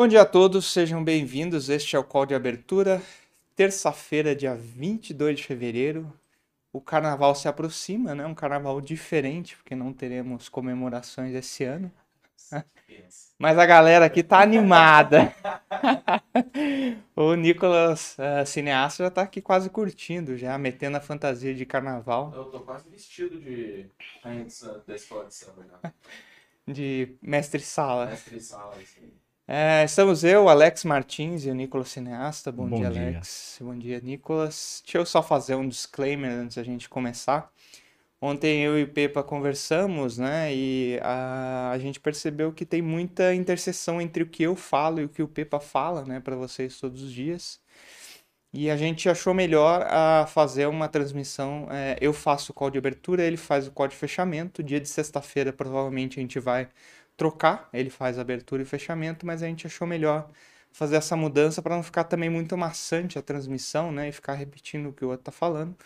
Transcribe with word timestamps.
Bom 0.00 0.08
dia 0.08 0.22
a 0.22 0.24
todos, 0.24 0.72
sejam 0.72 1.04
bem-vindos. 1.04 1.68
Este 1.68 1.94
é 1.94 1.98
o 1.98 2.02
call 2.02 2.24
de 2.24 2.34
abertura. 2.34 3.02
Terça-feira, 3.54 4.34
dia 4.34 4.54
22 4.54 5.36
de 5.36 5.44
fevereiro. 5.44 6.10
O 6.72 6.80
carnaval 6.80 7.34
se 7.34 7.46
aproxima, 7.46 8.14
né? 8.14 8.24
Um 8.24 8.34
carnaval 8.34 8.80
diferente, 8.80 9.58
porque 9.58 9.74
não 9.74 9.92
teremos 9.92 10.48
comemorações 10.48 11.34
esse 11.34 11.64
ano. 11.64 11.92
Mas 13.38 13.58
a 13.58 13.66
galera 13.66 14.06
aqui 14.06 14.22
tá 14.22 14.40
animada. 14.40 15.34
o 17.14 17.34
Nicolas, 17.34 18.16
uh, 18.16 18.46
cineasta, 18.46 19.04
já 19.04 19.10
tá 19.10 19.20
aqui 19.20 19.42
quase 19.42 19.68
curtindo, 19.68 20.34
já 20.34 20.56
metendo 20.56 20.96
a 20.96 21.02
fantasia 21.02 21.54
de 21.54 21.66
carnaval. 21.66 22.32
Eu 22.34 22.46
tô 22.46 22.60
quase 22.60 22.88
vestido 22.88 23.38
de 23.38 23.86
da 24.86 24.94
escola 24.94 25.26
de 25.26 25.34
samba 25.34 25.62
já. 25.70 25.92
De 26.66 27.18
mestre 27.20 27.60
sala. 27.60 28.06
Mestre 28.06 28.40
sala, 28.40 28.76
assim. 28.76 29.12
É, 29.52 29.82
estamos 29.82 30.22
eu, 30.22 30.48
Alex 30.48 30.84
Martins 30.84 31.44
e 31.44 31.50
o 31.50 31.54
Nicolas 31.56 31.88
Cineasta. 31.88 32.52
Bom, 32.52 32.68
Bom 32.68 32.76
dia, 32.76 32.88
dia. 32.88 33.02
Alex. 33.08 33.58
Bom 33.60 33.76
dia, 33.76 34.00
Nicolas. 34.00 34.80
Deixa 34.84 34.98
eu 34.98 35.04
só 35.04 35.24
fazer 35.24 35.56
um 35.56 35.66
disclaimer 35.66 36.30
antes 36.30 36.54
da 36.54 36.62
gente 36.62 36.88
começar. 36.88 37.52
Ontem 38.20 38.62
eu 38.62 38.78
e 38.78 38.84
o 38.84 38.88
Pepa 38.88 39.24
conversamos, 39.24 40.18
né? 40.18 40.54
E 40.54 41.00
a, 41.02 41.72
a 41.72 41.78
gente 41.80 41.98
percebeu 41.98 42.52
que 42.52 42.64
tem 42.64 42.80
muita 42.80 43.34
interseção 43.34 44.00
entre 44.00 44.22
o 44.22 44.26
que 44.28 44.44
eu 44.44 44.54
falo 44.54 45.00
e 45.00 45.04
o 45.06 45.08
que 45.08 45.20
o 45.20 45.26
Pepa 45.26 45.58
fala, 45.58 46.04
né, 46.04 46.20
para 46.20 46.36
vocês 46.36 46.78
todos 46.78 47.02
os 47.02 47.12
dias. 47.12 47.58
E 48.52 48.70
a 48.70 48.76
gente 48.76 49.08
achou 49.08 49.34
melhor 49.34 49.84
a 49.90 50.26
fazer 50.28 50.66
uma 50.66 50.88
transmissão. 50.88 51.66
é, 51.72 51.96
eu 52.00 52.12
faço 52.12 52.52
o 52.52 52.54
call 52.54 52.70
de 52.70 52.78
abertura, 52.78 53.24
ele 53.24 53.36
faz 53.36 53.66
o 53.66 53.72
call 53.72 53.88
de 53.88 53.96
fechamento. 53.96 54.62
Dia 54.62 54.80
de 54.80 54.88
sexta-feira, 54.88 55.52
provavelmente, 55.52 56.20
a 56.20 56.22
gente 56.22 56.38
vai 56.38 56.68
trocar. 57.20 57.68
Ele 57.70 57.90
faz 57.90 58.18
abertura 58.18 58.62
e 58.62 58.64
fechamento, 58.64 59.26
mas 59.26 59.42
a 59.42 59.46
gente 59.46 59.66
achou 59.66 59.86
melhor 59.86 60.30
fazer 60.72 60.96
essa 60.96 61.14
mudança 61.16 61.60
para 61.60 61.76
não 61.76 61.82
ficar 61.82 62.04
também 62.04 62.30
muito 62.30 62.56
maçante 62.56 63.18
a 63.18 63.22
transmissão, 63.22 63.92
né? 63.92 64.08
E 64.08 64.12
ficar 64.12 64.34
repetindo 64.34 64.88
o 64.88 64.92
que 64.92 65.04
o 65.04 65.08
outro 65.10 65.24
tá 65.24 65.32
falando. 65.32 65.76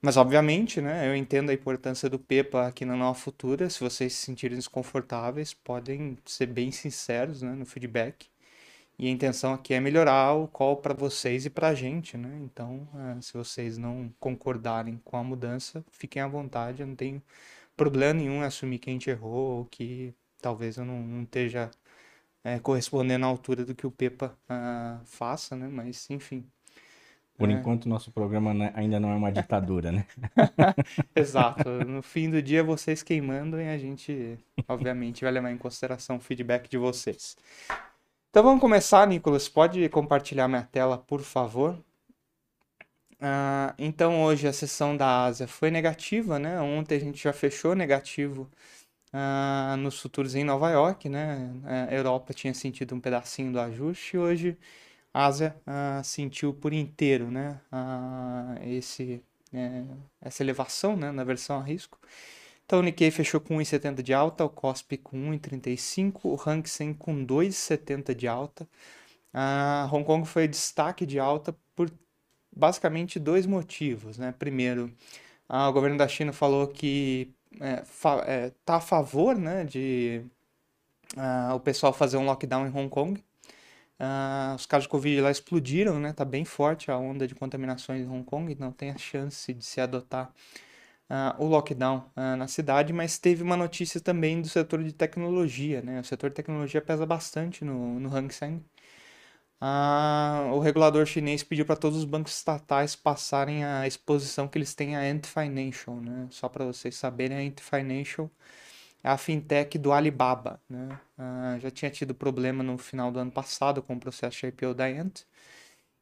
Mas, 0.00 0.16
obviamente, 0.16 0.80
né? 0.80 1.06
Eu 1.08 1.14
entendo 1.14 1.50
a 1.50 1.54
importância 1.54 2.08
do 2.08 2.18
Pepa 2.18 2.66
aqui 2.66 2.86
na 2.86 2.96
Nova 2.96 3.18
Futura. 3.18 3.68
Se 3.68 3.80
vocês 3.80 4.14
se 4.14 4.24
sentirem 4.26 4.56
desconfortáveis, 4.56 5.52
podem 5.52 6.16
ser 6.24 6.46
bem 6.46 6.72
sinceros, 6.72 7.42
né? 7.42 7.52
No 7.52 7.66
feedback. 7.66 8.28
E 8.98 9.06
a 9.08 9.10
intenção 9.10 9.54
aqui 9.54 9.74
é 9.74 9.80
melhorar 9.80 10.34
o 10.34 10.48
call 10.48 10.76
para 10.78 10.94
vocês 10.94 11.46
e 11.46 11.50
para 11.50 11.68
a 11.68 11.74
gente, 11.74 12.16
né? 12.16 12.38
Então, 12.42 12.88
eh, 12.94 13.20
se 13.22 13.34
vocês 13.34 13.78
não 13.78 14.12
concordarem 14.20 15.00
com 15.04 15.16
a 15.16 15.24
mudança, 15.24 15.84
fiquem 15.90 16.22
à 16.22 16.28
vontade. 16.28 16.82
Eu 16.82 16.86
não 16.88 16.96
tenho 16.96 17.22
problema 17.76 18.14
nenhum 18.14 18.42
em 18.42 18.44
assumir 18.44 18.78
que 18.78 18.90
a 18.90 18.92
gente 18.92 19.10
errou 19.10 19.58
ou 19.58 19.64
que 19.66 20.14
talvez 20.40 20.76
eu 20.78 20.84
não, 20.84 21.00
não 21.02 21.22
esteja 21.24 21.70
eh, 22.44 22.58
correspondendo 22.60 23.24
à 23.26 23.28
altura 23.28 23.64
do 23.64 23.74
que 23.74 23.86
o 23.86 23.90
Pepa 23.90 24.36
ah, 24.48 25.00
faça, 25.04 25.56
né? 25.56 25.68
Mas, 25.68 26.08
enfim. 26.10 26.44
Por 27.38 27.48
É. 27.48 27.52
enquanto, 27.52 27.88
nosso 27.88 28.12
programa 28.12 28.52
né, 28.54 28.72
ainda 28.74 29.00
não 29.00 29.10
é 29.10 29.16
uma 29.16 29.32
ditadura, 29.32 29.90
né? 29.92 30.06
Exato. 31.16 31.68
No 31.86 32.02
fim 32.02 32.30
do 32.30 32.42
dia, 32.42 32.62
vocês 32.62 33.02
quem 33.02 33.20
mandam 33.20 33.60
e 33.60 33.68
a 33.68 33.78
gente, 33.78 34.38
obviamente, 34.68 35.22
vai 35.24 35.32
levar 35.32 35.50
em 35.50 35.58
consideração 35.58 36.16
o 36.16 36.20
feedback 36.20 36.68
de 36.68 36.78
vocês. 36.78 37.36
Então 38.30 38.42
vamos 38.42 38.60
começar, 38.60 39.06
Nicolas. 39.06 39.48
Pode 39.48 39.88
compartilhar 39.88 40.48
minha 40.48 40.62
tela, 40.64 40.98
por 40.98 41.20
favor? 41.22 41.76
Ah, 43.20 43.74
então 43.78 44.22
hoje 44.22 44.48
a 44.48 44.52
sessão 44.52 44.96
da 44.96 45.24
Ásia 45.24 45.46
foi 45.46 45.70
negativa, 45.70 46.38
né? 46.38 46.60
Ontem 46.60 46.96
a 46.96 47.00
gente 47.00 47.22
já 47.22 47.32
fechou 47.32 47.74
negativo 47.74 48.48
ah, 49.12 49.76
nos 49.78 50.00
futuros 50.00 50.34
em 50.34 50.44
Nova 50.44 50.70
York, 50.70 51.08
né? 51.08 51.50
A 51.88 51.94
Europa 51.94 52.32
tinha 52.34 52.54
sentido 52.54 52.94
um 52.94 53.00
pedacinho 53.00 53.52
do 53.52 53.60
ajuste 53.60 54.16
e 54.16 54.18
hoje 54.18 54.58
a 55.12 55.26
Ásia 55.26 55.56
ah, 55.66 56.02
sentiu 56.04 56.54
por 56.54 56.72
inteiro, 56.72 57.30
né? 57.30 57.60
Ah, 57.72 58.56
esse, 58.62 59.22
é, 59.52 59.84
essa 60.20 60.42
elevação, 60.42 60.96
né? 60.96 61.10
Na 61.12 61.24
versão 61.24 61.58
a 61.58 61.62
risco. 61.62 61.98
Então 62.64 62.78
o 62.80 62.82
Nikkei 62.82 63.10
fechou 63.10 63.40
com 63.40 63.56
1,70 63.58 64.02
de 64.02 64.14
alta, 64.14 64.44
o 64.44 64.48
Kospi 64.48 64.96
com 64.96 65.16
1,35, 65.32 66.20
o 66.24 66.40
Hang 66.48 66.68
Seng 66.68 66.94
com 66.94 67.24
2,70 67.26 68.14
de 68.14 68.28
alta. 68.28 68.68
A 69.32 69.88
Hong 69.92 70.04
Kong 70.04 70.26
foi 70.26 70.46
destaque 70.48 71.06
de 71.06 71.18
alta 71.18 71.56
por 71.74 71.90
basicamente 72.54 73.18
dois 73.18 73.46
motivos, 73.46 74.18
né? 74.18 74.32
Primeiro, 74.38 74.92
ah, 75.50 75.68
o 75.70 75.74
governo 75.74 75.98
da 75.98 76.08
China 76.08 76.32
falou 76.34 76.68
que 76.68 77.34
é, 77.60 77.84
fa- 77.86 78.24
é, 78.26 78.52
tá 78.66 78.76
a 78.76 78.82
favor, 78.82 79.36
né, 79.36 79.64
de 79.66 80.24
ah, 81.16 81.54
o 81.54 81.60
pessoal 81.60 81.92
fazer 81.92 82.16
um 82.16 82.24
lockdown 82.24 82.66
em 82.66 82.70
Hong 82.70 82.88
Kong. 82.88 83.22
Ah, 84.00 84.54
os 84.56 84.66
casos 84.66 84.84
de 84.84 84.90
Covid 84.90 85.20
lá 85.22 85.30
explodiram, 85.30 86.00
né? 86.00 86.12
Tá 86.12 86.24
bem 86.24 86.44
forte 86.44 86.90
a 86.90 86.98
onda 86.98 87.26
de 87.28 87.34
contaminações 87.34 88.02
em 88.06 88.10
Hong 88.10 88.24
Kong, 88.24 88.56
não 88.60 88.72
tem 88.72 88.90
a 88.90 88.98
chance 88.98 89.54
de 89.54 89.64
se 89.64 89.80
adotar 89.80 90.32
ah, 91.10 91.36
o 91.38 91.46
lockdown 91.46 92.04
na 92.38 92.48
cidade, 92.48 92.92
mas 92.92 93.18
teve 93.18 93.42
uma 93.42 93.56
notícia 93.56 94.00
também 94.00 94.40
do 94.42 94.48
setor 94.48 94.82
de 94.84 94.92
tecnologia, 94.92 95.82
né? 95.82 96.00
O 96.00 96.04
setor 96.04 96.30
de 96.30 96.36
tecnologia 96.36 96.80
pesa 96.82 97.06
bastante 97.06 97.64
no, 97.64 98.00
no 98.00 98.14
Hang 98.16 98.32
Seng. 98.34 98.62
Ah, 99.60 100.50
o 100.54 100.58
regulador 100.58 101.04
chinês 101.06 101.42
pediu 101.42 101.66
para 101.66 101.76
todos 101.76 101.98
os 101.98 102.04
bancos 102.04 102.34
estatais 102.34 102.96
passarem 102.96 103.62
a 103.64 103.86
exposição 103.86 104.48
que 104.48 104.56
eles 104.56 104.74
têm 104.74 104.96
a 104.96 105.00
Ant 105.00 105.26
Financial, 105.26 105.96
né? 106.00 106.26
Só 106.30 106.48
para 106.48 106.64
vocês 106.64 106.96
saberem, 106.96 107.36
a 107.36 107.40
Ant 107.40 107.60
Financial 107.60 108.30
é 109.04 109.10
a 109.10 109.18
fintech 109.18 109.78
do 109.78 109.92
Alibaba, 109.92 110.60
né? 110.68 111.00
Ah, 111.18 111.58
já 111.60 111.70
tinha 111.70 111.90
tido 111.90 112.14
problema 112.14 112.62
no 112.62 112.78
final 112.78 113.12
do 113.12 113.18
ano 113.20 113.32
passado 113.32 113.82
com 113.82 113.94
o 113.96 114.00
processo 114.00 114.40
de 114.40 114.46
IPO 114.48 114.74
da 114.74 114.86
Ant. 114.86 115.26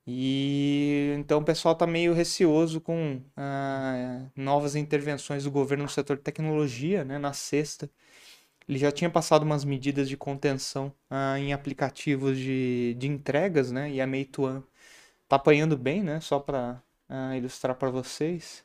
E 0.06 1.14
então 1.18 1.40
o 1.40 1.44
pessoal 1.44 1.72
está 1.74 1.86
meio 1.86 2.14
receoso 2.14 2.80
com 2.80 3.22
ah, 3.36 4.26
novas 4.34 4.74
intervenções 4.74 5.44
do 5.44 5.50
governo 5.50 5.84
no 5.84 5.90
setor 5.90 6.16
de 6.16 6.22
tecnologia, 6.22 7.04
né? 7.04 7.18
Na 7.18 7.32
sexta, 7.34 7.90
ele 8.68 8.78
já 8.78 8.92
tinha 8.92 9.08
passado 9.08 9.44
umas 9.44 9.64
medidas 9.64 10.08
de 10.08 10.16
contenção 10.16 10.92
ah, 11.08 11.38
em 11.38 11.52
aplicativos 11.52 12.36
de, 12.36 12.94
de 12.98 13.08
entregas, 13.08 13.72
né? 13.72 13.90
E 13.90 14.00
a 14.00 14.06
Meituan 14.06 14.62
tá 15.28 15.36
apanhando 15.36 15.76
bem, 15.76 16.02
né? 16.02 16.20
Só 16.20 16.38
para 16.38 16.82
ilustrar 17.36 17.76
para 17.76 17.90
vocês. 17.90 18.64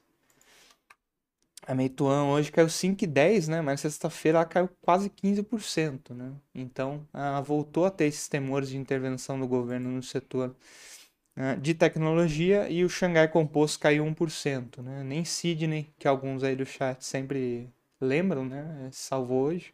A 1.66 1.74
Meituan 1.74 2.26
hoje 2.26 2.52
caiu 2.52 2.68
5,10, 2.68 3.48
né? 3.48 3.62
Mas 3.62 3.80
sexta-feira 3.82 4.40
ela 4.40 4.46
caiu 4.46 4.70
quase 4.82 5.10
15%, 5.10 6.14
né? 6.14 6.34
Então, 6.54 7.08
ah, 7.14 7.40
voltou 7.42 7.86
a 7.86 7.92
ter 7.92 8.06
esses 8.06 8.28
temores 8.28 8.70
de 8.70 8.78
intervenção 8.78 9.40
do 9.40 9.48
governo 9.48 9.90
no 9.90 10.04
setor 10.04 10.54
ah, 11.36 11.56
de 11.56 11.74
tecnologia 11.74 12.70
e 12.70 12.84
o 12.84 12.90
Xangai 12.90 13.28
Composto 13.30 13.80
caiu 13.80 14.04
1%, 14.06 14.82
né? 14.82 15.04
Nem 15.04 15.24
Sydney, 15.24 15.94
que 15.98 16.08
alguns 16.08 16.44
aí 16.44 16.56
do 16.56 16.66
chat 16.66 17.04
sempre 17.06 17.70
lembram, 18.04 18.46
né? 18.46 18.90
Salvou 18.92 19.46
hoje. 19.46 19.74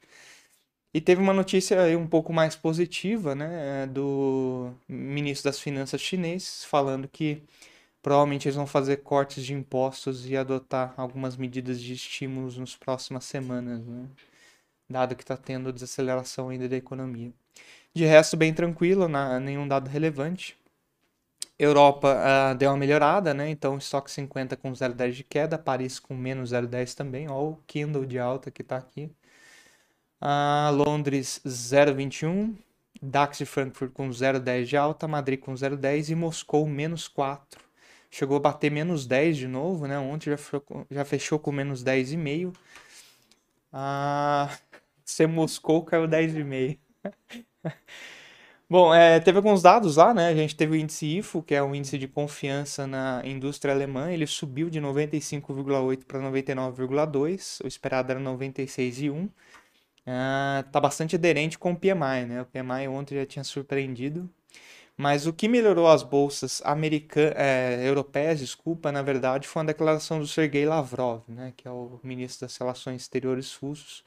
E 0.94 1.00
teve 1.01 1.22
uma 1.22 1.34
notícia 1.34 1.81
aí 1.84 1.95
um 1.95 2.07
pouco 2.07 2.34
mais 2.34 2.56
positiva, 2.56 3.35
né? 3.35 3.85
Do 3.88 4.72
ministro 4.88 5.50
das 5.51 5.59
Finanças 5.59 6.01
chinês 6.01 6.63
falando 6.66 7.07
que 7.07 7.44
provavelmente 8.03 8.47
eles 8.47 8.56
vão 8.57 8.67
fazer 8.67 8.97
cortes 9.00 9.45
de 9.45 9.53
impostos 9.53 10.28
e 10.29 10.38
adotar 10.38 10.94
algumas 10.97 11.38
medidas 11.38 11.81
de 11.81 11.94
estímulos 11.94 12.57
nas 12.57 12.75
próximas 12.75 13.25
semanas, 13.25 13.85
né? 13.85 14.07
Dado 14.90 15.16
que 15.16 15.23
está 15.23 15.38
tendo 15.38 15.73
desaceleração 15.73 16.50
ainda 16.50 16.69
da 16.69 16.78
economia. 16.78 17.31
De 17.94 18.06
resto, 18.06 18.38
bem 18.38 18.53
tranquilo, 18.53 19.07
na- 19.09 19.40
nenhum 19.40 19.67
dado 19.67 19.90
relevante. 19.90 20.57
Europa 21.59 22.16
ah, 22.52 22.53
deu 22.56 22.72
uma 22.72 22.78
melhorada, 22.78 23.34
né? 23.34 23.50
Então, 23.50 23.78
estoque 23.78 24.09
50 24.12 24.58
com 24.58 24.74
0,10 24.74 25.16
de 25.18 25.24
queda, 25.24 25.58
Paris 25.59 26.00
com 26.00 26.16
menos 26.16 26.52
0,10 26.52 26.96
também. 26.96 27.30
Ó, 27.30 27.50
o 27.52 27.58
Kindle 27.68 28.06
de 28.06 28.18
alta 28.20 28.50
que 28.52 28.64
tá 28.64 28.78
aqui. 28.78 29.12
Ah, 30.22 30.70
Londres 30.74 31.42
0,21, 31.46 32.56
DAX 33.02 33.38
de 33.38 33.46
Frankfurt 33.46 33.92
com 33.94 34.12
0,10 34.12 34.68
de 34.70 34.78
alta, 34.78 35.08
Madrid 35.08 35.40
com 35.40 35.56
0,10 35.56 36.09
e 36.09 36.16
Moscou 36.16 36.67
menos 36.67 37.08
4. 37.08 37.62
Chegou 38.12 38.38
a 38.38 38.40
bater 38.40 38.72
menos 38.72 39.05
10 39.05 39.38
de 39.38 39.47
novo, 39.47 39.88
né? 39.88 39.97
Ontem 40.00 40.32
já 40.32 40.38
fechou, 40.38 40.62
com- 40.62 40.85
já 40.90 41.05
fechou 41.05 41.40
com 41.40 41.52
menos 41.52 41.84
10,5. 41.84 42.59
Ah, 43.73 44.50
se 45.05 45.28
Moscou 45.28 45.84
caiu 45.85 46.08
10,5. 46.08 46.82
Bom, 48.69 48.93
é, 48.93 49.19
teve 49.19 49.37
alguns 49.37 49.63
dados 49.63 49.95
lá, 49.95 50.13
né? 50.13 50.27
A 50.27 50.35
gente 50.35 50.55
teve 50.55 50.73
o 50.73 50.75
índice 50.75 51.17
IFO, 51.17 51.41
que 51.41 51.55
é 51.55 51.63
o 51.63 51.73
índice 51.73 51.97
de 51.97 52.07
confiança 52.07 52.85
na 52.85 53.21
indústria 53.25 53.73
alemã. 53.73 54.11
Ele 54.11 54.27
subiu 54.27 54.69
de 54.69 54.79
95,8 54.79 56.05
para 56.05 56.19
99,2. 56.19 57.63
O 57.63 57.67
esperado 57.67 58.11
era 58.11 58.19
96,1. 58.19 59.27
Ah, 60.05 60.66
tá 60.71 60.79
bastante 60.79 61.16
aderente 61.16 61.57
com 61.57 61.71
o 61.73 61.75
PMI, 61.75 62.25
né? 62.27 62.41
O 62.41 62.45
PMI 62.45 62.87
ontem 62.87 63.16
já 63.16 63.25
tinha 63.25 63.43
surpreendido. 63.43 64.29
Mas 64.97 65.27
o 65.27 65.33
que 65.33 65.47
melhorou 65.47 65.87
as 65.87 66.03
bolsas 66.03 66.61
americanas, 66.66 67.35
europeias, 67.85 68.39
desculpa, 68.39 68.91
na 68.91 69.01
verdade, 69.01 69.47
foi 69.47 69.61
uma 69.61 69.67
declaração 69.67 70.19
do 70.19 70.27
Sergei 70.27 70.66
Lavrov, 70.66 71.23
né? 71.27 71.53
Que 71.57 71.67
é 71.67 71.71
o 71.71 71.99
ministro 72.03 72.47
das 72.47 72.57
Relações 72.57 73.01
Exteriores 73.03 73.55
russos 73.55 74.03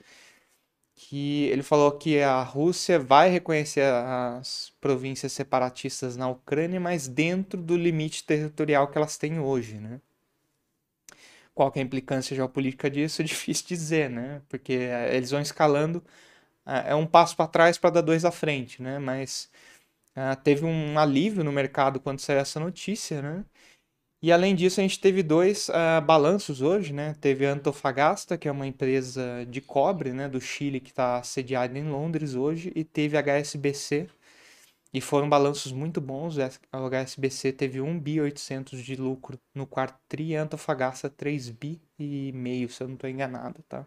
que 1.09 1.45
ele 1.47 1.63
falou 1.63 1.91
que 1.93 2.21
a 2.21 2.43
Rússia 2.43 2.99
vai 2.99 3.29
reconhecer 3.29 3.83
as 3.83 4.73
províncias 4.81 5.33
separatistas 5.33 6.17
na 6.17 6.29
Ucrânia, 6.29 6.81
mas 6.81 7.09
dentro 7.09 7.61
do 7.61 7.77
limite 7.77 8.25
territorial 8.25 8.89
que 8.89 8.97
elas 8.99 9.19
têm 9.19 9.41
hoje, 9.41 9.75
né? 9.79 10.01
Qual 11.55 11.71
que 11.71 11.79
é 11.79 11.83
a 11.83 11.85
implicância 11.85 12.35
geopolítica 12.37 12.91
disso? 12.91 13.21
É 13.23 13.25
difícil 13.25 13.67
dizer, 13.69 14.09
né? 14.11 14.43
Porque 14.49 14.73
eh, 14.75 15.17
eles 15.17 15.31
vão 15.31 15.41
escalando, 15.41 16.03
eh, 16.67 16.93
é 16.93 16.95
um 16.95 17.07
passo 17.07 17.37
para 17.37 17.49
trás 17.49 17.79
para 17.79 17.91
dar 17.91 18.03
dois 18.03 18.25
à 18.25 18.31
frente, 18.33 18.83
né? 18.83 18.99
Mas 18.99 19.51
uh, 20.17 20.37
teve 20.43 20.65
um 20.67 20.99
alívio 20.99 21.45
no 21.45 21.53
mercado 21.53 22.01
quando 22.01 22.21
saiu 22.21 22.41
essa 22.41 22.61
notícia, 22.61 23.23
né? 23.23 23.45
E 24.23 24.31
além 24.31 24.55
disso, 24.55 24.79
a 24.79 24.85
gente 24.85 25.01
teve 25.01 25.21
dois 25.21 25.69
uh, 25.69 26.01
balanços 26.01 26.63
hoje, 26.63 26.93
né? 26.93 27.17
Teve 27.21 27.45
a 27.45 27.53
Antofagasta, 27.53 28.39
que 28.39 28.47
é 28.47 28.53
uma 28.53 28.69
empresa 28.69 29.45
de 29.51 29.61
cobre, 29.61 30.13
né, 30.13 30.29
do 30.29 30.41
Chile, 30.41 30.79
que 30.79 30.91
está 30.91 31.21
sediada 31.25 31.77
em 31.77 31.91
Londres 31.91 32.37
hoje, 32.37 32.73
e 32.77 32.85
teve 32.85 33.17
a 33.17 33.21
HSBC, 33.21 34.09
e 34.95 35.01
foram 35.01 35.29
balanços 35.29 35.73
muito 35.73 36.01
bons. 36.01 36.39
A 36.39 36.51
HSBC 36.73 37.53
teve 37.53 37.81
1 37.81 37.99
bi 37.99 38.21
800 38.21 38.81
de 38.85 38.95
lucro 38.95 39.37
no 39.53 39.67
quarto 39.67 39.99
tri, 40.09 40.29
e 40.29 40.37
a 40.37 40.43
Antofagasta 40.43 41.11
3 41.11 41.51
bi 41.51 41.81
e 41.99 42.31
meio, 42.33 42.69
se 42.69 42.81
eu 42.83 42.89
não 42.89 42.95
estou 42.95 43.11
enganado, 43.11 43.61
tá? 43.69 43.85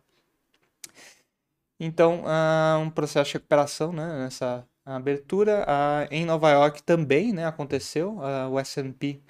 Então, 1.79 2.23
uh, 2.25 2.79
um 2.81 2.89
processo 2.89 3.29
de 3.29 3.33
recuperação, 3.35 3.93
né, 3.93 4.19
nessa 4.19 4.67
abertura. 4.85 5.65
Uh, 5.65 6.07
em 6.11 6.25
Nova 6.25 6.49
York 6.51 6.83
também, 6.83 7.31
né, 7.33 7.45
aconteceu. 7.45 8.17
O 8.51 8.59
S&P 8.59 9.21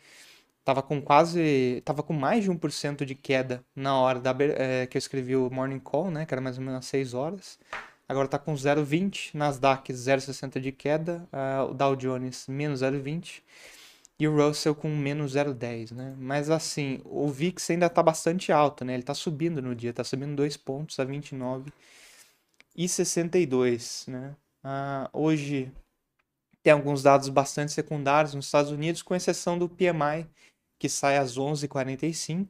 Tava 0.65 0.81
com 0.81 0.99
quase. 0.99 1.81
Tava 1.85 2.01
com 2.01 2.11
mais 2.11 2.43
de 2.43 2.51
1% 2.51 3.05
de 3.05 3.13
queda 3.13 3.63
na 3.75 3.95
hora 3.99 4.19
da, 4.19 4.35
é, 4.39 4.87
que 4.87 4.97
eu 4.97 4.99
escrevi 4.99 5.35
o 5.35 5.49
Morning 5.51 5.79
Call, 5.79 6.09
né? 6.09 6.25
Que 6.25 6.33
era 6.33 6.41
mais 6.41 6.57
ou 6.57 6.63
menos 6.63 6.87
6 6.87 7.13
horas. 7.13 7.59
Agora 8.09 8.27
tá 8.27 8.39
com 8.39 8.53
0,20. 8.53 9.35
Nasdaq 9.35 9.93
0,60 9.93 10.59
de 10.59 10.71
queda. 10.71 11.27
Uh, 11.31 11.69
o 11.69 11.73
Dow 11.75 11.95
Jones 11.95 12.47
menos 12.47 12.81
0,20. 12.81 13.43
E 14.19 14.27
o 14.27 14.35
Russell 14.35 14.73
com 14.73 14.89
menos 14.89 15.33
0,10, 15.35 15.91
né? 15.91 16.15
Mas 16.17 16.49
assim, 16.49 16.99
o 17.05 17.27
VIX 17.29 17.69
ainda 17.69 17.89
tá 17.89 18.01
bastante 18.01 18.51
alto, 18.51 18.83
né? 18.83 18.95
Ele 18.95 19.03
tá 19.03 19.13
subindo 19.13 19.61
no 19.61 19.75
dia, 19.75 19.93
tá 19.93 20.03
subindo 20.03 20.35
2 20.35 20.57
pontos 20.57 20.99
a 20.99 21.03
29 21.03 21.71
e 22.75 22.87
62, 22.89 24.05
né? 24.07 24.35
Uh, 24.63 25.09
hoje 25.13 25.71
tem 26.63 26.73
alguns 26.73 27.03
dados 27.03 27.29
bastante 27.29 27.71
secundários 27.71 28.33
nos 28.33 28.45
Estados 28.45 28.71
Unidos, 28.71 29.03
com 29.03 29.13
exceção 29.13 29.59
do 29.59 29.69
PMI, 29.69 30.27
que 30.77 30.89
sai 30.89 31.17
às 31.17 31.37
11h45. 31.37 32.47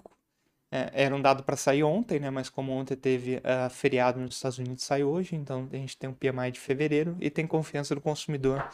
É, 0.71 1.03
era 1.05 1.15
um 1.15 1.21
dado 1.21 1.43
para 1.43 1.55
sair 1.55 1.83
ontem, 1.83 2.19
né? 2.19 2.29
Mas 2.29 2.49
como 2.49 2.71
ontem 2.71 2.95
teve 2.95 3.37
uh, 3.37 3.69
feriado 3.69 4.19
nos 4.19 4.35
Estados 4.35 4.57
Unidos, 4.57 4.83
sai 4.83 5.03
hoje. 5.03 5.35
Então 5.35 5.67
a 5.71 5.75
gente 5.75 5.97
tem 5.97 6.09
um 6.09 6.13
PMI 6.13 6.51
de 6.51 6.59
fevereiro 6.59 7.15
e 7.19 7.29
tem 7.29 7.47
confiança 7.47 7.95
do 7.95 8.01
consumidor 8.01 8.67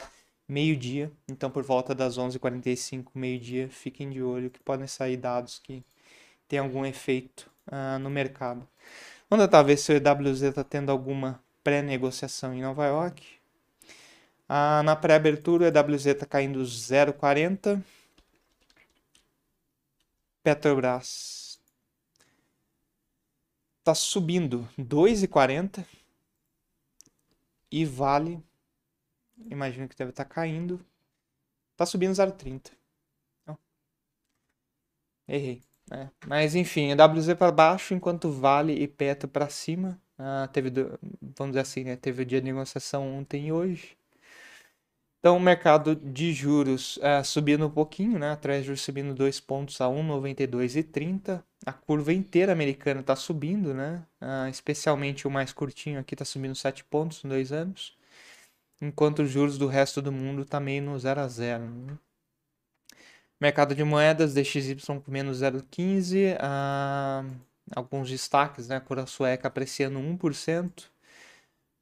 meio-dia. 0.48 1.12
Então 1.30 1.50
por 1.50 1.63
volta 1.63 1.94
das 1.94 2.18
11h45, 2.18 3.07
meio-dia, 3.13 3.69
fiquem 3.69 4.09
de 4.09 4.21
olho 4.21 4.50
que 4.50 4.59
podem 4.59 4.88
sair 4.88 5.18
dados 5.18 5.59
que 5.59 5.83
tem 6.47 6.59
algum 6.59 6.86
efeito 6.86 7.50
uh, 7.68 8.00
no 8.00 8.09
mercado. 8.09 8.68
Vamos 9.30 9.45
tentar 9.45 9.63
ver 9.63 9.77
se 9.77 9.94
o 9.94 9.95
EWZ 9.95 10.42
está 10.44 10.63
tendo 10.63 10.92
alguma 10.92 11.42
pré-negociação 11.63 12.54
em 12.54 12.62
Nova 12.62 12.86
York. 12.86 13.24
Uh, 14.50 14.83
na 14.83 14.95
pré-abertura, 14.95 15.63
o 15.63 15.68
EWZ 15.68 16.07
está 16.07 16.25
caindo 16.25 16.62
0,40. 16.62 17.81
Petrobras 20.44 21.60
está 23.80 23.96
subindo 23.96 24.68
2,40 24.78 25.86
e 27.72 27.86
Vale, 27.86 28.44
imagino 29.50 29.88
que 29.88 29.96
deve 29.96 30.12
estar 30.12 30.26
tá 30.26 30.30
caindo, 30.30 30.84
está 31.74 31.86
subindo 31.86 32.14
0,30. 32.14 32.72
Errei. 35.28 35.62
É. 35.90 36.10
Mas 36.28 36.56
enfim, 36.56 36.90
WZ 36.94 37.36
para 37.38 37.52
baixo, 37.52 37.94
enquanto 37.94 38.32
Vale 38.32 38.74
e 38.74 38.88
Petro 38.88 39.28
para 39.30 39.50
cima. 39.50 40.00
Ah, 40.18 40.48
teve, 40.52 40.70
vamos 41.22 41.52
dizer 41.52 41.62
assim, 41.62 41.84
né? 41.84 41.96
teve 41.96 42.24
o 42.24 42.26
dia 42.26 42.40
de 42.40 42.46
negociação 42.46 43.18
ontem 43.18 43.48
e 43.48 43.52
hoje. 43.52 43.98
Então, 45.21 45.38
o 45.38 45.39
mercado 45.39 45.95
de 45.95 46.33
juros 46.33 46.97
uh, 46.97 47.23
subindo 47.23 47.68
um 47.68 47.69
pouquinho, 47.69 48.18
né? 48.18 48.31
A 48.31 48.35
Treasury 48.35 48.75
subindo 48.75 49.13
2 49.13 49.39
pontos 49.39 49.79
a 49.79 49.85
1,9230. 49.85 51.44
A 51.63 51.71
curva 51.71 52.12
inteira 52.12 52.51
americana 52.51 53.01
está 53.01 53.15
subindo, 53.15 53.71
né? 53.71 54.03
Uh, 54.19 54.50
especialmente 54.50 55.27
o 55.27 55.31
mais 55.31 55.53
curtinho 55.53 56.00
aqui 56.00 56.15
está 56.15 56.25
subindo 56.25 56.56
7 56.56 56.83
pontos 56.85 57.23
em 57.23 57.29
dois 57.29 57.51
anos. 57.51 57.95
Enquanto 58.81 59.21
os 59.23 59.29
juros 59.29 59.59
do 59.59 59.68
resto 59.68 60.01
do 60.01 60.12
mundo 60.12 60.41
está 60.41 60.59
meio 60.59 60.81
no 60.81 60.97
0 60.97 61.21
a 61.21 61.27
0. 61.27 61.65
Né? 61.65 61.97
Mercado 63.39 63.75
de 63.75 63.83
moedas, 63.83 64.33
DXY 64.33 64.75
com 65.06 65.12
menos 65.12 65.41
0,15. 65.41 66.35
Uh, 66.38 67.41
alguns 67.75 68.09
destaques, 68.09 68.68
né? 68.68 68.77
A 68.77 68.81
cura 68.81 69.06
sueca 69.06 69.47
apreciando 69.47 70.00
1% 70.00 70.91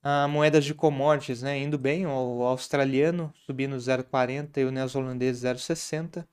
a 0.04 0.28
moedas 0.28 0.66
de 0.66 0.74
commodities, 0.74 1.42
né, 1.42 1.58
indo 1.60 1.78
bem, 1.78 2.08
o 2.08 2.44
australiano 2.44 3.34
subindo 3.46 3.76
0,40 3.78 4.58
e 4.58 4.66
o 4.66 4.72
neozelandês 4.72 5.40
0,60, 5.44 6.26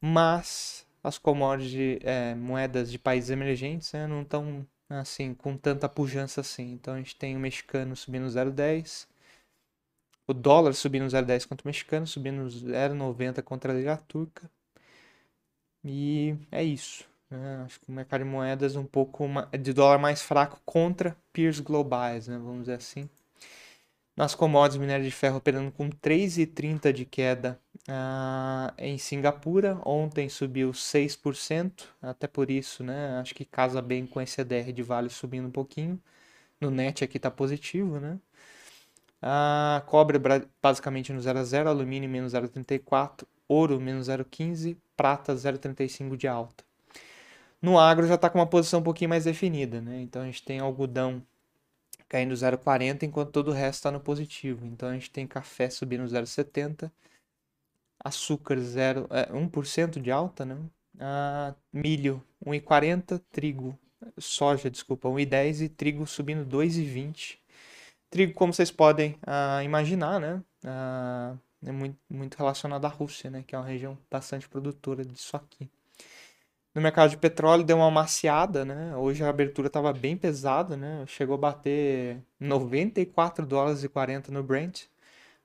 mas 0.00 0.86
as 1.02 1.18
commodities, 1.18 1.98
é, 2.02 2.34
moedas 2.34 2.90
de 2.90 2.98
países 2.98 3.30
emergentes, 3.30 3.92
né, 3.92 4.06
não 4.06 4.22
estão 4.22 4.66
assim 4.88 5.34
com 5.34 5.56
tanta 5.56 5.88
pujança 5.88 6.40
assim. 6.40 6.72
Então 6.72 6.94
a 6.94 6.98
gente 6.98 7.16
tem 7.16 7.36
o 7.36 7.40
mexicano 7.40 7.96
subindo 7.96 8.26
0,10, 8.26 9.06
o 10.26 10.34
dólar 10.34 10.74
subindo 10.74 11.06
0,10 11.06 11.46
contra 11.46 11.64
o 11.64 11.68
mexicano, 11.68 12.06
subindo 12.06 12.46
0,90 12.48 13.42
contra 13.42 13.72
a 13.72 13.76
lira 13.76 13.96
turca. 13.96 14.50
E 15.84 16.36
é 16.52 16.62
isso. 16.62 17.09
Né? 17.30 17.62
Acho 17.64 17.80
que 17.80 17.88
o 17.88 17.92
mercado 17.92 18.24
de 18.24 18.30
moedas 18.30 18.76
um 18.76 18.84
pouco 18.84 19.26
de 19.58 19.72
dólar 19.72 19.98
mais 19.98 20.20
fraco 20.22 20.60
contra 20.64 21.16
peers 21.32 21.60
globais, 21.60 22.28
né? 22.28 22.36
vamos 22.38 22.62
dizer 22.62 22.74
assim. 22.74 23.08
Nas 24.16 24.34
commodities, 24.34 24.78
minério 24.78 25.04
de 25.04 25.10
ferro 25.10 25.38
operando 25.38 25.70
com 25.72 25.88
3,30 25.88 26.92
de 26.92 27.06
queda 27.06 27.58
ah, 27.88 28.74
em 28.76 28.98
Singapura. 28.98 29.80
Ontem 29.84 30.28
subiu 30.28 30.72
6%, 30.72 31.84
até 32.02 32.26
por 32.26 32.50
isso, 32.50 32.84
né? 32.84 33.18
Acho 33.18 33.34
que 33.34 33.44
casa 33.46 33.80
bem 33.80 34.06
com 34.06 34.20
esse 34.20 34.40
EDR 34.40 34.72
de 34.72 34.82
Vale 34.82 35.08
subindo 35.08 35.48
um 35.48 35.50
pouquinho. 35.50 35.98
No 36.60 36.70
net 36.70 37.02
aqui 37.04 37.16
está 37.16 37.30
positivo, 37.30 37.98
né? 37.98 38.18
Ah, 39.22 39.82
cobre 39.86 40.18
basicamente 40.62 41.12
no 41.12 41.20
0 41.20 41.38
a 41.38 41.44
0, 41.44 41.68
alumínio 41.70 42.08
menos 42.10 42.32
0,34, 42.34 43.26
ouro 43.48 43.80
menos 43.80 44.08
0,15, 44.08 44.76
prata 44.96 45.34
0,35 45.34 46.16
de 46.16 46.28
alta. 46.28 46.64
No 47.62 47.78
agro 47.78 48.06
já 48.06 48.14
está 48.14 48.30
com 48.30 48.38
uma 48.38 48.46
posição 48.46 48.80
um 48.80 48.82
pouquinho 48.82 49.10
mais 49.10 49.24
definida, 49.24 49.80
né? 49.80 50.00
Então 50.00 50.22
a 50.22 50.26
gente 50.26 50.42
tem 50.42 50.58
algodão 50.60 51.22
caindo 52.08 52.34
0,40 52.34 53.04
enquanto 53.04 53.30
todo 53.32 53.48
o 53.48 53.54
resto 53.54 53.80
está 53.80 53.90
no 53.90 54.00
positivo. 54.00 54.66
Então 54.66 54.88
a 54.88 54.94
gente 54.94 55.10
tem 55.10 55.26
café 55.26 55.70
subindo 55.70 56.04
0,70, 56.04 56.90
açúcar 58.02 58.58
0, 58.58 59.06
é, 59.10 59.26
1% 59.32 60.00
de 60.00 60.10
alta, 60.10 60.44
né? 60.44 60.56
Ah, 60.98 61.54
milho 61.72 62.22
1,40, 62.44 63.20
trigo, 63.30 63.78
soja, 64.18 64.70
desculpa, 64.70 65.08
1,10 65.08 65.62
e 65.62 65.68
trigo 65.68 66.06
subindo 66.06 66.44
2,20. 66.44 67.38
Trigo, 68.10 68.34
como 68.34 68.52
vocês 68.52 68.70
podem 68.70 69.16
ah, 69.26 69.62
imaginar, 69.64 70.20
né? 70.20 70.42
Ah, 70.64 71.36
é 71.64 71.72
muito, 71.72 71.98
muito 72.08 72.36
relacionado 72.36 72.84
à 72.86 72.88
Rússia, 72.88 73.30
né? 73.30 73.44
Que 73.46 73.54
é 73.54 73.58
uma 73.58 73.66
região 73.66 73.98
bastante 74.10 74.48
produtora 74.48 75.04
disso 75.04 75.36
aqui. 75.36 75.70
No 76.72 76.80
mercado 76.80 77.10
de 77.10 77.16
petróleo 77.16 77.64
deu 77.64 77.76
uma 77.78 77.90
maciada, 77.90 78.64
né? 78.64 78.96
Hoje 78.96 79.24
a 79.24 79.28
abertura 79.28 79.66
estava 79.66 79.92
bem 79.92 80.16
pesada, 80.16 80.76
né? 80.76 81.04
Chegou 81.06 81.34
a 81.34 81.38
bater 81.38 82.22
94 82.38 83.44
dólares 83.44 83.82
e 83.82 83.88
40 83.88 84.30
no 84.30 84.42
Brent. 84.42 84.84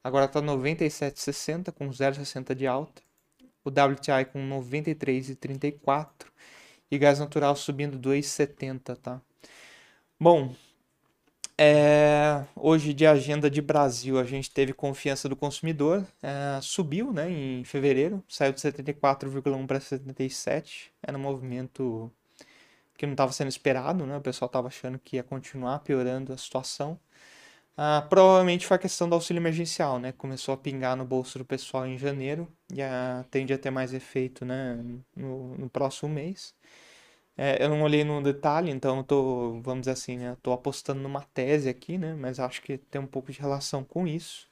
Agora 0.04 0.26
está 0.26 0.40
97,60 0.40 1.72
com 1.72 1.90
0,60 1.90 2.54
de 2.54 2.68
alta. 2.68 3.02
O 3.64 3.70
WTI 3.70 4.26
com 4.32 4.40
93,34 4.48 6.28
e 6.92 6.98
gás 7.00 7.18
natural 7.20 7.56
subindo 7.56 7.98
2,70, 7.98 8.96
tá? 8.96 9.20
Bom, 10.20 10.54
é, 11.58 12.46
hoje 12.56 12.94
de 12.94 13.06
agenda 13.06 13.50
de 13.50 13.62
Brasil, 13.62 14.20
a 14.20 14.24
gente 14.26 14.52
teve 14.52 14.74
confiança 14.74 15.30
do 15.30 15.36
consumidor, 15.36 16.06
é, 16.22 16.60
subiu 16.62 17.14
né, 17.14 17.30
em 17.32 17.64
fevereiro, 17.64 18.24
saiu 18.28 18.52
de 18.54 18.60
74,1 18.60 19.66
para 19.66 19.80
77, 19.80 20.92
era 21.02 21.18
um 21.18 21.22
movimento 21.22 22.12
que 22.98 23.06
não 23.06 23.14
estava 23.14 23.32
sendo 23.32 23.50
esperado, 23.50 24.06
né, 24.06 24.18
o 24.18 24.22
pessoal 24.22 24.48
estava 24.48 24.68
achando 24.68 25.00
que 25.00 25.18
ia 25.18 25.24
continuar 25.24 25.80
piorando 25.80 26.34
a 26.34 26.38
situação. 26.38 27.00
Ah, 27.78 28.06
provavelmente 28.10 28.66
foi 28.68 28.76
a 28.76 28.80
questão 28.80 29.10
do 29.10 29.16
auxílio 29.16 29.42
emergencial, 29.42 30.00
né, 30.00 30.12
começou 30.14 30.54
a 30.54 30.58
pingar 30.58 30.96
no 30.98 31.06
bolso 31.06 31.38
do 31.40 31.46
pessoal 31.46 31.86
em 31.88 31.98
janeiro 31.98 32.48
e 32.74 32.82
ah, 32.82 33.26
tende 33.32 33.54
a 33.54 33.58
ter 33.58 33.72
mais 33.72 33.94
efeito 33.94 34.46
né, 34.46 34.84
no, 35.16 35.58
no 35.58 35.70
próximo 35.70 36.10
mês. 36.10 36.54
É, 37.38 37.64
eu 37.64 37.70
não 37.70 37.82
olhei 37.82 38.04
no 38.04 38.22
detalhe, 38.22 38.72
então 38.72 38.98
eu 38.98 39.04
tô, 39.04 39.60
vamos 39.62 39.82
dizer 39.82 39.92
assim, 39.92 40.18
né? 40.18 40.38
Tô 40.42 40.54
apostando 40.54 41.02
numa 41.02 41.22
tese 41.34 41.68
aqui, 41.70 41.98
né? 41.98 42.14
Mas 42.16 42.40
acho 42.40 42.62
que 42.62 42.78
tem 42.78 43.02
um 43.02 43.08
pouco 43.08 43.32
de 43.32 43.40
relação 43.40 43.84
com 43.84 44.08
isso. 44.08 44.48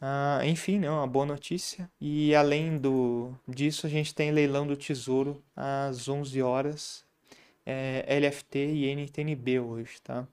Ah, 0.00 0.40
enfim, 0.44 0.78
né? 0.80 0.90
Uma 0.90 1.06
boa 1.06 1.24
notícia. 1.26 1.88
E 2.00 2.34
além 2.34 2.76
do, 2.78 3.32
disso, 3.48 3.86
a 3.86 3.90
gente 3.90 4.14
tem 4.14 4.30
leilão 4.32 4.66
do 4.66 4.76
Tesouro 4.76 5.42
às 5.56 6.08
11 6.08 6.42
horas, 6.42 7.04
é, 7.66 8.04
LFT 8.08 8.58
e 8.58 8.86
NTNB 8.86 9.60
hoje, 9.60 10.00
tá? 10.02 10.26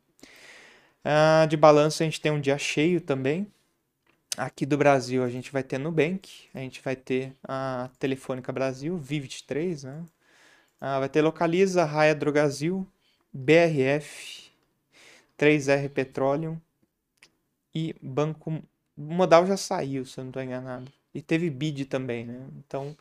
Ah, 1.03 1.45
de 1.49 1.57
balanço, 1.57 2.03
a 2.03 2.05
gente 2.05 2.21
tem 2.21 2.31
um 2.31 2.39
dia 2.41 2.57
cheio 2.57 3.01
também. 3.01 3.47
Aqui 4.37 4.65
do 4.65 4.77
Brasil, 4.77 5.23
a 5.23 5.29
gente 5.29 5.51
vai 5.51 5.63
ter 5.63 5.77
Nubank, 5.77 6.29
a 6.53 6.59
gente 6.59 6.81
vai 6.81 6.95
ter 6.95 7.33
a 7.43 7.89
Telefônica 7.99 8.51
Brasil, 8.53 8.97
Vi23, 8.99 9.83
né? 9.85 10.03
Ah, 10.79 10.99
vai 10.99 11.09
ter 11.09 11.21
Localiza, 11.21 11.83
Raia 11.83 12.15
Drogazil, 12.15 12.87
BRF, 13.33 14.51
3R 15.37 15.89
Petroleum 15.89 16.59
e 17.73 17.95
Banco. 18.01 18.61
Modal 18.95 19.45
já 19.45 19.57
saiu, 19.57 20.05
se 20.05 20.19
eu 20.19 20.23
não 20.25 20.29
estou 20.29 20.43
enganado. 20.43 20.91
E 21.13 21.21
teve 21.21 21.49
BID 21.49 21.85
também, 21.85 22.25
né? 22.25 22.47
Então, 22.57 22.95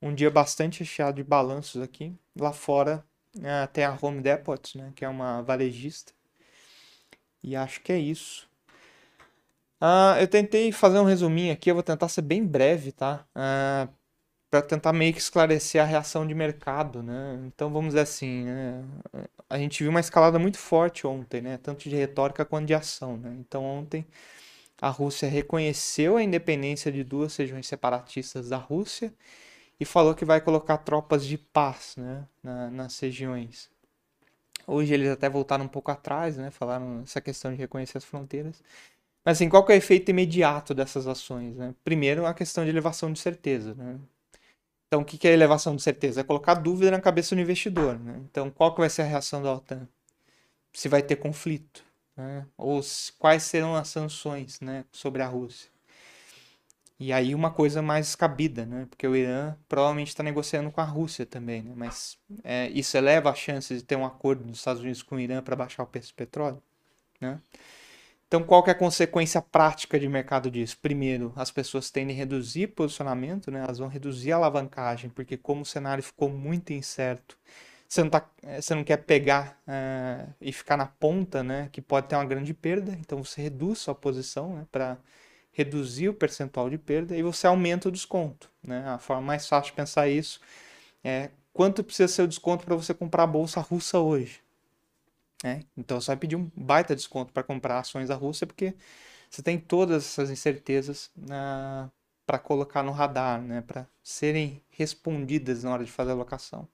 um 0.00 0.14
dia 0.14 0.30
bastante 0.30 0.80
recheado 0.80 1.16
de 1.16 1.24
balanços 1.24 1.82
aqui. 1.82 2.14
Lá 2.38 2.52
fora 2.52 3.04
ah, 3.44 3.66
tem 3.66 3.84
a 3.84 3.96
Home 4.00 4.20
Depot, 4.22 4.60
né? 4.76 4.92
Que 4.94 5.04
é 5.04 5.08
uma 5.08 5.42
varejista. 5.42 6.12
E 7.42 7.56
acho 7.56 7.80
que 7.80 7.92
é 7.92 7.98
isso. 7.98 8.48
Ah, 9.80 10.16
eu 10.20 10.28
tentei 10.28 10.72
fazer 10.72 10.98
um 10.98 11.04
resuminho 11.04 11.52
aqui, 11.52 11.70
eu 11.70 11.74
vou 11.74 11.82
tentar 11.82 12.08
ser 12.08 12.22
bem 12.22 12.44
breve, 12.44 12.92
tá? 12.92 13.26
Ah, 13.34 13.88
para 14.50 14.62
tentar 14.62 14.92
meio 14.92 15.12
que 15.12 15.20
esclarecer 15.20 15.80
a 15.80 15.84
reação 15.84 16.26
de 16.26 16.34
mercado, 16.34 17.02
né? 17.02 17.40
Então 17.46 17.70
vamos 17.72 17.90
dizer 17.90 18.00
assim, 18.00 18.44
né? 18.44 18.84
a 19.48 19.58
gente 19.58 19.82
viu 19.82 19.90
uma 19.90 20.00
escalada 20.00 20.38
muito 20.38 20.58
forte 20.58 21.06
ontem, 21.06 21.40
né? 21.40 21.58
Tanto 21.58 21.88
de 21.88 21.94
retórica 21.96 22.44
quanto 22.44 22.66
de 22.66 22.74
ação, 22.74 23.16
né? 23.16 23.36
Então 23.40 23.64
ontem 23.64 24.04
a 24.80 24.88
Rússia 24.88 25.28
reconheceu 25.28 26.16
a 26.16 26.22
independência 26.22 26.90
de 26.90 27.04
duas 27.04 27.36
regiões 27.36 27.66
separatistas 27.66 28.48
da 28.48 28.56
Rússia 28.56 29.12
e 29.78 29.84
falou 29.84 30.14
que 30.14 30.24
vai 30.24 30.40
colocar 30.40 30.78
tropas 30.78 31.24
de 31.26 31.38
paz, 31.38 31.94
né? 31.96 32.26
Na, 32.42 32.70
nas 32.70 32.98
regiões. 33.00 33.70
Hoje 34.66 34.94
eles 34.94 35.10
até 35.10 35.28
voltaram 35.28 35.64
um 35.64 35.68
pouco 35.68 35.90
atrás, 35.90 36.36
né? 36.36 36.50
Falaram 36.50 37.02
essa 37.04 37.20
questão 37.20 37.52
de 37.52 37.58
reconhecer 37.58 37.98
as 37.98 38.04
fronteiras. 38.04 38.62
Mas 39.24 39.38
assim, 39.38 39.48
qual 39.48 39.64
é 39.68 39.72
o 39.72 39.76
efeito 39.76 40.10
imediato 40.10 40.74
dessas 40.74 41.06
ações? 41.06 41.56
Né? 41.56 41.74
Primeiro, 41.84 42.26
a 42.26 42.34
questão 42.34 42.64
de 42.64 42.70
elevação 42.70 43.12
de 43.12 43.18
certeza. 43.18 43.74
Né? 43.74 43.98
Então, 44.90 45.02
o 45.02 45.04
que 45.04 45.28
é 45.28 45.32
elevação 45.32 45.76
de 45.76 45.82
certeza? 45.82 46.20
É 46.20 46.24
colocar 46.24 46.54
dúvida 46.54 46.90
na 46.90 47.00
cabeça 47.00 47.36
do 47.36 47.40
investidor. 47.40 47.96
Né? 47.96 48.20
Então, 48.28 48.50
qual 48.50 48.74
que 48.74 48.80
vai 48.80 48.90
ser 48.90 49.02
a 49.02 49.04
reação 49.04 49.40
da 49.40 49.54
OTAN? 49.54 49.86
Se 50.72 50.88
vai 50.88 51.00
ter 51.00 51.14
conflito? 51.14 51.84
Né? 52.16 52.44
Ou 52.58 52.82
se, 52.82 53.12
quais 53.12 53.44
serão 53.44 53.76
as 53.76 53.86
sanções 53.86 54.60
né, 54.60 54.84
sobre 54.90 55.22
a 55.22 55.28
Rússia? 55.28 55.70
E 56.98 57.12
aí 57.12 57.36
uma 57.36 57.52
coisa 57.52 57.80
mais 57.80 58.16
cabida, 58.16 58.66
né? 58.66 58.86
Porque 58.90 59.06
o 59.06 59.16
Irã 59.16 59.56
provavelmente 59.68 60.08
está 60.08 60.24
negociando 60.24 60.72
com 60.72 60.80
a 60.80 60.84
Rússia 60.84 61.24
também, 61.24 61.62
né? 61.62 61.72
Mas 61.74 62.18
é, 62.44 62.68
isso 62.70 62.94
eleva 62.94 63.30
a 63.30 63.34
chance 63.34 63.74
de 63.74 63.82
ter 63.82 63.96
um 63.96 64.04
acordo 64.04 64.44
dos 64.44 64.58
Estados 64.58 64.82
Unidos 64.82 65.02
com 65.02 65.14
o 65.14 65.20
Irã 65.20 65.40
para 65.40 65.56
baixar 65.56 65.82
o 65.82 65.86
preço 65.86 66.12
do 66.12 66.16
petróleo, 66.16 66.62
né? 67.18 67.40
Então, 68.30 68.44
qual 68.44 68.62
que 68.62 68.70
é 68.70 68.72
a 68.72 68.76
consequência 68.76 69.42
prática 69.42 69.98
de 69.98 70.08
mercado 70.08 70.48
disso? 70.52 70.78
Primeiro, 70.80 71.32
as 71.34 71.50
pessoas 71.50 71.90
tendem 71.90 72.14
a 72.14 72.18
reduzir 72.20 72.68
posicionamento, 72.68 73.50
né? 73.50 73.58
elas 73.58 73.78
vão 73.78 73.88
reduzir 73.88 74.30
a 74.30 74.36
alavancagem, 74.36 75.10
porque 75.10 75.36
como 75.36 75.62
o 75.62 75.66
cenário 75.66 76.00
ficou 76.00 76.28
muito 76.28 76.72
incerto, 76.72 77.36
você 77.88 78.04
não, 78.04 78.08
tá, 78.08 78.24
eh, 78.44 78.60
você 78.60 78.72
não 78.72 78.84
quer 78.84 78.98
pegar 78.98 79.60
é, 79.66 80.26
e 80.40 80.52
ficar 80.52 80.76
na 80.76 80.86
ponta, 80.86 81.42
né? 81.42 81.68
que 81.72 81.82
pode 81.82 82.06
ter 82.06 82.14
uma 82.14 82.24
grande 82.24 82.54
perda, 82.54 82.96
então 83.00 83.24
você 83.24 83.42
reduz 83.42 83.80
sua 83.80 83.96
posição 83.96 84.54
né? 84.54 84.66
para 84.70 84.96
reduzir 85.50 86.08
o 86.08 86.14
percentual 86.14 86.70
de 86.70 86.78
perda 86.78 87.16
e 87.16 87.24
você 87.24 87.48
aumenta 87.48 87.88
o 87.88 87.92
desconto. 87.92 88.48
Né? 88.62 88.84
A 88.86 88.98
forma 88.98 89.22
mais 89.22 89.48
fácil 89.48 89.72
de 89.72 89.76
pensar 89.76 90.06
isso 90.08 90.40
é 91.02 91.30
quanto 91.52 91.82
precisa 91.82 92.06
ser 92.06 92.22
o 92.22 92.28
desconto 92.28 92.64
para 92.64 92.76
você 92.76 92.94
comprar 92.94 93.24
a 93.24 93.26
bolsa 93.26 93.60
russa 93.60 93.98
hoje. 93.98 94.40
É, 95.44 95.60
então 95.76 96.00
você 96.00 96.08
vai 96.08 96.16
pedir 96.16 96.36
um 96.36 96.50
baita 96.54 96.94
desconto 96.94 97.32
para 97.32 97.42
comprar 97.42 97.78
ações 97.78 98.08
da 98.08 98.14
Rússia, 98.14 98.46
porque 98.46 98.74
você 99.30 99.42
tem 99.42 99.58
todas 99.58 100.04
essas 100.04 100.30
incertezas 100.30 101.10
uh, 101.18 101.90
para 102.26 102.38
colocar 102.38 102.82
no 102.82 102.92
radar, 102.92 103.40
né, 103.40 103.62
para 103.62 103.86
serem 104.02 104.62
respondidas 104.70 105.64
na 105.64 105.72
hora 105.72 105.84
de 105.84 105.90
fazer 105.90 106.10
a 106.10 106.14
alocação. 106.14 106.68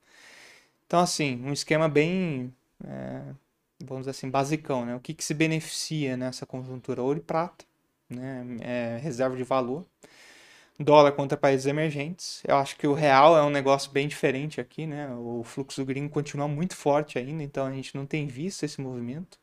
Então, 0.86 1.00
assim, 1.00 1.42
um 1.44 1.52
esquema 1.52 1.88
bem, 1.88 2.54
é, 2.84 3.22
vamos 3.80 4.02
dizer 4.02 4.10
assim, 4.10 4.30
basicão. 4.30 4.86
Né? 4.86 4.94
O 4.94 5.00
que, 5.00 5.14
que 5.14 5.24
se 5.24 5.34
beneficia 5.34 6.16
nessa 6.16 6.46
conjuntura? 6.46 7.02
Ouro 7.02 7.18
e 7.18 7.22
prata, 7.22 7.64
né? 8.08 8.44
É, 8.60 8.98
reserva 8.98 9.36
de 9.36 9.42
valor 9.42 9.84
dólar 10.78 11.12
contra 11.12 11.36
países 11.36 11.66
emergentes. 11.66 12.42
Eu 12.46 12.56
acho 12.56 12.76
que 12.76 12.86
o 12.86 12.92
real 12.92 13.36
é 13.36 13.42
um 13.42 13.50
negócio 13.50 13.90
bem 13.90 14.06
diferente 14.08 14.60
aqui, 14.60 14.86
né? 14.86 15.08
O 15.14 15.42
fluxo 15.44 15.84
gringo 15.84 16.10
continua 16.10 16.48
muito 16.48 16.76
forte 16.76 17.18
ainda, 17.18 17.42
então 17.42 17.66
a 17.66 17.72
gente 17.72 17.94
não 17.94 18.06
tem 18.06 18.26
visto 18.26 18.64
esse 18.64 18.80
movimento. 18.80 19.38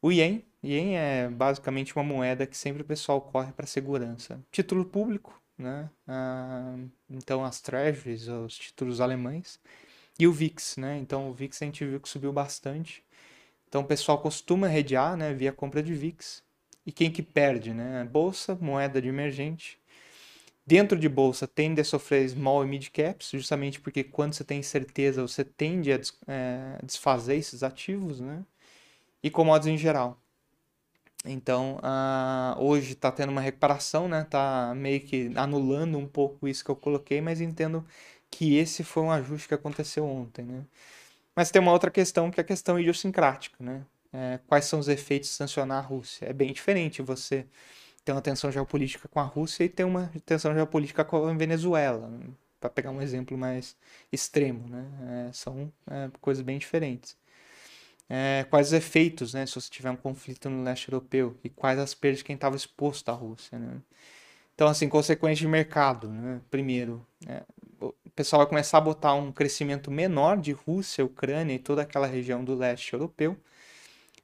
O 0.00 0.10
ien, 0.10 0.44
ien 0.62 0.96
é 0.98 1.28
basicamente 1.28 1.94
uma 1.94 2.04
moeda 2.04 2.46
que 2.46 2.56
sempre 2.56 2.82
o 2.82 2.84
pessoal 2.84 3.20
corre 3.20 3.52
para 3.52 3.66
segurança. 3.66 4.40
Título 4.50 4.84
público, 4.84 5.40
né? 5.56 5.88
Ah, 6.06 6.76
então 7.08 7.44
as 7.44 7.60
treasuries, 7.60 8.26
os 8.28 8.58
títulos 8.58 9.00
alemães. 9.00 9.60
E 10.18 10.26
o 10.26 10.32
VIX, 10.32 10.76
né? 10.76 10.98
Então 10.98 11.30
o 11.30 11.32
VIX 11.32 11.62
a 11.62 11.64
gente 11.66 11.84
viu 11.84 12.00
que 12.00 12.08
subiu 12.08 12.32
bastante. 12.32 13.04
Então 13.68 13.82
o 13.82 13.84
pessoal 13.86 14.18
costuma 14.18 14.66
redear, 14.68 15.16
né? 15.16 15.32
Via 15.32 15.52
compra 15.52 15.82
de 15.82 15.94
VIX. 15.94 16.42
E 16.84 16.92
quem 16.92 17.10
que 17.10 17.22
perde, 17.22 17.72
né? 17.72 18.04
Bolsa, 18.04 18.56
moeda 18.60 19.00
de 19.00 19.08
emergente 19.08 19.78
Dentro 20.64 20.98
de 20.98 21.08
bolsa 21.08 21.46
tende 21.48 21.80
a 21.80 21.84
sofrer 21.84 22.28
small 22.28 22.64
e 22.64 22.68
mid 22.68 22.88
caps, 22.90 23.30
justamente 23.30 23.80
porque 23.80 24.04
quando 24.04 24.34
você 24.34 24.44
tem 24.44 24.62
certeza, 24.62 25.22
você 25.22 25.44
tende 25.44 25.92
a 25.92 26.00
é, 26.28 26.78
desfazer 26.84 27.36
esses 27.36 27.62
ativos, 27.62 28.20
né? 28.20 28.44
E 29.22 29.30
commodities 29.30 29.74
em 29.74 29.78
geral. 29.78 30.20
Então, 31.24 31.78
uh, 31.78 32.60
hoje 32.60 32.92
está 32.94 33.10
tendo 33.12 33.30
uma 33.30 33.40
recuperação, 33.40 34.08
né? 34.08 34.24
Tá 34.28 34.74
meio 34.76 35.00
que 35.00 35.30
anulando 35.36 35.96
um 35.98 36.06
pouco 36.06 36.48
isso 36.48 36.64
que 36.64 36.70
eu 36.70 36.76
coloquei, 36.76 37.20
mas 37.20 37.40
entendo 37.40 37.84
que 38.30 38.56
esse 38.56 38.82
foi 38.82 39.02
um 39.04 39.10
ajuste 39.10 39.48
que 39.48 39.54
aconteceu 39.54 40.04
ontem, 40.04 40.44
né? 40.44 40.64
Mas 41.36 41.50
tem 41.50 41.62
uma 41.62 41.72
outra 41.72 41.90
questão 41.90 42.30
que 42.30 42.40
é 42.40 42.42
a 42.42 42.44
questão 42.46 42.78
idiosincrática, 42.78 43.56
né? 43.60 43.84
É, 44.12 44.40
quais 44.46 44.66
são 44.66 44.78
os 44.80 44.88
efeitos 44.88 45.30
de 45.30 45.36
sancionar 45.36 45.78
a 45.78 45.86
Rússia? 45.86 46.26
É 46.26 46.32
bem 46.32 46.52
diferente 46.52 47.02
você 47.02 47.46
tem 48.04 48.14
uma 48.14 48.22
tensão 48.22 48.50
geopolítica 48.50 49.08
com 49.08 49.20
a 49.20 49.24
Rússia 49.24 49.64
e 49.64 49.68
tem 49.68 49.86
uma 49.86 50.10
tensão 50.26 50.52
geopolítica 50.54 51.04
com 51.04 51.26
a 51.26 51.32
Venezuela, 51.32 52.10
para 52.60 52.70
pegar 52.70 52.90
um 52.90 53.02
exemplo 53.02 53.36
mais 53.36 53.76
extremo, 54.12 54.68
né? 54.68 55.28
É, 55.28 55.32
são 55.32 55.72
é, 55.90 56.10
coisas 56.20 56.42
bem 56.42 56.58
diferentes. 56.58 57.16
É, 58.08 58.44
quais 58.50 58.68
os 58.68 58.72
efeitos, 58.72 59.32
né, 59.32 59.46
se 59.46 59.54
você 59.54 59.70
tiver 59.70 59.90
um 59.90 59.96
conflito 59.96 60.50
no 60.50 60.62
leste 60.62 60.88
europeu 60.88 61.36
e 61.42 61.48
quais 61.48 61.78
as 61.78 61.94
perdas 61.94 62.18
de 62.18 62.24
quem 62.24 62.34
estava 62.34 62.56
exposto 62.56 63.08
à 63.08 63.12
Rússia, 63.12 63.58
né? 63.58 63.80
Então, 64.54 64.68
assim, 64.68 64.88
consequência 64.88 65.42
de 65.42 65.48
mercado, 65.48 66.08
né? 66.08 66.40
Primeiro, 66.50 67.04
é, 67.26 67.42
o 67.80 68.10
pessoal 68.14 68.40
vai 68.40 68.48
começar 68.48 68.78
a 68.78 68.80
botar 68.80 69.14
um 69.14 69.32
crescimento 69.32 69.90
menor 69.90 70.36
de 70.36 70.52
Rússia, 70.52 71.04
Ucrânia 71.04 71.54
e 71.54 71.58
toda 71.58 71.82
aquela 71.82 72.06
região 72.06 72.44
do 72.44 72.54
leste 72.54 72.92
europeu. 72.92 73.36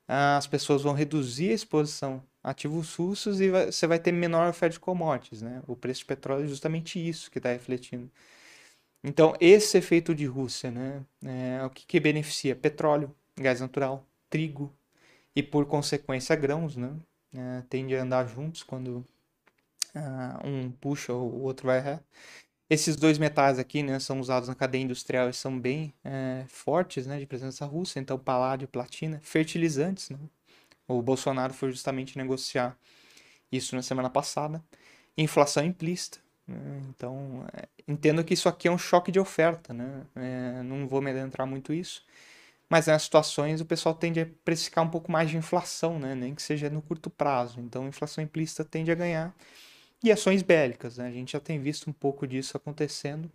As 0.07 0.47
pessoas 0.47 0.83
vão 0.83 0.95
reduzir 0.95 1.51
a 1.51 1.55
exposição 1.55 2.23
ativos 2.49 2.95
russos 2.95 3.41
e 3.41 3.51
você 3.51 3.87
vai 3.87 3.99
ter 3.99 4.13
menor 4.13 4.49
oferta 4.49 4.75
de 4.75 4.81
commodities, 4.81 5.43
né? 5.43 5.63
O 5.67 5.77
preço 5.77 6.01
de 6.01 6.07
petróleo 6.07 6.45
é 6.45 6.49
justamente 6.49 6.99
isso 6.99 7.31
que 7.31 7.39
está 7.39 7.51
refletindo. 7.51 8.11
Então, 9.03 9.35
esse 9.41 9.79
efeito 9.79 10.15
de 10.15 10.27
Rússia, 10.27 10.71
né? 10.71 11.03
É, 11.25 11.65
o 11.65 11.71
que, 11.71 11.87
que 11.87 12.01
beneficia? 12.01 12.57
Petróleo, 12.57 13.15
gás 13.37 13.61
natural, 13.61 14.05
trigo 14.29 14.73
e, 15.37 15.43
por 15.43 15.67
consequência, 15.67 16.35
grãos, 16.37 16.77
né? 16.77 16.93
É, 17.35 17.63
tende 17.69 17.95
a 17.97 18.03
andar 18.03 18.27
juntos 18.27 18.63
quando 18.63 19.05
uh, 19.95 20.47
um 20.47 20.71
puxa 20.73 21.13
ou 21.13 21.31
o 21.33 21.43
outro 21.43 21.67
vai 21.67 21.81
ré. 21.81 22.01
Esses 22.71 22.97
dois 22.97 23.19
metais 23.19 23.59
aqui, 23.59 23.83
né, 23.83 23.99
são 23.99 24.21
usados 24.21 24.49
na 24.49 24.55
cadeia 24.55 24.83
industrial 24.83 25.31
e 25.31 25.33
são 25.33 25.59
bem 25.59 25.95
é, 26.05 26.45
fortes, 26.49 27.07
né, 27.07 27.19
de 27.19 27.27
presença 27.27 27.65
russa. 27.65 27.99
Então, 27.99 28.19
paládio, 28.19 28.69
platina, 28.69 29.21
fertilizantes, 29.23 30.11
né? 30.11 30.19
O 30.89 31.03
Bolsonaro 31.03 31.53
foi 31.53 31.71
justamente 31.71 32.17
negociar 32.17 32.77
isso 33.53 33.77
na 33.77 33.83
semana 33.83 34.09
passada. 34.09 34.65
Inflação 35.17 35.65
implícita. 35.65 36.19
Né? 36.47 36.83
Então, 36.89 37.47
é, 37.53 37.69
entendo 37.87 38.25
que 38.25 38.33
isso 38.33 38.49
aqui 38.49 38.67
é 38.69 38.71
um 38.71 38.79
choque 38.79 39.13
de 39.13 39.21
oferta. 39.21 39.75
Né? 39.75 40.07
É, 40.17 40.63
não 40.63 40.89
vou 40.89 41.03
me 41.03 41.11
adentrar 41.11 41.47
muito 41.47 41.73
isso. 41.75 42.05
Mas 42.71 42.87
nas 42.87 43.03
situações 43.03 43.61
o 43.61 43.67
pessoal 43.67 43.95
tende 43.95 44.21
a 44.21 44.27
precificar 44.45 44.85
um 44.85 44.91
pouco 44.91 45.13
mais 45.13 45.31
de 45.31 45.37
inflação, 45.37 45.99
né? 45.99 46.15
nem 46.15 46.35
que 46.35 46.43
seja 46.43 46.71
no 46.71 46.83
curto 46.83 47.11
prazo. 47.11 47.61
Então, 47.61 47.87
inflação 47.87 48.25
implícita 48.25 48.65
tende 48.65 48.91
a 48.91 48.95
ganhar. 48.95 49.35
E 50.03 50.13
ações 50.13 50.43
bélicas, 50.43 50.97
né? 50.99 51.09
a 51.09 51.11
gente 51.11 51.33
já 51.33 51.41
tem 51.41 51.61
visto 51.61 51.91
um 51.91 51.93
pouco 51.93 52.27
disso 52.27 52.57
acontecendo. 52.57 53.31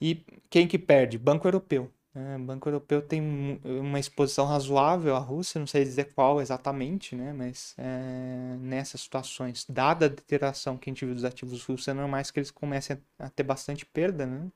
E 0.00 0.24
quem 0.50 0.66
que 0.66 0.78
perde? 0.78 1.18
Banco 1.18 1.46
Europeu. 1.46 1.90
O 2.36 2.44
Banco 2.44 2.68
Europeu 2.68 3.02
tem 3.02 3.20
uma 3.64 4.00
exposição 4.00 4.46
razoável 4.46 5.14
à 5.14 5.18
Rússia, 5.18 5.58
não 5.58 5.66
sei 5.66 5.84
dizer 5.84 6.14
qual 6.14 6.40
exatamente, 6.40 7.14
né? 7.14 7.32
Mas 7.32 7.74
é, 7.76 8.56
nessas 8.58 9.02
situações, 9.02 9.66
dada 9.68 10.06
a 10.06 10.08
deterioração 10.08 10.78
que 10.78 10.88
a 10.88 10.92
gente 10.92 11.04
viu 11.04 11.14
dos 11.14 11.24
ativos 11.24 11.62
russos, 11.64 11.86
é 11.88 11.92
normal 11.92 12.22
que 12.32 12.38
eles 12.38 12.50
comecem 12.50 12.98
a 13.18 13.28
ter 13.28 13.42
bastante 13.42 13.84
perda, 13.84 14.24
né? 14.26 14.50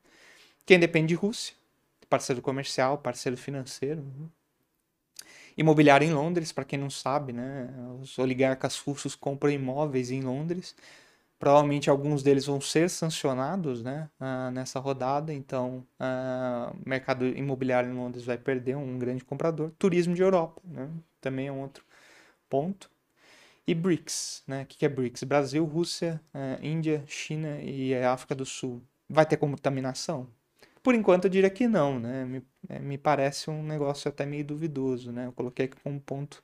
Quem 0.65 0.79
depende 0.79 1.09
de 1.09 1.15
Rússia, 1.15 1.55
parceiro 2.09 2.41
comercial, 2.41 2.97
parceiro 2.99 3.37
financeiro. 3.37 4.01
né? 4.03 4.29
Imobiliário 5.57 6.07
em 6.07 6.13
Londres, 6.13 6.51
para 6.51 6.65
quem 6.65 6.79
não 6.79 6.89
sabe, 6.89 7.33
né? 7.33 7.69
Os 8.01 8.17
oligarcas 8.17 8.77
russos 8.79 9.15
compram 9.15 9.51
imóveis 9.51 10.11
em 10.11 10.21
Londres. 10.21 10.75
Provavelmente 11.41 11.89
alguns 11.89 12.21
deles 12.21 12.45
vão 12.45 12.61
ser 12.61 12.87
sancionados, 12.87 13.81
né? 13.81 14.07
ah, 14.19 14.51
nessa 14.51 14.79
rodada. 14.79 15.33
Então, 15.33 15.83
ah, 15.99 16.71
o 16.85 16.87
mercado 16.87 17.25
imobiliário 17.27 17.89
em 17.91 17.95
Londres 17.95 18.23
vai 18.23 18.37
perder 18.37 18.77
um 18.77 18.99
grande 18.99 19.25
comprador. 19.25 19.71
Turismo 19.79 20.13
de 20.13 20.21
Europa, 20.21 20.61
né? 20.63 20.87
Também 21.19 21.47
é 21.47 21.51
um 21.51 21.61
outro 21.61 21.83
ponto. 22.47 22.91
E 23.67 23.73
BRICS, 23.75 24.43
né? 24.47 24.63
O 24.63 24.65
que 24.67 24.85
é 24.85 24.89
BRICS? 24.89 25.23
Brasil, 25.23 25.65
Rússia, 25.65 26.21
eh, 26.33 26.59
Índia, 26.61 27.03
China 27.07 27.59
e 27.61 27.95
a 27.95 28.13
África 28.13 28.35
do 28.35 28.45
Sul. 28.45 28.81
Vai 29.09 29.25
ter 29.25 29.37
contaminação? 29.37 30.27
Por 30.83 30.95
enquanto 30.95 31.25
eu 31.25 31.29
diria 31.31 31.49
que 31.49 31.67
não, 31.67 31.99
né? 31.99 32.25
Me, 32.25 32.43
eh, 32.69 32.79
me 32.79 32.97
parece 32.99 33.49
um 33.49 33.63
negócio 33.63 34.09
até 34.09 34.25
meio 34.27 34.45
duvidoso, 34.45 35.11
né? 35.11 35.25
Eu 35.27 35.31
coloquei 35.33 35.65
aqui 35.65 35.77
como 35.83 35.99
ponto 35.99 36.43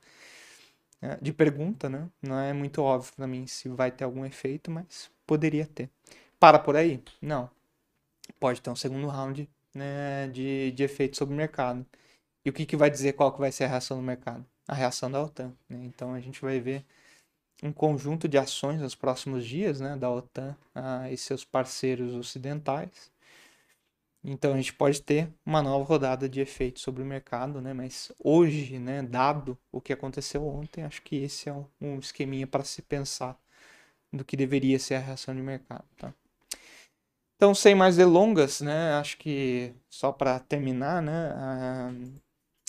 de 1.20 1.32
pergunta, 1.32 1.88
né? 1.88 2.08
Não 2.22 2.38
é 2.38 2.52
muito 2.52 2.82
óbvio 2.82 3.12
para 3.14 3.26
mim 3.26 3.46
se 3.46 3.68
vai 3.68 3.90
ter 3.90 4.04
algum 4.04 4.24
efeito, 4.24 4.70
mas 4.70 5.10
poderia 5.26 5.66
ter. 5.66 5.90
Para 6.38 6.58
por 6.58 6.76
aí? 6.76 7.02
Não. 7.20 7.50
Pode 8.40 8.60
ter 8.60 8.70
um 8.70 8.76
segundo 8.76 9.08
round, 9.08 9.48
né, 9.74 10.28
de, 10.28 10.72
de 10.72 10.82
efeito 10.82 11.16
sobre 11.16 11.34
o 11.34 11.36
mercado. 11.36 11.86
E 12.44 12.50
o 12.50 12.52
que, 12.52 12.66
que 12.66 12.76
vai 12.76 12.90
dizer 12.90 13.14
qual 13.14 13.32
que 13.32 13.40
vai 13.40 13.52
ser 13.52 13.64
a 13.64 13.68
reação 13.68 13.96
do 13.96 14.02
mercado? 14.02 14.44
A 14.66 14.74
reação 14.74 15.10
da 15.10 15.22
OTAN, 15.22 15.54
né? 15.68 15.84
Então 15.84 16.14
a 16.14 16.20
gente 16.20 16.40
vai 16.40 16.60
ver 16.60 16.84
um 17.62 17.72
conjunto 17.72 18.28
de 18.28 18.38
ações 18.38 18.80
nos 18.80 18.94
próximos 18.94 19.44
dias, 19.46 19.80
né, 19.80 19.96
da 19.96 20.10
OTAN 20.10 20.56
ah, 20.74 21.10
e 21.10 21.16
seus 21.16 21.44
parceiros 21.44 22.14
ocidentais. 22.14 23.10
Então 24.24 24.52
a 24.52 24.56
gente 24.56 24.72
pode 24.72 25.00
ter 25.02 25.32
uma 25.46 25.62
nova 25.62 25.84
rodada 25.84 26.28
de 26.28 26.40
efeito 26.40 26.80
sobre 26.80 27.02
o 27.02 27.06
mercado, 27.06 27.60
né? 27.60 27.72
Mas 27.72 28.12
hoje, 28.18 28.78
né, 28.78 29.02
dado 29.02 29.56
o 29.72 29.80
que 29.80 29.92
aconteceu 29.92 30.46
ontem, 30.46 30.82
acho 30.82 31.02
que 31.02 31.16
esse 31.16 31.48
é 31.48 31.54
um, 31.80 31.98
esqueminha 31.98 32.46
para 32.46 32.64
se 32.64 32.82
pensar 32.82 33.38
do 34.12 34.24
que 34.24 34.36
deveria 34.36 34.78
ser 34.78 34.96
a 34.96 35.00
reação 35.00 35.34
de 35.34 35.42
mercado, 35.42 35.84
tá? 35.96 36.12
Então, 37.36 37.54
sem 37.54 37.74
mais 37.74 37.96
delongas, 37.96 38.60
né? 38.60 38.94
Acho 38.94 39.16
que 39.16 39.72
só 39.88 40.10
para 40.10 40.40
terminar, 40.40 41.00
né? 41.00 41.32
ah, 41.36 41.92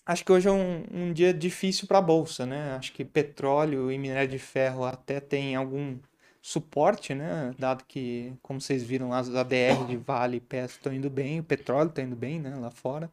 acho 0.06 0.24
que 0.24 0.32
hoje 0.32 0.48
é 0.48 0.52
um, 0.52 0.86
um 0.92 1.14
dia 1.14 1.34
difícil 1.34 1.88
para 1.88 1.98
a 1.98 2.02
bolsa, 2.02 2.46
né? 2.46 2.76
Acho 2.76 2.94
que 2.94 3.04
petróleo 3.04 3.92
e 3.92 3.98
minério 3.98 4.30
de 4.30 4.40
ferro 4.40 4.86
até 4.86 5.20
tem 5.20 5.56
algum 5.56 5.98
suporte, 6.42 7.14
né? 7.14 7.54
Dado 7.58 7.84
que, 7.86 8.34
como 8.42 8.60
vocês 8.62 8.84
viram, 8.84 9.14
as 9.14 9.34
ADR 9.34 9.86
de 9.88 9.98
Vale 9.98 10.38
e 10.38 10.40
PES 10.40 10.72
estão 10.72 10.94
indo 10.94 11.10
bem, 11.10 11.40
o 11.40 11.44
petróleo 11.44 11.90
está 11.90 12.02
indo 12.02 12.16
bem, 12.16 12.40
né? 12.40 12.56
Lá 12.56 12.72
fora. 12.72 13.10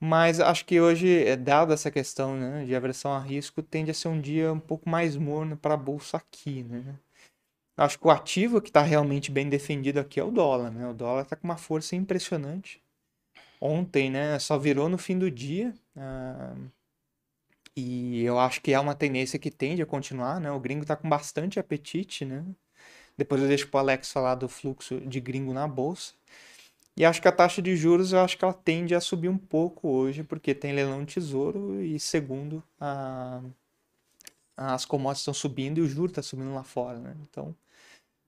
Mas 0.00 0.38
acho 0.40 0.64
que 0.64 0.80
hoje, 0.80 1.24
eh, 1.24 1.36
dada 1.36 1.74
essa 1.74 1.90
questão, 1.90 2.36
né, 2.36 2.64
de 2.64 2.74
aversão 2.74 3.12
a 3.12 3.18
risco, 3.18 3.62
tende 3.62 3.90
a 3.90 3.94
ser 3.94 4.08
um 4.08 4.20
dia 4.20 4.52
um 4.52 4.60
pouco 4.60 4.88
mais 4.88 5.16
morno 5.16 5.56
para 5.56 5.74
a 5.74 5.76
bolsa 5.76 6.16
aqui, 6.18 6.62
né? 6.62 6.96
Acho 7.76 7.98
que 7.98 8.06
o 8.06 8.10
ativo 8.10 8.60
que 8.60 8.70
está 8.70 8.82
realmente 8.82 9.30
bem 9.30 9.48
defendido 9.48 9.98
aqui 10.00 10.20
é 10.20 10.24
o 10.24 10.30
dólar, 10.30 10.70
né? 10.70 10.88
O 10.88 10.94
dólar 10.94 11.22
está 11.22 11.36
com 11.36 11.44
uma 11.48 11.56
força 11.56 11.96
impressionante. 11.96 12.82
Ontem, 13.60 14.10
né, 14.10 14.38
só 14.38 14.58
virou 14.58 14.88
no 14.88 14.98
fim 14.98 15.18
do 15.18 15.30
dia. 15.30 15.74
ah, 15.96 16.54
e 17.78 18.24
eu 18.24 18.38
acho 18.38 18.60
que 18.60 18.72
é 18.72 18.80
uma 18.80 18.94
tendência 18.94 19.38
que 19.38 19.50
tende 19.50 19.82
a 19.82 19.86
continuar, 19.86 20.40
né? 20.40 20.50
O 20.50 20.58
gringo 20.58 20.82
está 20.82 20.96
com 20.96 21.08
bastante 21.08 21.60
apetite, 21.60 22.24
né? 22.24 22.44
Depois 23.16 23.40
eu 23.40 23.48
deixo 23.48 23.68
para 23.68 23.78
o 23.78 23.80
Alex 23.80 24.12
falar 24.12 24.34
do 24.36 24.48
fluxo 24.48 25.00
de 25.00 25.20
gringo 25.20 25.52
na 25.52 25.66
bolsa. 25.68 26.14
E 26.96 27.04
acho 27.04 27.22
que 27.22 27.28
a 27.28 27.32
taxa 27.32 27.62
de 27.62 27.76
juros, 27.76 28.12
eu 28.12 28.20
acho 28.20 28.36
que 28.36 28.44
ela 28.44 28.52
tende 28.52 28.94
a 28.94 29.00
subir 29.00 29.28
um 29.28 29.38
pouco 29.38 29.88
hoje, 29.88 30.24
porque 30.24 30.54
tem 30.54 30.72
leilão 30.72 31.04
de 31.04 31.14
tesouro 31.14 31.80
e 31.80 32.00
segundo, 32.00 32.62
a, 32.80 33.40
as 34.56 34.84
commodities 34.84 35.20
estão 35.20 35.34
subindo 35.34 35.78
e 35.78 35.82
o 35.82 35.86
juro 35.88 36.10
está 36.10 36.22
subindo 36.22 36.52
lá 36.52 36.64
fora, 36.64 36.98
né? 36.98 37.14
Então, 37.30 37.54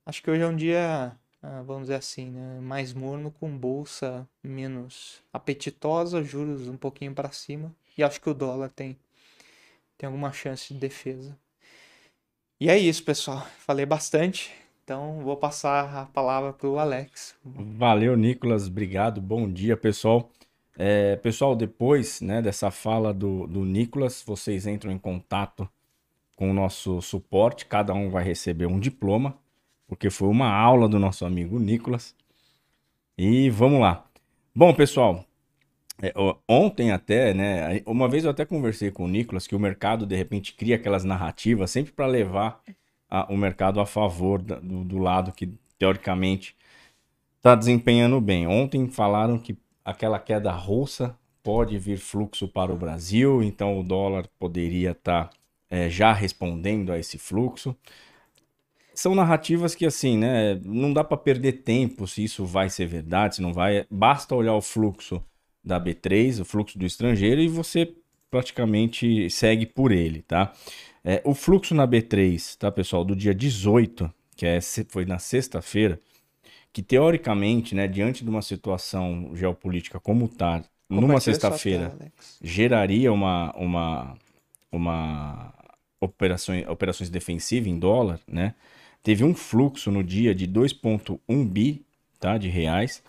acho 0.07 0.23
que 0.23 0.31
hoje 0.31 0.43
é 0.43 0.47
um 0.47 0.55
dia, 0.55 1.13
ah, 1.43 1.63
vamos 1.63 1.85
dizer 1.85 1.97
assim, 1.97 2.31
né? 2.31 2.61
mais 2.61 2.93
morno, 2.93 3.33
com 3.33 3.51
bolsa 3.59 4.29
menos 4.43 5.21
apetitosa, 5.33 6.23
juros 6.23 6.69
um 6.69 6.77
pouquinho 6.77 7.15
para 7.15 7.33
cima. 7.33 7.75
E 7.99 8.03
acho 8.05 8.21
que 8.21 8.31
o 8.31 8.35
dólar 8.35 8.71
tem, 8.71 8.97
tem 10.01 10.07
alguma 10.07 10.33
chance 10.33 10.73
de 10.73 10.81
defesa. 10.81 11.37
E 12.59 12.71
é 12.71 12.79
isso, 12.79 13.05
pessoal. 13.05 13.47
Falei 13.59 13.85
bastante. 13.85 14.51
Então, 14.83 15.21
vou 15.23 15.37
passar 15.37 15.95
a 15.95 16.07
palavra 16.07 16.55
para 16.55 16.69
o 16.69 16.79
Alex. 16.79 17.37
Valeu, 17.45 18.17
Nicolas. 18.17 18.67
Obrigado. 18.67 19.21
Bom 19.21 19.51
dia, 19.53 19.77
pessoal. 19.77 20.31
É, 20.75 21.17
pessoal, 21.17 21.55
depois 21.55 22.23
né, 22.23 22.41
dessa 22.41 22.71
fala 22.71 23.13
do, 23.13 23.47
do 23.47 23.63
Nicolas, 23.67 24.25
vocês 24.27 24.67
entram 24.67 24.91
em 24.91 24.99
contato 24.99 25.69
com 26.35 26.51
o 26.51 26.55
nosso 26.55 27.03
suporte. 27.03 27.67
Cada 27.67 27.93
um 27.93 28.09
vai 28.09 28.25
receber 28.25 28.65
um 28.65 28.81
diploma, 28.81 29.37
porque 29.87 30.09
foi 30.09 30.29
uma 30.29 30.51
aula 30.51 30.89
do 30.89 30.99
nosso 30.99 31.27
amigo 31.27 31.59
Nicolas. 31.59 32.15
E 33.19 33.51
vamos 33.51 33.83
lá. 33.83 34.07
Bom, 34.55 34.73
pessoal, 34.73 35.27
é, 36.03 36.13
ontem 36.49 36.91
até, 36.93 37.35
né? 37.35 37.83
Uma 37.87 38.09
vez 38.09 38.25
eu 38.25 38.31
até 38.31 38.45
conversei 38.45 38.91
com 38.91 39.05
o 39.05 39.09
Nicolas 39.09 39.47
que 39.47 39.55
o 39.55 39.61
mercado 39.61 40.07
de 40.07 40.17
repente 40.17 40.55
cria 40.55 40.77
aquelas 40.77 41.05
narrativas 41.05 41.71
sempre 41.71 41.93
para 41.93 42.07
levar 42.07 42.61
a- 43.09 43.27
o 43.33 43.37
mercado 43.37 43.81
a 43.81 43.87
favor 43.87 44.41
da- 44.43 44.59
do, 44.61 44.85
do 44.85 44.99
lado 44.99 45.33
que 45.33 45.53
teoricamente 45.79 46.57
está 47.39 47.55
desempenhando 47.55 48.21
bem. 48.21 48.47
Ontem 48.47 48.89
falaram 48.91 49.39
que 49.39 49.57
aquela 49.85 50.19
queda 50.19 50.53
russa 50.53 51.17
pode 51.43 51.79
vir 51.79 51.99
fluxo 51.99 52.49
para 52.49 52.73
o 52.73 52.77
Brasil, 52.79 53.43
então 53.43 53.79
o 53.81 53.83
dólar 53.85 54.29
poderia 54.39 54.93
estar 54.93 55.31
já 55.89 56.13
respondendo 56.13 56.93
a 56.93 56.99
esse 56.99 57.19
fluxo. 57.19 57.77
São 58.95 59.15
narrativas 59.15 59.75
que, 59.75 59.87
assim, 59.87 60.19
né, 60.19 60.55
não 60.65 60.93
dá 60.93 61.03
para 61.05 61.17
perder 61.17 61.63
tempo 61.63 62.07
se 62.07 62.23
isso 62.25 62.45
vai 62.45 62.69
ser 62.69 62.87
verdade, 62.87 63.37
se 63.37 63.43
não 63.43 63.53
vai. 63.53 63.87
Basta 63.91 64.35
olhar 64.35 64.55
o 64.55 64.61
fluxo 64.63 65.23
da 65.63 65.81
B3, 65.81 66.41
o 66.41 66.45
fluxo 66.45 66.79
do 66.79 66.87
estrangeiro, 66.87 67.41
e 67.41 67.49
você 67.49 67.93
praticamente 68.31 69.29
segue 69.31 69.67
por 69.67 69.93
ele, 69.93 70.23
tá? 70.23 70.53
É, 71.05 71.21
o 71.25 71.35
fluxo 71.35 71.75
na 71.75 71.87
B3, 71.87 72.57
tá, 72.57 72.71
pessoal, 72.71 73.05
do 73.05 73.17
dia 73.17 73.35
18, 73.35 74.13
que 74.37 74.47
é, 74.47 74.61
foi 74.89 75.05
na 75.05 75.19
sexta-feira, 75.19 75.99
que 76.73 76.83
teoricamente, 76.83 77.75
né, 77.75 77.89
diante 77.89 78.23
de 78.23 78.31
uma 78.31 78.43
situação 78.43 79.31
geopolítica 79.35 79.99
como 79.99 80.29
tá, 80.29 80.63
numa 80.89 81.03
Compartilha 81.03 81.21
sua 81.21 81.33
sexta-feira, 81.33 81.97
geraria 82.43 83.13
uma, 83.13 83.53
uma, 83.57 84.17
uma 84.71 85.55
operações, 86.01 86.67
operações 86.69 87.11
defensivas 87.11 87.69
em 87.69 87.79
dólar, 87.79 88.19
né? 88.27 88.55
Teve 89.03 89.25
um 89.25 89.35
fluxo 89.35 89.91
no 89.91 90.03
dia 90.05 90.35
de 90.35 90.47
2,1 90.47 91.49
bi 91.49 91.85
tá, 92.19 92.37
de 92.37 92.49
reais. 92.49 93.03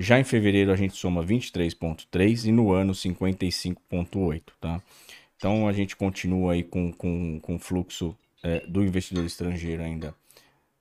Já 0.00 0.18
em 0.18 0.24
fevereiro 0.24 0.72
a 0.72 0.76
gente 0.76 0.96
soma 0.96 1.22
23,3 1.22 2.46
e 2.46 2.52
no 2.52 2.72
ano 2.72 2.94
55,8, 2.94 4.42
tá? 4.58 4.80
Então 5.36 5.68
a 5.68 5.72
gente 5.74 5.94
continua 5.94 6.54
aí 6.54 6.62
com, 6.62 6.90
com, 6.90 7.38
com 7.38 7.58
fluxo 7.58 8.16
é, 8.42 8.60
do 8.60 8.82
investidor 8.82 9.26
estrangeiro 9.26 9.82
ainda 9.82 10.14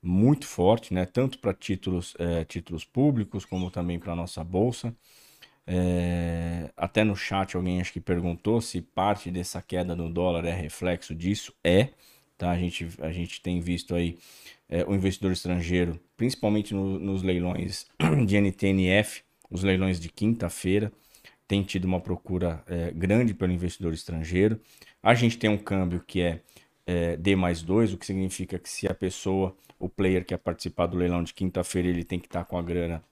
muito 0.01 0.47
forte, 0.47 0.93
né? 0.93 1.05
Tanto 1.05 1.37
para 1.39 1.53
títulos, 1.53 2.15
é, 2.17 2.45
títulos 2.45 2.85
públicos 2.85 3.43
como 3.43 3.69
também 3.69 3.99
para 3.99 4.13
a 4.13 4.15
nossa 4.15 4.41
bolsa. 4.41 4.95
É, 5.67 6.71
até 6.77 7.03
no 7.03 7.13
chat 7.13 7.57
alguém 7.57 7.81
acho 7.81 7.91
que 7.91 7.99
perguntou 7.99 8.61
se 8.61 8.81
parte 8.81 9.29
dessa 9.29 9.61
queda 9.61 9.97
no 9.97 10.09
dólar 10.09 10.45
é 10.45 10.53
reflexo 10.53 11.13
disso. 11.13 11.53
É, 11.61 11.89
tá? 12.39 12.51
A 12.51 12.59
gente, 12.59 12.89
a 13.01 13.11
gente 13.11 13.41
tem 13.41 13.61
visto 13.61 13.95
aí 13.95 14.17
é, 14.69 14.85
o 14.85 14.95
investidor 14.95 15.31
estrangeiro, 15.31 15.99
principalmente 16.17 16.73
no- 16.73 16.99
nos 16.99 17.23
leilões 17.23 17.87
de 18.27 18.37
NTNF, 18.37 19.23
os 19.51 19.63
leilões 19.63 19.99
de 19.99 20.09
quinta-feira, 20.09 20.91
tem 21.47 21.63
tido 21.63 21.85
uma 21.85 21.99
procura 21.99 22.63
é, 22.67 22.91
grande 22.91 23.33
pelo 23.33 23.51
investidor 23.51 23.93
estrangeiro. 23.93 24.59
A 25.01 25.15
gente 25.15 25.37
tem 25.37 25.49
um 25.49 25.57
câmbio 25.57 26.03
que 26.05 26.21
é, 26.21 26.41
é, 26.85 27.17
D 27.17 27.35
mais 27.35 27.61
2, 27.63 27.93
o 27.93 27.97
que 27.97 28.05
significa 28.05 28.59
que 28.59 28.69
se 28.69 28.87
a 28.87 28.93
pessoa, 28.93 29.55
o 29.79 29.89
player 29.89 30.21
que 30.23 30.29
quer 30.29 30.37
participar 30.37 30.87
do 30.87 30.97
leilão 30.97 31.23
de 31.23 31.33
quinta-feira, 31.33 31.87
ele 31.87 32.03
tem 32.03 32.19
que 32.19 32.27
estar 32.27 32.45
com 32.45 32.57
a 32.57 32.61
grana 32.61 33.03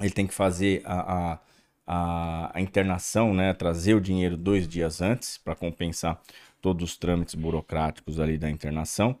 ele 0.00 0.10
tem 0.10 0.26
que 0.26 0.34
fazer 0.34 0.82
a, 0.84 1.32
a, 1.34 1.38
a, 1.86 2.58
a 2.58 2.60
internação, 2.60 3.34
né? 3.34 3.52
Trazer 3.54 3.94
o 3.94 4.00
dinheiro 4.00 4.36
dois 4.36 4.66
dias 4.66 5.00
antes 5.00 5.38
para 5.38 5.54
compensar 5.54 6.20
todos 6.62 6.90
os 6.92 6.96
trâmites 6.96 7.34
burocráticos 7.34 8.18
ali 8.18 8.38
da 8.38 8.48
internação. 8.48 9.18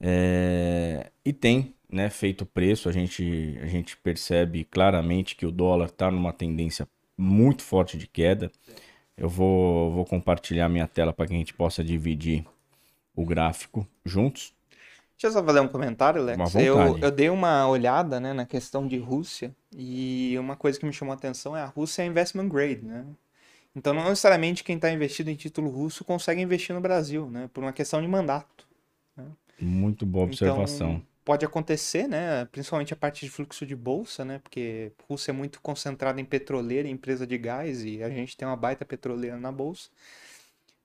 É, 0.00 1.10
e 1.24 1.32
tem 1.32 1.74
né, 1.90 2.08
feito 2.08 2.46
preço, 2.46 2.88
a 2.88 2.92
gente, 2.92 3.58
a 3.60 3.66
gente 3.66 3.96
percebe 3.96 4.64
claramente 4.64 5.36
que 5.36 5.44
o 5.44 5.50
dólar 5.50 5.86
está 5.86 6.10
numa 6.10 6.32
tendência 6.32 6.88
muito 7.18 7.62
forte 7.62 7.98
de 7.98 8.06
queda. 8.06 8.50
Eu 9.16 9.28
vou, 9.28 9.90
vou 9.90 10.04
compartilhar 10.04 10.68
minha 10.68 10.86
tela 10.86 11.12
para 11.12 11.26
que 11.26 11.34
a 11.34 11.36
gente 11.36 11.52
possa 11.52 11.82
dividir 11.82 12.44
o 13.14 13.24
gráfico 13.24 13.86
juntos. 14.04 14.54
Deixa 15.18 15.28
eu 15.28 15.32
só 15.32 15.42
fazer 15.42 15.60
um 15.60 15.68
comentário, 15.68 16.22
Lex. 16.22 16.36
Uma 16.36 16.46
vontade. 16.46 16.68
Eu, 16.68 16.98
eu 16.98 17.10
dei 17.10 17.30
uma 17.30 17.66
olhada 17.66 18.20
né, 18.20 18.34
na 18.34 18.44
questão 18.44 18.86
de 18.86 18.98
Rússia 18.98 19.54
e 19.74 20.36
uma 20.38 20.54
coisa 20.54 20.78
que 20.78 20.84
me 20.84 20.92
chamou 20.92 21.12
a 21.12 21.16
atenção 21.16 21.56
é 21.56 21.62
a 21.62 21.66
Rússia 21.66 22.02
é 22.02 22.06
investment 22.06 22.48
grade, 22.48 22.82
né? 22.84 23.06
Então 23.76 23.92
não 23.92 24.04
necessariamente 24.04 24.64
quem 24.64 24.76
está 24.76 24.90
investido 24.90 25.30
em 25.30 25.36
título 25.36 25.68
russo 25.68 26.02
consegue 26.02 26.40
investir 26.40 26.74
no 26.74 26.80
Brasil, 26.80 27.28
né? 27.30 27.50
Por 27.52 27.62
uma 27.62 27.74
questão 27.74 28.00
de 28.00 28.08
mandato. 28.08 28.66
Muito 29.60 30.04
boa 30.04 30.24
observação. 30.24 30.92
Então, 30.92 31.06
pode 31.24 31.44
acontecer, 31.44 32.06
né? 32.08 32.44
Principalmente 32.46 32.92
a 32.92 32.96
parte 32.96 33.24
de 33.24 33.30
fluxo 33.30 33.66
de 33.66 33.74
bolsa, 33.74 34.24
né? 34.24 34.38
Porque 34.38 34.92
Rússia 35.08 35.30
é 35.30 35.34
muito 35.34 35.60
concentrada 35.60 36.20
em 36.20 36.24
petroleira 36.24 36.88
e 36.88 36.90
empresa 36.90 37.26
de 37.26 37.36
gás 37.36 37.84
e 37.84 38.02
a 38.02 38.08
gente 38.08 38.36
tem 38.36 38.46
uma 38.46 38.56
baita 38.56 38.84
petroleira 38.84 39.36
na 39.36 39.52
bolsa. 39.52 39.90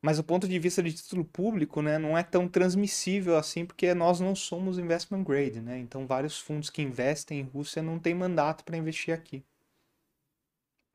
Mas 0.01 0.17
o 0.17 0.23
ponto 0.23 0.47
de 0.47 0.57
vista 0.57 0.81
de 0.81 0.91
título 0.91 1.23
público, 1.23 1.79
né, 1.81 1.99
não 1.99 2.17
é 2.17 2.23
tão 2.23 2.47
transmissível 2.47 3.37
assim, 3.37 3.65
porque 3.65 3.93
nós 3.93 4.19
não 4.19 4.33
somos 4.33 4.79
investment 4.79 5.23
grade, 5.23 5.61
né? 5.61 5.77
Então 5.77 6.07
vários 6.07 6.39
fundos 6.39 6.71
que 6.71 6.81
investem 6.81 7.39
em 7.39 7.43
Rússia 7.43 7.83
não 7.83 7.99
têm 7.99 8.15
mandato 8.15 8.63
para 8.63 8.75
investir 8.75 9.13
aqui. 9.13 9.43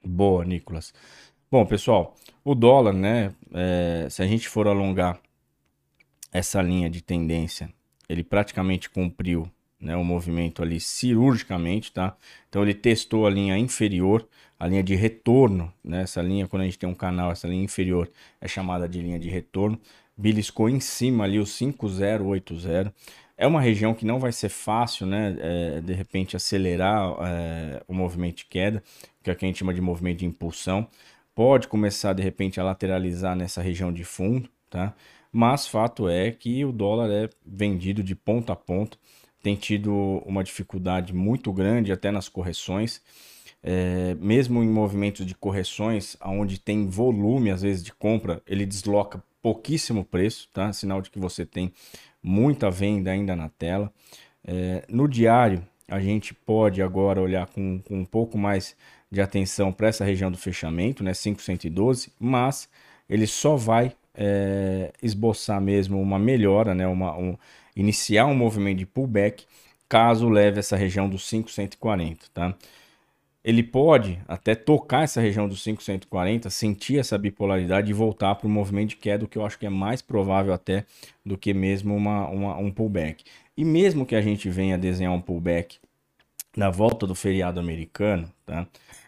Boa, 0.04 0.44
Nicolas. 0.44 0.92
Bom, 1.57 1.64
pessoal, 1.64 2.14
o 2.45 2.55
dólar, 2.55 2.92
né? 2.92 3.33
é, 3.55 4.09
se 4.11 4.23
a 4.23 4.27
gente 4.27 4.47
for 4.47 4.69
alongar 4.69 5.19
essa 6.31 6.61
linha 6.61 6.90
de 6.90 7.01
tendência, 7.01 7.71
ele 8.11 8.23
praticamente 8.23 8.90
cumpriu 8.90 9.51
né, 9.81 9.97
o 9.97 10.05
movimento 10.05 10.62
ali 10.62 10.79
cirurgicamente, 10.79 11.90
tá? 11.90 12.14
Então 12.47 12.61
ele 12.61 12.75
testou 12.75 13.27
a 13.27 13.31
linha 13.31 13.57
inferior, 13.57 14.29
a 14.61 14.66
linha 14.66 14.83
de 14.83 14.95
retorno, 14.95 15.73
né? 15.83 16.03
Essa 16.03 16.21
linha, 16.21 16.47
quando 16.47 16.61
a 16.61 16.64
gente 16.66 16.79
tem 16.79 16.90
um 16.90 16.95
canal, 16.95 17.33
essa 17.33 17.49
linha 17.49 17.64
inferior 17.64 18.11
é 18.38 18.47
chamada 18.47 18.87
de 18.87 19.01
linha 19.01 19.19
de 19.19 19.31
retorno. 19.31 19.81
Beliscou 20.14 20.69
em 20.69 20.79
cima 20.79 21.25
ali 21.25 21.38
o 21.38 21.47
5080. 21.47 22.95
É 23.38 23.47
uma 23.47 23.62
região 23.62 23.95
que 23.95 24.05
não 24.05 24.19
vai 24.19 24.33
ser 24.33 24.51
fácil, 24.51 25.07
né? 25.07 25.35
é, 25.40 25.81
de 25.81 25.95
repente 25.95 26.37
acelerar 26.37 27.16
é, 27.21 27.83
o 27.88 27.95
movimento 27.95 28.37
de 28.38 28.45
queda, 28.45 28.83
que 29.23 29.31
é 29.31 29.33
o 29.33 29.37
que 29.37 29.47
a 29.47 29.49
gente 29.49 29.59
chama 29.59 29.73
de 29.73 29.81
movimento 29.81 30.19
de 30.19 30.27
impulsão. 30.27 30.87
Pode 31.37 31.68
começar 31.68 32.14
de 32.14 32.22
repente 32.22 32.59
a 32.59 32.64
lateralizar 32.64 33.37
nessa 33.37 33.61
região 33.61 33.92
de 33.92 34.05
fundo, 34.05 34.49
tá? 34.70 34.94
Mas 35.31 35.66
fato 35.68 36.09
é 36.09 36.31
que 36.31 36.64
o 36.64 36.72
dólar 36.72 37.11
é 37.11 37.29
vendido 37.44 38.03
de 38.03 38.14
ponta 38.14 38.55
a 38.55 38.57
ponta, 38.57 38.96
tem 39.42 39.55
tido 39.55 39.92
uma 40.25 40.42
dificuldade 40.42 41.12
muito 41.12 41.53
grande 41.53 41.92
até 41.92 42.11
nas 42.11 42.27
correções. 42.27 43.03
É, 43.62 44.14
mesmo 44.14 44.62
em 44.62 44.68
movimentos 44.68 45.27
de 45.27 45.35
correções, 45.35 46.16
onde 46.25 46.59
tem 46.59 46.88
volume 46.88 47.51
às 47.51 47.61
vezes 47.61 47.85
de 47.85 47.92
compra, 47.92 48.40
ele 48.46 48.64
desloca 48.64 49.22
pouquíssimo 49.42 50.07
preço, 50.07 50.49
tá? 50.55 50.72
Sinal 50.72 51.03
de 51.03 51.11
que 51.11 51.18
você 51.18 51.44
tem 51.44 51.70
muita 52.22 52.70
venda 52.70 53.11
ainda 53.11 53.37
na 53.37 53.51
tela. 53.51 53.92
É, 54.42 54.87
no 54.88 55.07
diário, 55.07 55.62
a 55.87 56.01
gente 56.01 56.33
pode 56.33 56.81
agora 56.81 57.20
olhar 57.20 57.46
com, 57.46 57.79
com 57.81 58.01
um 58.01 58.07
pouco 58.07 58.38
mais 58.38 58.75
de 59.16 59.22
atenção 59.22 59.72
para 59.72 59.88
essa 59.88 60.05
região 60.05 60.31
do 60.31 60.37
fechamento, 60.37 61.02
né? 61.02 61.12
512, 61.14 62.12
mas 62.20 62.68
ele 63.09 63.26
só 63.26 63.57
vai 63.57 63.92
é, 64.14 64.92
esboçar 65.02 65.59
mesmo 65.59 66.00
uma 66.00 66.18
melhora, 66.18 66.74
né? 66.74 66.87
Uma, 66.87 67.16
um, 67.16 67.35
iniciar 67.74 68.26
um 68.26 68.35
movimento 68.35 68.79
de 68.79 68.87
pullback 68.87 69.46
caso 69.88 70.29
leve 70.29 70.59
essa 70.59 70.76
região 70.76 71.09
dos 71.09 71.29
540, 71.31 72.26
tá? 72.35 72.55
Ele 73.42 73.62
pode 73.62 74.18
até 74.29 74.55
tocar 74.55 75.05
essa 75.05 75.20
região 75.20 75.48
dos 75.48 75.62
540, 75.62 76.50
sentir 76.50 76.98
essa 76.98 77.16
bipolaridade 77.16 77.88
e 77.88 77.94
voltar 77.94 78.35
para 78.35 78.46
o 78.46 78.50
movimento 78.50 78.90
de 78.90 78.96
queda, 78.96 79.24
o 79.24 79.29
que 79.29 79.38
eu 79.38 79.46
acho 79.46 79.59
que 79.59 79.64
é 79.64 79.70
mais 79.70 80.02
provável 80.02 80.52
até 80.52 80.85
do 81.24 81.38
que 81.38 81.55
mesmo 81.55 81.96
uma, 81.96 82.29
uma, 82.29 82.59
um 82.59 82.70
pullback. 82.70 83.24
E 83.57 83.64
mesmo 83.64 84.05
que 84.05 84.14
a 84.14 84.20
gente 84.20 84.50
venha 84.50 84.76
desenhar 84.76 85.12
um 85.12 85.20
pullback 85.22 85.79
na 86.57 86.70
volta 86.70 87.07
do 87.07 87.14
feriado 87.14 87.61
americano, 87.61 88.31
tá? 88.44 88.66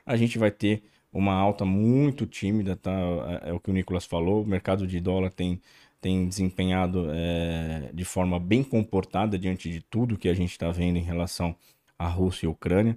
A 0.09 0.16
gente 0.16 0.38
vai 0.38 0.51
ter 0.51 0.83
uma 1.12 1.35
alta 1.35 1.64
muito 1.64 2.27
tímida, 2.27 2.77
tá? 2.77 2.92
É, 3.44 3.51
é 3.51 3.53
o 3.53 3.61
que 3.61 3.71
o 3.71 3.73
Nicolas 3.75 4.05
falou, 4.05 4.42
o 4.42 4.47
mercado 4.47 4.87
de 4.87 5.01
dólar 5.01 5.31
tem, 5.31 5.61
tem 6.01 6.29
desempenhado 6.29 7.07
é, 7.11 7.90
de 7.92 8.05
forma 8.05 8.38
bem 8.38 8.62
comportada 8.62 9.38
diante 9.38 9.71
de 9.71 9.81
tudo 9.81 10.18
que 10.18 10.29
a 10.29 10.35
gente 10.35 10.51
está 10.53 10.71
vendo 10.71 10.97
em 10.97 11.03
relação 11.03 11.55
à 11.99 12.09
Rússia 12.09 12.47
e 12.47 12.49
Ucrânia. 12.49 12.97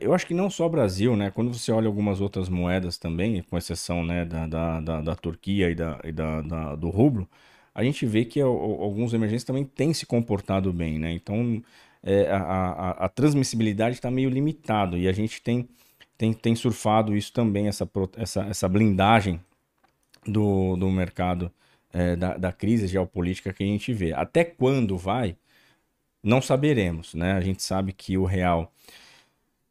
Eu 0.00 0.12
acho 0.12 0.26
que 0.26 0.34
não 0.34 0.50
só 0.50 0.68
Brasil, 0.68 1.14
né? 1.16 1.30
Quando 1.30 1.54
você 1.54 1.70
olha 1.70 1.86
algumas 1.86 2.20
outras 2.20 2.48
moedas 2.48 2.98
também, 2.98 3.40
com 3.42 3.56
exceção 3.56 4.04
né, 4.04 4.24
da, 4.24 4.46
da, 4.46 4.80
da, 4.80 5.00
da 5.00 5.14
Turquia 5.14 5.70
e, 5.70 5.76
da, 5.76 6.00
e 6.02 6.10
da, 6.10 6.42
da, 6.42 6.74
do 6.74 6.90
rublo, 6.90 7.28
a 7.72 7.84
gente 7.84 8.04
vê 8.04 8.24
que 8.24 8.40
alguns 8.40 9.12
emergentes 9.14 9.44
também 9.44 9.64
têm 9.64 9.92
se 9.94 10.04
comportado 10.04 10.72
bem, 10.72 10.98
né? 10.98 11.12
Então, 11.12 11.62
é, 12.02 12.28
a, 12.30 12.38
a, 12.38 12.90
a 13.04 13.08
transmissibilidade 13.08 13.96
está 13.96 14.10
meio 14.10 14.30
limitado 14.30 14.96
e 14.98 15.06
a 15.06 15.12
gente 15.12 15.42
tem, 15.42 15.68
tem, 16.16 16.32
tem 16.32 16.54
surfado 16.54 17.16
isso 17.16 17.32
também, 17.32 17.68
essa, 17.68 17.88
essa, 18.16 18.42
essa 18.44 18.68
blindagem 18.68 19.40
do, 20.26 20.76
do 20.76 20.90
mercado 20.90 21.50
é, 21.92 22.16
da, 22.16 22.36
da 22.36 22.52
crise 22.52 22.86
geopolítica 22.86 23.52
que 23.52 23.62
a 23.62 23.66
gente 23.66 23.92
vê. 23.92 24.12
Até 24.12 24.44
quando 24.44 24.96
vai, 24.96 25.36
não 26.22 26.42
saberemos, 26.42 27.14
né? 27.14 27.32
A 27.32 27.40
gente 27.40 27.62
sabe 27.62 27.92
que 27.92 28.18
o 28.18 28.24
real 28.24 28.72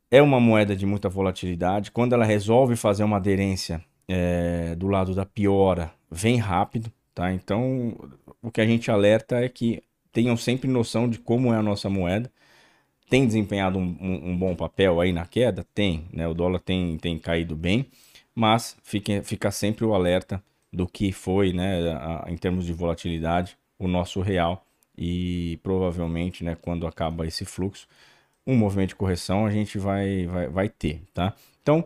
é 0.09 0.21
uma 0.21 0.39
moeda 0.39 0.75
de 0.75 0.85
muita 0.85 1.09
volatilidade. 1.09 1.91
Quando 1.91 2.13
ela 2.13 2.25
resolve 2.25 2.75
fazer 2.75 3.03
uma 3.03 3.17
aderência 3.17 3.83
é, 4.07 4.75
do 4.75 4.87
lado 4.87 5.13
da 5.13 5.25
piora, 5.25 5.91
vem 6.09 6.37
rápido, 6.37 6.91
tá? 7.13 7.33
Então, 7.33 7.97
o 8.41 8.49
que 8.51 8.61
a 8.61 8.65
gente 8.65 8.89
alerta 8.89 9.37
é 9.37 9.49
que 9.49 9.83
tenham 10.11 10.37
sempre 10.37 10.69
noção 10.69 11.09
de 11.09 11.19
como 11.19 11.53
é 11.53 11.57
a 11.57 11.63
nossa 11.63 11.89
moeda. 11.89 12.31
Tem 13.09 13.25
desempenhado 13.25 13.77
um, 13.77 13.97
um, 14.01 14.29
um 14.31 14.37
bom 14.37 14.55
papel 14.55 14.99
aí 14.99 15.13
na 15.13 15.25
queda? 15.25 15.65
Tem, 15.73 16.05
né? 16.11 16.27
O 16.27 16.33
dólar 16.33 16.59
tem, 16.59 16.97
tem 16.97 17.17
caído 17.19 17.55
bem, 17.55 17.85
mas 18.33 18.75
fique, 18.83 19.21
fica 19.21 19.51
sempre 19.51 19.85
o 19.85 19.93
alerta 19.93 20.43
do 20.75 20.87
que 20.87 21.11
foi, 21.11 21.53
né, 21.53 21.91
a, 21.93 22.25
em 22.27 22.35
termos 22.37 22.65
de 22.65 22.73
volatilidade, 22.73 23.57
o 23.79 23.87
nosso 23.87 24.21
real. 24.21 24.65
E 24.97 25.59
provavelmente, 25.63 26.43
né, 26.43 26.55
quando 26.61 26.87
acaba 26.87 27.25
esse 27.25 27.45
fluxo, 27.45 27.87
um 28.45 28.55
movimento 28.55 28.89
de 28.89 28.95
correção 28.95 29.45
a 29.45 29.51
gente 29.51 29.77
vai, 29.77 30.25
vai, 30.27 30.47
vai 30.47 30.69
ter, 30.69 31.01
tá? 31.13 31.33
Então, 31.61 31.85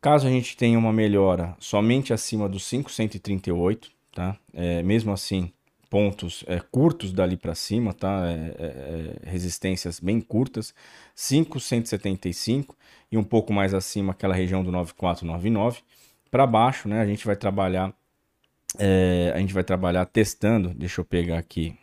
caso 0.00 0.26
a 0.26 0.30
gente 0.30 0.56
tenha 0.56 0.78
uma 0.78 0.92
melhora 0.92 1.56
somente 1.58 2.12
acima 2.12 2.48
dos 2.48 2.68
538, 2.68 3.90
tá? 4.12 4.36
É, 4.52 4.82
mesmo 4.82 5.12
assim, 5.12 5.52
pontos 5.90 6.44
é, 6.46 6.60
curtos 6.60 7.12
dali 7.12 7.36
para 7.36 7.54
cima, 7.54 7.92
tá? 7.92 8.22
É, 8.26 8.32
é, 8.32 9.26
é 9.26 9.28
resistências 9.28 9.98
bem 9.98 10.20
curtas, 10.20 10.72
5,175 11.16 12.76
e 13.10 13.18
um 13.18 13.24
pouco 13.24 13.52
mais 13.52 13.74
acima 13.74 14.12
aquela 14.12 14.34
região 14.34 14.62
do 14.62 14.70
9499. 14.70 15.82
Para 16.30 16.46
baixo, 16.46 16.88
né? 16.88 17.00
A 17.00 17.06
gente 17.06 17.26
vai 17.26 17.34
trabalhar, 17.34 17.92
é, 18.78 19.32
a 19.34 19.38
gente 19.40 19.52
vai 19.52 19.64
trabalhar 19.64 20.06
testando. 20.06 20.72
Deixa 20.72 21.00
eu 21.00 21.04
pegar 21.04 21.38
aqui. 21.38 21.76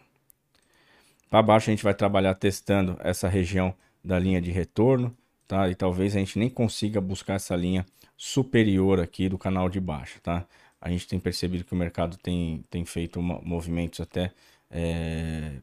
Para 1.30 1.41
baixo 1.41 1.70
a 1.70 1.74
gente 1.74 1.84
vai 1.84 1.93
trabalhar 1.93 2.34
testando 2.36 2.98
essa 3.02 3.28
região 3.28 3.76
da 4.02 4.17
linha 4.17 4.39
de 4.41 4.52
retorno, 4.52 5.13
tá? 5.46 5.67
E 5.67 5.76
talvez 5.76 6.15
a 6.15 6.20
gente 6.20 6.39
nem 6.39 6.50
consiga 6.50 7.02
buscar 7.02 7.34
essa 7.34 7.58
linha 7.58 7.86
superior 8.15 9.02
aqui 9.02 9.28
do 9.28 9.38
canal 9.38 9.67
de 9.67 9.82
baixo, 9.82 10.22
tá? 10.22 10.48
A 10.80 10.90
gente 10.90 11.08
tem 11.08 11.20
percebido 11.20 11.63
que 11.63 11.74
o 11.74 11.78
mercado 11.78 12.18
tem, 12.18 12.63
tem 12.70 12.86
feito 12.86 13.22
movimentos 13.22 14.00
até 14.00 14.32
é, 14.70 15.60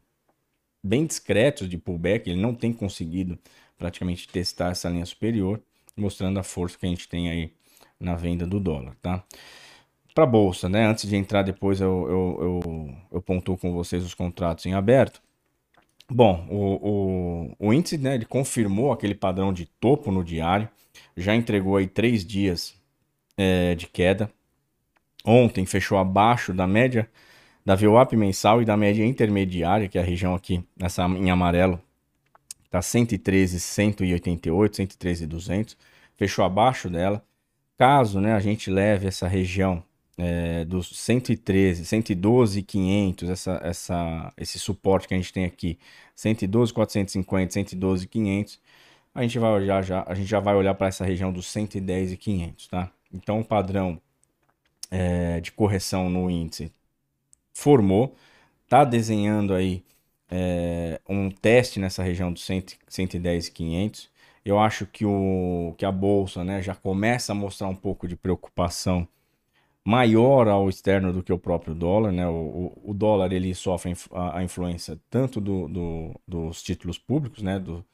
bem 0.83 1.07
discretos 1.07 1.69
de 1.69 1.79
pullback, 1.79 2.29
ele 2.29 2.41
não 2.41 2.55
tem 2.55 2.73
conseguido 2.73 3.39
praticamente 3.79 4.29
testar 4.29 4.71
essa 4.71 4.89
linha 4.89 5.07
superior, 5.07 5.61
mostrando 5.97 6.39
a 6.39 6.43
força 6.43 6.79
que 6.79 6.87
a 6.87 6.89
gente 6.89 7.09
tem 7.09 7.31
aí 7.31 7.53
na 7.99 8.15
venda 8.15 8.47
do 8.47 8.61
dólar, 8.61 8.97
tá? 9.01 9.25
Para 10.15 10.27
bolsa, 10.27 10.69
né? 10.69 10.87
Antes 10.87 11.09
de 11.09 11.17
entrar 11.17 11.43
depois 11.43 11.81
eu, 11.81 12.07
eu, 12.09 12.39
eu, 12.41 12.97
eu 13.13 13.23
pontuo 13.23 13.57
com 13.57 13.73
vocês 13.73 14.05
os 14.05 14.15
contratos 14.15 14.67
em 14.67 14.75
aberto. 14.75 15.21
Bom, 16.09 16.47
o, 16.51 17.49
o, 17.59 17.69
o 17.69 17.73
índice 17.73 17.97
né, 17.97 18.15
ele 18.15 18.27
confirmou 18.27 18.93
aquele 18.93 19.15
padrão 19.15 19.53
de 19.53 19.67
topo 19.67 20.13
no 20.13 20.23
diário, 20.23 20.69
já 21.17 21.35
entregou 21.35 21.77
aí 21.77 21.87
três 21.87 22.25
dias 22.25 22.75
é, 23.37 23.75
de 23.75 23.87
queda. 23.87 24.31
Ontem 25.25 25.65
fechou 25.65 25.99
abaixo 25.99 26.53
da 26.53 26.67
média 26.67 27.09
da 27.65 27.75
VWAP 27.75 28.15
mensal 28.15 28.61
e 28.61 28.65
da 28.65 28.77
média 28.77 29.05
intermediária, 29.05 29.89
que 29.89 29.97
é 29.97 30.03
a 30.03 30.05
região 30.05 30.35
aqui 30.35 30.63
nessa 30.77 31.05
em 31.07 31.31
amarelo, 31.31 31.81
está 32.67 32.83
113, 32.83 33.59
188, 33.59 34.77
113, 34.77 35.27
200, 35.27 35.77
fechou 36.15 36.45
abaixo 36.45 36.91
dela. 36.91 37.25
Caso 37.79 38.21
né, 38.21 38.35
a 38.35 38.41
gente 38.41 38.71
leve 38.71 39.07
essa 39.07 39.27
região 39.27 39.83
é, 40.19 40.65
dos 40.65 40.89
113, 40.97 41.85
112, 41.85 42.63
500, 42.63 43.31
essa, 43.31 43.61
essa, 43.65 44.33
esse 44.37 44.59
suporte 44.59 45.09
que 45.09 45.15
a 45.15 45.17
gente 45.17 45.33
tem 45.33 45.45
aqui, 45.45 45.79
112, 46.15 46.73
450, 46.73 47.53
112, 47.53 48.07
500, 48.07 48.61
a 49.15 49.23
gente 49.23 49.39
vai 49.39 49.51
olhar 49.53 49.83
já, 49.83 50.05
a 50.07 50.15
gente 50.15 50.29
já 50.29 50.41
vai 50.41 50.55
olhar 50.55 50.75
para 50.75 50.89
essa 50.89 51.05
região 51.05 51.33
dos 51.33 51.47
110 51.47 52.13
e 52.13 52.17
500, 52.17 52.69
tá? 52.69 52.91
Então 53.13 53.41
o 53.41 53.45
padrão 53.45 54.01
é, 54.91 55.41
de 55.41 55.53
correção 55.53 56.09
no 56.09 56.31
índice 56.31 56.73
formou, 57.53 58.15
tá 58.69 58.85
desenhando 58.85 59.55
aí 59.55 59.85
é, 60.31 61.01
um 61.09 61.31
teste 61.31 61.79
nessa 61.79 62.03
região 62.03 62.33
dos 62.33 62.45
100, 62.45 62.65
110 62.89 63.49
e 63.49 63.53
500. 63.53 64.11
Eu 64.45 64.59
acho 64.59 64.87
que, 64.87 65.07
o, 65.07 65.75
que 65.79 65.87
a 65.87 65.93
bolsa 65.93 66.45
né, 66.45 66.61
já 66.61 66.75
começa 66.75 67.33
a 67.33 67.35
mostrar 67.35 67.69
um 67.69 67.75
pouco 67.75 68.07
de 68.09 68.17
preocupação 68.17 69.09
maior 69.85 70.49
ao 70.49 70.69
externo 70.69 71.13
do 71.13 71.23
que 71.23 71.33
o 71.33 71.39
próprio 71.39 71.75
dólar. 71.75 72.13
Né? 72.13 72.27
O, 72.27 72.33
o, 72.85 72.91
o 72.91 72.95
dólar 72.95 73.33
ele 73.33 73.55
sofre 73.55 73.95
a, 74.13 74.39
a 74.39 74.45
influência 74.45 74.99
tanto 75.09 75.41
do, 75.41 75.69
do, 75.69 76.21
dos 76.27 76.63
títulos 76.63 76.99
públicos, 76.99 77.43
né? 77.43 77.59
do, 77.59 77.85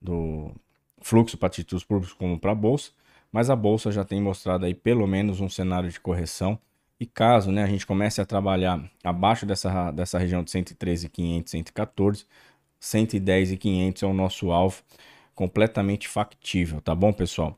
do 0.00 0.52
fluxo 1.00 1.36
para 1.36 1.48
títulos 1.48 1.84
públicos 1.84 2.14
como 2.14 2.38
para 2.38 2.52
a 2.52 2.56
bolsa, 2.56 2.90
mas 3.32 3.50
a 3.50 3.56
bolsa 3.56 3.90
já 3.92 4.04
tem 4.04 4.20
mostrado 4.20 4.64
aí 4.64 4.74
pelo 4.74 5.06
menos 5.06 5.40
um 5.40 5.48
cenário 5.48 5.90
de 5.90 6.00
correção. 6.00 6.58
E 7.00 7.06
caso 7.06 7.52
né, 7.52 7.62
a 7.62 7.66
gente 7.66 7.86
comece 7.86 8.20
a 8.20 8.26
trabalhar 8.26 8.90
abaixo 9.04 9.46
dessa, 9.46 9.90
dessa 9.92 10.18
região 10.18 10.42
de 10.42 10.50
113,500, 10.50 11.50
114, 11.50 12.26
110 12.80 13.52
e 13.52 13.56
500 13.56 14.02
é 14.02 14.06
o 14.06 14.12
nosso 14.12 14.50
alvo 14.50 14.82
completamente 15.34 16.08
factível, 16.08 16.80
tá 16.80 16.94
bom, 16.94 17.12
pessoal? 17.12 17.56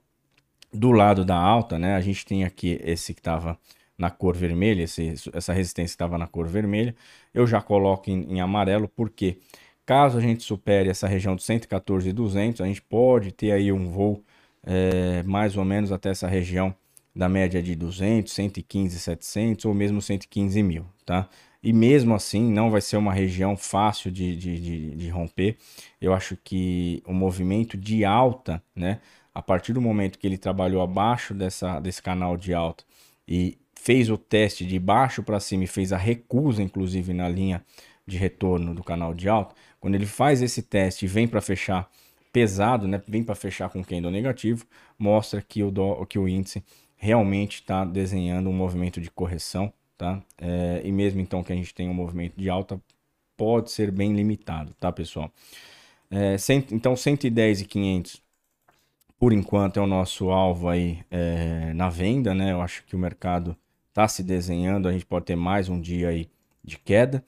Do 0.73 0.93
lado 0.93 1.25
da 1.25 1.37
alta, 1.37 1.79
né, 1.79 1.95
a 1.95 2.01
gente 2.01 2.27
tem 2.27 2.45
aqui 2.45 2.79
esse 2.85 3.15
que 3.15 3.21
estava 3.21 3.59
na 3.97 4.11
cor 4.11 4.37
vermelha, 4.37 4.83
esse, 4.83 5.15
essa 5.33 5.53
resistência 5.53 5.95
estava 5.95 6.19
na 6.19 6.27
cor 6.27 6.47
vermelha, 6.47 6.95
eu 7.33 7.47
já 7.47 7.63
coloco 7.63 8.11
em, 8.11 8.35
em 8.35 8.41
amarelo, 8.41 8.87
porque 8.89 9.39
caso 9.87 10.19
a 10.19 10.21
gente 10.21 10.43
supere 10.43 10.91
essa 10.91 11.09
região 11.09 11.35
de 11.35 11.43
114,200, 11.43 12.61
a 12.61 12.67
gente 12.67 12.83
pode 12.83 13.33
ter 13.33 13.53
aí 13.53 13.73
um 13.73 13.89
voo 13.89 14.23
é, 14.65 15.23
mais 15.25 15.57
ou 15.57 15.65
menos 15.65 15.93
até 15.93 16.11
essa 16.11 16.29
região 16.29 16.75
da 17.15 17.29
média 17.29 17.63
de 17.63 17.75
200, 17.75 18.33
115, 18.33 18.99
700 18.99 19.65
ou 19.65 19.75
mesmo 19.75 20.01
115 20.01 20.63
mil, 20.63 20.87
tá? 21.05 21.29
E 21.63 21.73
mesmo 21.73 22.15
assim, 22.15 22.51
não 22.51 22.71
vai 22.71 22.81
ser 22.81 22.97
uma 22.97 23.13
região 23.13 23.57
fácil 23.57 24.11
de, 24.11 24.35
de, 24.35 24.61
de, 24.61 24.97
de 24.97 25.09
romper. 25.11 25.59
Eu 26.01 26.15
acho 26.15 26.37
que 26.43 27.03
o 27.07 27.13
movimento 27.13 27.77
de 27.77 28.05
alta, 28.05 28.63
né? 28.75 29.01
A 29.35 29.43
partir 29.43 29.73
do 29.73 29.81
momento 29.81 30.19
que 30.19 30.27
ele 30.27 30.39
trabalhou 30.39 30.83
abaixo 30.83 31.35
dessa, 31.35 31.79
desse 31.79 32.03
canal 32.03 32.37
de 32.37 32.55
alta 32.55 32.85
e 33.29 33.59
fez 33.75 34.11
o 34.11 34.17
teste 34.17 34.65
de 34.67 34.79
baixo 34.79 35.23
para 35.23 35.39
cima 35.41 35.65
e 35.65 35.67
fez 35.67 35.93
a 35.93 35.97
recusa, 35.97 36.63
inclusive, 36.63 37.13
na 37.13 37.29
linha 37.29 37.65
de 38.07 38.17
retorno 38.17 38.75
do 38.75 38.83
canal 38.83 39.15
de 39.15 39.29
alta, 39.29 39.55
quando 39.79 39.95
ele 39.95 40.07
faz 40.07 40.43
esse 40.43 40.63
teste 40.63 41.05
e 41.05 41.09
vem 41.09 41.29
para 41.29 41.41
fechar 41.41 41.89
pesado, 42.33 42.87
né, 42.87 43.01
vem 43.07 43.25
para 43.25 43.35
fechar 43.35 43.69
com 43.69 43.83
candle 43.85 44.11
negativo, 44.11 44.65
mostra 44.99 45.43
que 45.43 45.63
o, 45.63 45.71
do, 45.71 46.05
que 46.07 46.19
o 46.19 46.29
índice 46.29 46.63
realmente 46.97 47.57
está 47.57 47.85
desenhando 47.85 48.49
um 48.51 48.53
movimento 48.53 49.01
de 49.01 49.11
correção, 49.11 49.73
tá? 49.97 50.23
É, 50.39 50.83
e 50.85 50.93
mesmo 50.93 51.21
então 51.21 51.43
que 51.43 51.53
a 51.53 51.57
gente 51.57 51.75
tem 51.75 51.89
um 51.89 51.95
movimento 51.95 52.35
de 52.37 52.49
alta, 52.49 52.81
pode 53.37 53.71
ser 53.71 53.91
bem 53.91 54.15
limitado, 54.15 54.75
tá, 54.79 54.93
pessoal? 54.93 55.31
É, 56.11 56.37
então 56.73 56.95
110 56.95 57.63
e 57.63 57.65
500 57.65 58.23
por 59.19 59.33
enquanto 59.35 59.79
é 59.79 59.83
o 59.83 59.87
nosso 59.87 60.31
alvo 60.31 60.69
aí 60.69 61.05
é, 61.11 61.73
na 61.75 61.91
venda, 61.91 62.35
né? 62.35 62.53
Eu 62.53 62.63
acho 62.63 62.83
que 62.85 62.97
o 62.97 62.99
mercado 62.99 63.55
está 63.91 64.09
se 64.09 64.23
desenhando, 64.23 64.89
a 64.89 64.93
gente 64.93 65.05
pode 65.05 65.27
ter 65.27 65.37
mais 65.37 65.69
um 65.69 65.79
dia 65.79 66.09
aí 66.09 66.29
de 66.65 66.79
queda. 66.79 67.23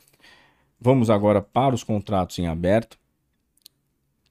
Vamos 0.81 1.11
agora 1.11 1.43
para 1.43 1.75
os 1.75 1.85
contratos 1.85 2.38
em 2.38 2.47
aberto. 2.47 2.99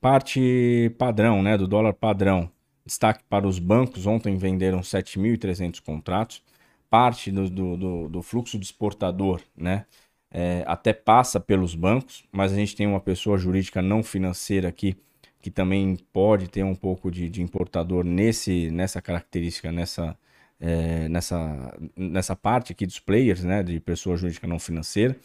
Parte 0.02 0.94
padrão, 0.98 1.44
né, 1.44 1.58
do 1.58 1.68
dólar 1.68 1.94
padrão. 1.94 2.52
Destaque 2.86 3.24
para 3.30 3.48
os 3.48 3.60
bancos, 3.60 4.08
ontem 4.08 4.36
venderam 4.36 4.82
7.300 4.82 5.80
contratos. 5.82 6.44
Parte 6.90 7.32
do, 7.32 7.50
do, 7.50 8.10
do, 8.10 8.22
fluxo 8.22 8.60
de 8.60 8.66
exportador, 8.66 9.42
né, 9.56 9.86
é, 10.30 10.64
até 10.68 10.92
passa 10.92 11.40
pelos 11.40 11.76
bancos, 11.76 12.26
mas 12.32 12.52
a 12.52 12.56
gente 12.56 12.76
tem 12.76 12.88
uma 12.88 13.00
pessoa 13.00 13.38
jurídica 13.38 13.82
não 13.82 14.04
financeira 14.04 14.68
aqui 14.68 14.98
que 15.42 15.50
também 15.50 15.98
pode 16.14 16.48
ter 16.48 16.64
um 16.64 16.76
pouco 16.76 17.10
de, 17.10 17.28
de 17.30 17.42
importador 17.42 18.06
nesse, 18.06 18.70
nessa 18.70 19.02
característica, 19.02 19.72
nessa, 19.72 20.16
é, 20.60 21.10
nessa, 21.10 21.78
nessa 21.96 22.36
parte 22.36 22.72
aqui 22.72 22.86
dos 22.86 23.00
players, 23.00 23.44
né, 23.44 23.64
de 23.64 23.80
pessoa 23.80 24.16
jurídica 24.16 24.48
não 24.48 24.60
financeira. 24.60 25.18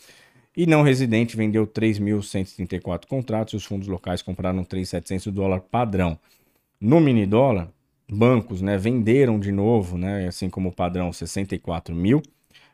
E 0.57 0.67
não 0.67 0.83
residente 0.83 1.37
vendeu 1.37 1.67
3.134 1.67 3.07
contratos 3.07 3.53
e 3.53 3.57
os 3.57 3.65
fundos 3.65 3.89
locais 3.89 4.23
compraram 4.23 4.65
3.700 4.65 5.31
dólar 5.31 5.61
padrão. 5.61 6.19
No 6.81 6.99
mini 6.99 7.27
dólar, 7.27 7.71
bancos 8.09 8.63
né, 8.63 8.79
venderam 8.79 9.39
de 9.39 9.53
novo, 9.53 9.99
né, 9.99 10.27
assim 10.27 10.49
como 10.49 10.71
o 10.71 10.73
padrão, 10.73 11.13
64 11.13 11.95
mil. 11.95 12.23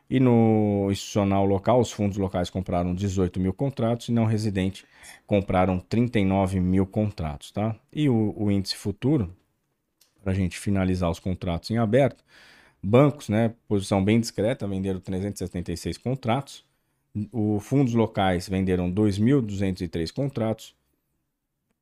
E 0.09 0.19
no 0.19 0.87
institucional 0.91 1.45
local, 1.45 1.81
os 1.81 1.91
fundos 1.91 2.17
locais 2.17 2.49
compraram 2.49 2.93
18 2.93 3.39
mil 3.39 3.53
contratos 3.53 4.09
e 4.09 4.11
não 4.11 4.25
residente 4.25 4.85
compraram 5.25 5.79
39 5.79 6.59
mil 6.59 6.85
contratos. 6.85 7.51
Tá? 7.51 7.75
E 7.91 8.07
o, 8.07 8.33
o 8.37 8.51
índice 8.51 8.75
futuro, 8.75 9.35
para 10.21 10.31
a 10.31 10.35
gente 10.35 10.57
finalizar 10.57 11.09
os 11.09 11.19
contratos 11.19 11.71
em 11.71 11.77
aberto, 11.77 12.23
bancos, 12.81 13.27
né, 13.27 13.53
posição 13.67 14.03
bem 14.03 14.19
discreta, 14.19 14.67
venderam 14.67 14.99
376 14.99 15.97
contratos. 15.97 16.63
Os 17.31 17.63
fundos 17.63 17.93
locais 17.93 18.49
venderam 18.49 18.91
2.203 18.91 20.11
contratos. 20.11 20.75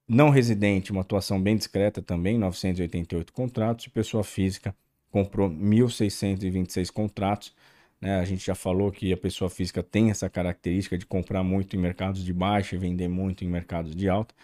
Não 0.07 0.29
residente, 0.29 0.91
uma 0.91 1.01
atuação 1.01 1.41
bem 1.41 1.55
discreta 1.55 2.01
também, 2.01 2.37
988 2.37 3.31
contratos. 3.31 3.85
E 3.85 3.89
pessoa 3.89 4.25
física 4.25 4.75
comprou 5.09 5.49
1.626 5.49 6.91
contratos. 6.91 7.55
Né? 8.01 8.19
A 8.19 8.25
gente 8.25 8.45
já 8.45 8.55
falou 8.55 8.91
que 8.91 9.13
a 9.13 9.17
pessoa 9.17 9.49
física 9.49 9.81
tem 9.81 10.11
essa 10.11 10.29
característica 10.29 10.97
de 10.97 11.05
comprar 11.05 11.43
muito 11.43 11.77
em 11.77 11.79
mercados 11.79 12.25
de 12.25 12.33
baixa 12.33 12.75
e 12.75 12.79
vender 12.79 13.07
muito 13.07 13.45
em 13.45 13.47
mercados 13.47 13.95
de 13.95 14.09
alta. 14.09 14.35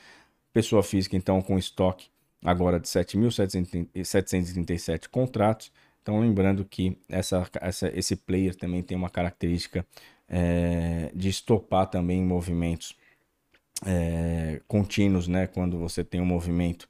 Pessoa 0.54 0.82
física, 0.82 1.18
então, 1.18 1.42
com 1.42 1.58
estoque 1.58 2.08
agora 2.44 2.80
de 2.80 2.88
7.737 2.88 5.10
contratos. 5.10 5.72
Então, 6.02 6.22
lembrando 6.22 6.64
que 6.64 6.98
essa, 7.10 7.46
essa, 7.60 7.92
esse 7.94 8.16
player 8.16 8.56
também 8.56 8.82
tem 8.82 8.96
uma 8.96 9.10
característica 9.10 9.86
é, 10.30 11.12
de 11.14 11.30
estopar 11.30 11.88
também 11.88 12.24
movimentos 12.24 12.96
é, 13.86 14.60
contínuos, 14.68 15.28
né? 15.28 15.46
Quando 15.48 15.78
você 15.78 16.04
tem 16.04 16.20
um 16.20 16.26
movimento 16.26 16.90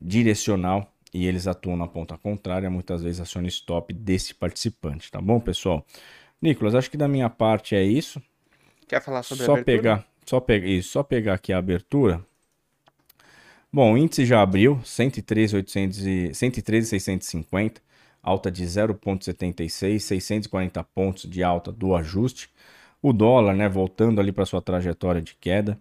direcional 0.00 0.90
e 1.12 1.26
eles 1.26 1.46
atuam 1.46 1.76
na 1.76 1.86
ponta 1.86 2.16
contrária, 2.16 2.70
muitas 2.70 3.02
vezes 3.02 3.20
aciona 3.20 3.46
stop 3.48 3.92
desse 3.92 4.34
participante, 4.34 5.10
tá 5.10 5.20
bom, 5.20 5.38
pessoal? 5.38 5.84
Nicolas, 6.40 6.74
acho 6.74 6.90
que 6.90 6.96
da 6.96 7.08
minha 7.08 7.28
parte 7.30 7.74
é 7.74 7.82
isso. 7.82 8.22
Quer 8.88 9.02
falar 9.02 9.22
sobre 9.22 9.44
só 9.44 9.52
a 9.52 9.54
abertura? 9.54 9.78
pegar, 9.78 10.06
só 10.26 10.40
pegar 10.40 10.66
isso, 10.66 10.88
só 10.90 11.02
pegar 11.02 11.34
aqui 11.34 11.52
a 11.52 11.58
abertura. 11.58 12.24
Bom, 13.72 13.94
o 13.94 13.98
índice 13.98 14.24
já 14.24 14.40
abriu 14.40 14.80
113,650 14.84 17.82
alta 18.24 18.50
de 18.50 18.64
0,76, 18.64 20.00
640 20.00 20.82
pontos 20.84 21.30
de 21.30 21.42
alta 21.42 21.70
do 21.70 21.94
ajuste. 21.94 22.48
O 23.02 23.12
dólar, 23.12 23.54
né, 23.54 23.68
voltando 23.68 24.18
ali 24.20 24.32
para 24.32 24.46
sua 24.46 24.62
trajetória 24.62 25.20
de 25.20 25.34
queda, 25.34 25.78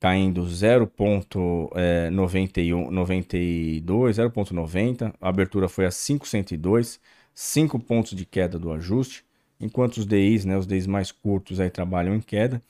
caindo 0.00 0.44
0,91, 0.44 2.90
92, 2.90 4.16
0,90. 4.16 5.12
A 5.20 5.28
abertura 5.28 5.68
foi 5.68 5.86
a 5.86 5.90
502, 5.90 7.00
5 7.34 7.78
pontos 7.80 8.12
de 8.12 8.24
queda 8.24 8.58
do 8.58 8.70
ajuste, 8.72 9.24
enquanto 9.60 9.98
os 9.98 10.06
DIs, 10.06 10.44
né, 10.44 10.56
os 10.56 10.66
DIs 10.66 10.86
mais 10.86 11.10
curtos 11.10 11.58
aí 11.60 11.70
trabalham 11.70 12.14
em 12.14 12.20
queda. 12.20 12.62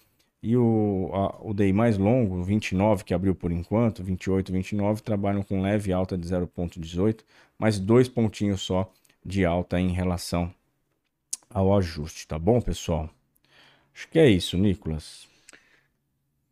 E 0.42 0.56
o, 0.56 1.10
a, 1.12 1.36
o 1.40 1.54
DI 1.54 1.72
mais 1.72 1.96
longo, 1.98 2.42
29, 2.42 3.04
que 3.04 3.14
abriu 3.14 3.34
por 3.34 3.52
enquanto, 3.52 4.02
28, 4.02 4.52
29, 4.52 5.02
trabalham 5.02 5.42
com 5.42 5.60
leve 5.60 5.92
alta 5.92 6.18
de 6.18 6.26
0,18, 6.26 7.20
mais 7.58 7.78
dois 7.78 8.08
pontinhos 8.08 8.62
só 8.62 8.90
de 9.24 9.44
alta 9.44 9.80
em 9.80 9.90
relação 9.90 10.52
ao 11.48 11.76
ajuste, 11.76 12.26
tá 12.26 12.38
bom, 12.38 12.60
pessoal? 12.60 13.08
Acho 13.94 14.08
que 14.08 14.18
é 14.18 14.28
isso, 14.28 14.56
Nicolas. 14.56 15.28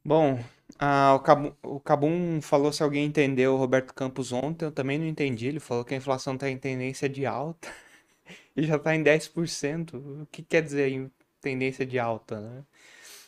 Bom, 0.05 0.43
o, 1.15 1.19
Cabum, 1.21 1.53
o 1.63 1.81
Cabum 1.81 2.41
falou 2.41 2.73
se 2.73 2.83
alguém 2.83 3.07
entendeu 3.07 3.55
o 3.55 3.57
Roberto 3.57 3.95
Campos 3.95 4.33
ontem, 4.33 4.65
eu 4.65 4.73
também 4.73 4.99
não 4.99 5.07
entendi. 5.07 5.47
Ele 5.47 5.61
falou 5.61 5.85
que 5.85 5.95
a 5.95 5.97
inflação 5.97 6.35
está 6.35 6.49
em 6.49 6.59
tendência 6.59 7.09
de 7.09 7.27
alta 7.27 7.69
e 8.57 8.63
já 8.65 8.77
está 8.77 8.95
em 8.95 9.03
10%. 9.03 9.95
O 9.95 10.27
que 10.31 10.43
quer 10.43 10.63
dizer 10.63 10.91
em 10.91 11.11
tendência 11.41 11.85
de 11.85 11.99
alta, 11.99 12.41
né? 12.41 12.65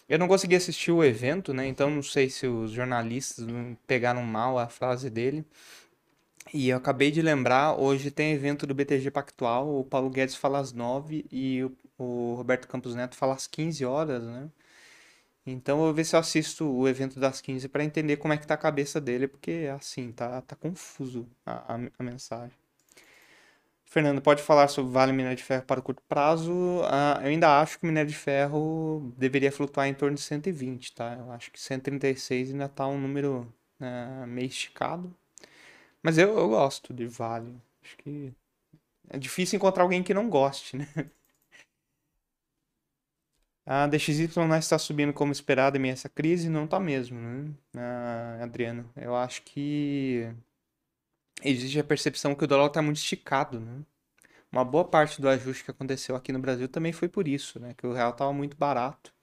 Eu 0.09 0.19
não 0.19 0.29
consegui 0.29 0.57
assistir 0.57 0.93
o 0.93 1.03
evento, 1.03 1.55
né? 1.55 1.67
Então 1.67 1.89
não 1.89 2.03
sei 2.03 2.29
se 2.29 2.47
os 2.47 2.71
jornalistas 2.71 3.47
pegaram 3.87 4.23
mal 4.23 4.59
a 4.59 4.69
frase 4.69 5.09
dele. 5.09 5.45
E 6.53 6.69
eu 6.69 6.77
acabei 6.77 7.11
de 7.11 7.23
lembrar, 7.23 7.81
hoje 7.81 8.11
tem 8.11 8.33
evento 8.33 8.67
do 8.67 8.75
BTG 8.75 9.11
Pactual, 9.11 9.81
o 9.81 9.85
Paulo 9.85 10.11
Guedes 10.11 10.35
fala 10.35 10.59
às 10.59 10.73
9 10.73 11.25
e 11.33 11.65
o, 11.65 11.73
o 11.99 12.35
Roberto 12.35 12.69
Campos 12.69 12.95
Neto 12.95 13.17
fala 13.17 13.35
às 13.35 13.47
15 13.47 13.85
horas, 13.87 14.23
né? 14.25 14.51
Então 15.47 15.79
eu 15.79 15.85
vou 15.87 15.95
ver 15.95 16.05
se 16.05 16.15
eu 16.15 16.21
assisto 16.21 16.65
o 16.71 16.89
evento 16.89 17.19
das 17.19 17.41
15 17.41 17.69
para 17.69 17.85
entender 17.85 18.17
como 18.19 18.35
é 18.35 18.37
que 18.39 18.47
tá 18.47 18.55
a 18.55 18.57
cabeça 18.59 19.01
dele, 19.01 19.27
porque 19.29 19.69
assim, 19.75 20.13
tá, 20.13 20.41
tá 20.43 20.55
confuso 20.57 21.27
a, 21.45 21.75
a, 21.75 21.81
a 21.99 22.03
mensagem. 22.03 22.57
Fernando, 23.85 24.23
pode 24.23 24.43
falar 24.43 24.69
sobre 24.69 24.93
Vale 24.93 25.13
Minério 25.13 25.37
de 25.37 25.45
Ferro 25.45 25.65
para 25.65 25.81
o 25.81 25.83
curto 25.83 26.03
prazo? 26.09 26.81
Ah, 26.85 27.19
eu 27.23 27.29
ainda 27.29 27.61
acho 27.61 27.79
que 27.79 27.85
o 27.85 27.87
minério 27.87 28.11
de 28.11 28.17
ferro 28.17 29.13
deveria 29.19 29.53
flutuar 29.53 29.87
em 29.87 29.95
torno 29.95 30.17
de 30.17 30.23
120, 30.23 30.95
tá? 30.95 31.15
Eu 31.19 31.31
acho 31.33 31.51
que 31.51 31.61
136 31.61 32.51
ainda 32.53 32.69
tá 32.69 32.87
um 32.87 32.99
número 32.99 33.53
né, 33.79 34.25
meio 34.27 34.47
esticado. 34.49 35.15
Mas 36.03 36.19
eu, 36.19 36.37
eu 36.39 36.49
gosto 36.49 36.93
de 36.93 37.07
Vale. 37.07 37.55
Acho 37.83 37.97
que 37.99 38.33
é 39.11 39.19
difícil 39.19 39.57
encontrar 39.57 39.85
alguém 39.85 40.03
que 40.03 40.15
não 40.15 40.29
goste, 40.29 40.77
né? 40.77 40.89
A 43.65 43.87
DXY 43.87 44.29
não 44.49 44.57
está 44.57 44.77
subindo 44.79 45.13
como 45.13 45.31
esperado 45.31 45.77
em 45.77 45.81
meio 45.81 45.93
a 45.93 45.95
essa 45.95 46.09
crise? 46.09 46.49
Não 46.49 46.65
está 46.65 46.81
mesmo, 46.81 47.19
né? 47.19 47.55
Ah, 47.77 48.41
Adriano, 48.43 48.91
eu 48.97 49.15
acho 49.15 49.43
que 49.43 50.29
existe 51.43 51.79
a 51.79 51.85
percepção 51.85 52.35
que 52.35 52.45
o 52.45 52.47
dólar 52.47 52.67
está 52.69 52.83
muito 52.83 52.97
esticado, 52.97 53.61
né? 53.61 53.83
Uma 54.53 54.65
boa 54.65 54.85
parte 54.85 55.21
do 55.21 55.29
ajuste 55.29 55.65
que 55.65 55.71
aconteceu 55.73 56.17
aqui 56.17 56.33
no 56.33 56.39
Brasil 56.41 56.69
também 56.69 56.93
foi 56.93 57.09
por 57.09 57.29
isso, 57.29 57.61
né? 57.61 57.75
Que 57.75 57.87
o 57.87 57.93
real 57.95 58.11
estava 58.13 58.33
muito 58.33 58.57
barato. 58.57 59.15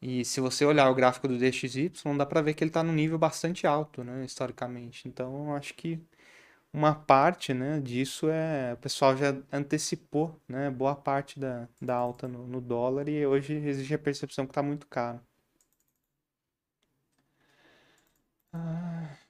E 0.00 0.24
se 0.24 0.40
você 0.40 0.64
olhar 0.64 0.88
o 0.90 0.94
gráfico 0.94 1.28
do 1.28 1.38
DXY, 1.38 1.90
dá 2.16 2.24
para 2.26 2.40
ver 2.42 2.54
que 2.54 2.62
ele 2.64 2.70
está 2.70 2.82
num 2.82 2.92
nível 2.92 3.18
bastante 3.18 3.66
alto, 3.66 4.04
né? 4.04 4.24
Historicamente. 4.24 5.08
Então, 5.08 5.54
acho 5.56 5.74
que 5.74 6.00
uma 6.72 6.94
parte, 6.94 7.54
né, 7.54 7.80
disso 7.80 8.28
é 8.30 8.74
o 8.74 8.76
pessoal 8.78 9.16
já 9.16 9.36
antecipou, 9.52 10.40
né, 10.48 10.70
boa 10.70 10.94
parte 10.96 11.38
da, 11.40 11.68
da 11.80 11.94
alta 11.96 12.28
no, 12.28 12.46
no 12.46 12.60
dólar 12.60 13.08
e 13.08 13.26
hoje 13.26 13.54
existe 13.54 13.94
a 13.94 13.98
percepção 13.98 14.46
que 14.46 14.50
está 14.52 14.62
muito 14.62 14.86
caro. 14.86 15.20
Ah. 18.52 19.27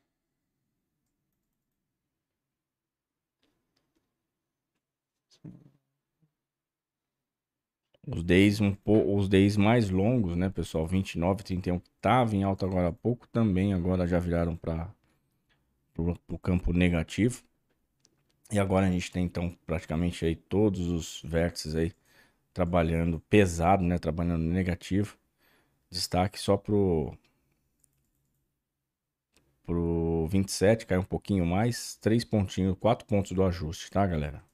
Os 8.11 8.23
days, 8.23 8.61
um 8.61 8.75
po... 8.75 9.15
os 9.17 9.29
days 9.29 9.57
mais 9.57 9.91
longos, 9.91 10.35
né, 10.37 10.49
pessoal? 10.49 10.87
29, 10.87 11.43
31, 11.43 11.79
que 11.79 11.89
estava 11.97 12.35
em 12.35 12.43
alta 12.43 12.65
agora 12.65 12.89
há 12.89 12.93
pouco, 12.93 13.29
também 13.29 13.75
agora 13.75 14.07
já 14.07 14.19
viraram 14.19 14.57
para 14.57 14.89
o 16.29 16.39
campo 16.39 16.73
negativo. 16.73 17.43
E 18.51 18.59
agora 18.59 18.87
a 18.87 18.91
gente 18.91 19.13
tem 19.13 19.25
então 19.25 19.55
praticamente 19.67 20.25
aí 20.25 20.35
todos 20.35 20.87
os 20.89 21.23
vértices 21.23 21.75
aí 21.75 21.93
trabalhando 22.55 23.21
pesado, 23.29 23.85
né, 23.85 23.99
trabalhando 23.99 24.43
negativo. 24.45 25.19
Destaque 25.91 26.39
só 26.41 26.57
pro 26.57 27.17
pro 29.67 30.27
27, 30.31 30.87
cai 30.87 30.99
um 30.99 31.05
pouquinho 31.05 31.45
mais, 31.45 31.97
três 31.97 32.25
pontinhos, 32.25 32.77
quatro 32.81 33.07
pontos 33.07 33.33
do 33.33 33.45
ajuste, 33.45 33.91
tá, 33.91 34.07
galera? 34.07 34.48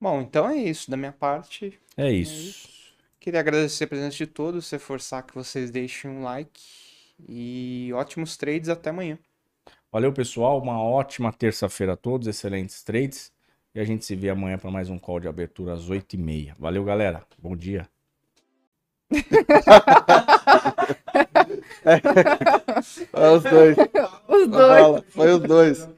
Bom, 0.00 0.20
então 0.20 0.48
é 0.48 0.56
isso 0.56 0.90
da 0.90 0.96
minha 0.96 1.12
parte. 1.12 1.78
É 1.96 2.10
isso. 2.10 2.32
É 2.32 2.36
isso. 2.48 2.78
Queria 3.20 3.40
agradecer 3.40 3.84
a 3.84 3.88
presença 3.88 4.16
de 4.16 4.26
todos, 4.26 4.66
se 4.66 4.78
forçar 4.78 5.22
que 5.24 5.34
vocês 5.34 5.70
deixem 5.70 6.10
um 6.10 6.22
like 6.22 6.62
e 7.28 7.90
ótimos 7.94 8.36
trades 8.36 8.68
até 8.68 8.90
amanhã. 8.90 9.18
Valeu, 9.90 10.12
pessoal. 10.12 10.60
Uma 10.60 10.80
ótima 10.82 11.32
terça-feira 11.32 11.94
a 11.94 11.96
todos, 11.96 12.28
excelentes 12.28 12.82
trades. 12.82 13.32
E 13.74 13.80
a 13.80 13.84
gente 13.84 14.04
se 14.04 14.14
vê 14.14 14.30
amanhã 14.30 14.56
para 14.56 14.70
mais 14.70 14.88
um 14.88 14.98
call 14.98 15.20
de 15.20 15.28
abertura 15.28 15.72
às 15.72 15.90
8h30. 15.90 16.54
Valeu, 16.58 16.84
galera. 16.84 17.22
Bom 17.38 17.56
dia. 17.56 17.88
Foi 23.10 23.30
os 23.36 23.42
dois. 23.42 23.76
Os 24.28 24.48
dois. 24.48 25.04
Foi 25.10 25.32
os 25.32 25.40
dois. 25.40 25.88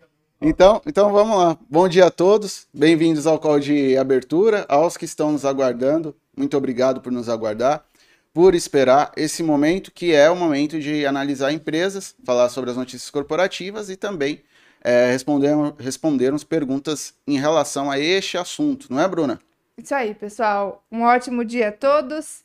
Então, 0.43 0.81
então 0.87 1.13
vamos 1.13 1.37
lá. 1.37 1.59
Bom 1.69 1.87
dia 1.87 2.07
a 2.07 2.11
todos. 2.11 2.67
Bem-vindos 2.73 3.27
ao 3.27 3.39
call 3.39 3.61
de 3.61 3.95
abertura. 3.99 4.65
Aos 4.71 4.97
que 4.97 5.05
estão 5.05 5.33
nos 5.33 5.45
aguardando, 5.45 6.17
muito 6.35 6.57
obrigado 6.57 7.03
por 7.03 7.13
nos 7.13 7.29
aguardar, 7.29 7.85
por 8.33 8.55
esperar 8.55 9.13
esse 9.19 9.43
momento 9.43 9.93
que 9.93 10.15
é 10.15 10.31
o 10.31 10.37
momento 10.37 10.81
de 10.81 11.05
analisar 11.05 11.53
empresas, 11.53 12.15
falar 12.25 12.49
sobre 12.49 12.71
as 12.71 12.77
notícias 12.79 13.11
corporativas 13.11 13.91
e 13.91 13.97
também 13.97 14.43
é, 14.83 15.13
responder, 15.13 15.55
respondermos 15.79 16.43
perguntas 16.43 17.13
em 17.27 17.39
relação 17.39 17.91
a 17.91 17.99
este 17.99 18.39
assunto, 18.39 18.87
não 18.89 18.99
é, 18.99 19.07
Bruna? 19.07 19.39
Isso 19.77 19.95
aí, 19.95 20.15
pessoal. 20.15 20.83
Um 20.91 21.03
ótimo 21.03 21.45
dia 21.45 21.69
a 21.69 21.73
todos. 21.73 22.43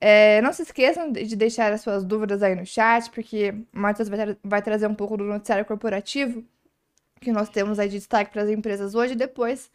É, 0.00 0.40
não 0.40 0.54
se 0.54 0.62
esqueçam 0.62 1.12
de 1.12 1.36
deixar 1.36 1.70
as 1.70 1.82
suas 1.82 2.02
dúvidas 2.02 2.42
aí 2.42 2.54
no 2.54 2.64
chat, 2.64 3.10
porque 3.10 3.50
o 3.74 3.78
Matheus 3.78 4.08
vai, 4.08 4.18
tra 4.18 4.36
vai 4.42 4.62
trazer 4.62 4.86
um 4.86 4.94
pouco 4.94 5.18
do 5.18 5.24
noticiário 5.24 5.66
corporativo 5.66 6.42
que 7.26 7.32
nós 7.32 7.48
temos 7.48 7.80
aí 7.80 7.88
de 7.88 7.98
destaque 7.98 8.30
para 8.30 8.42
as 8.42 8.48
empresas 8.48 8.94
hoje. 8.94 9.16
Depois, 9.16 9.68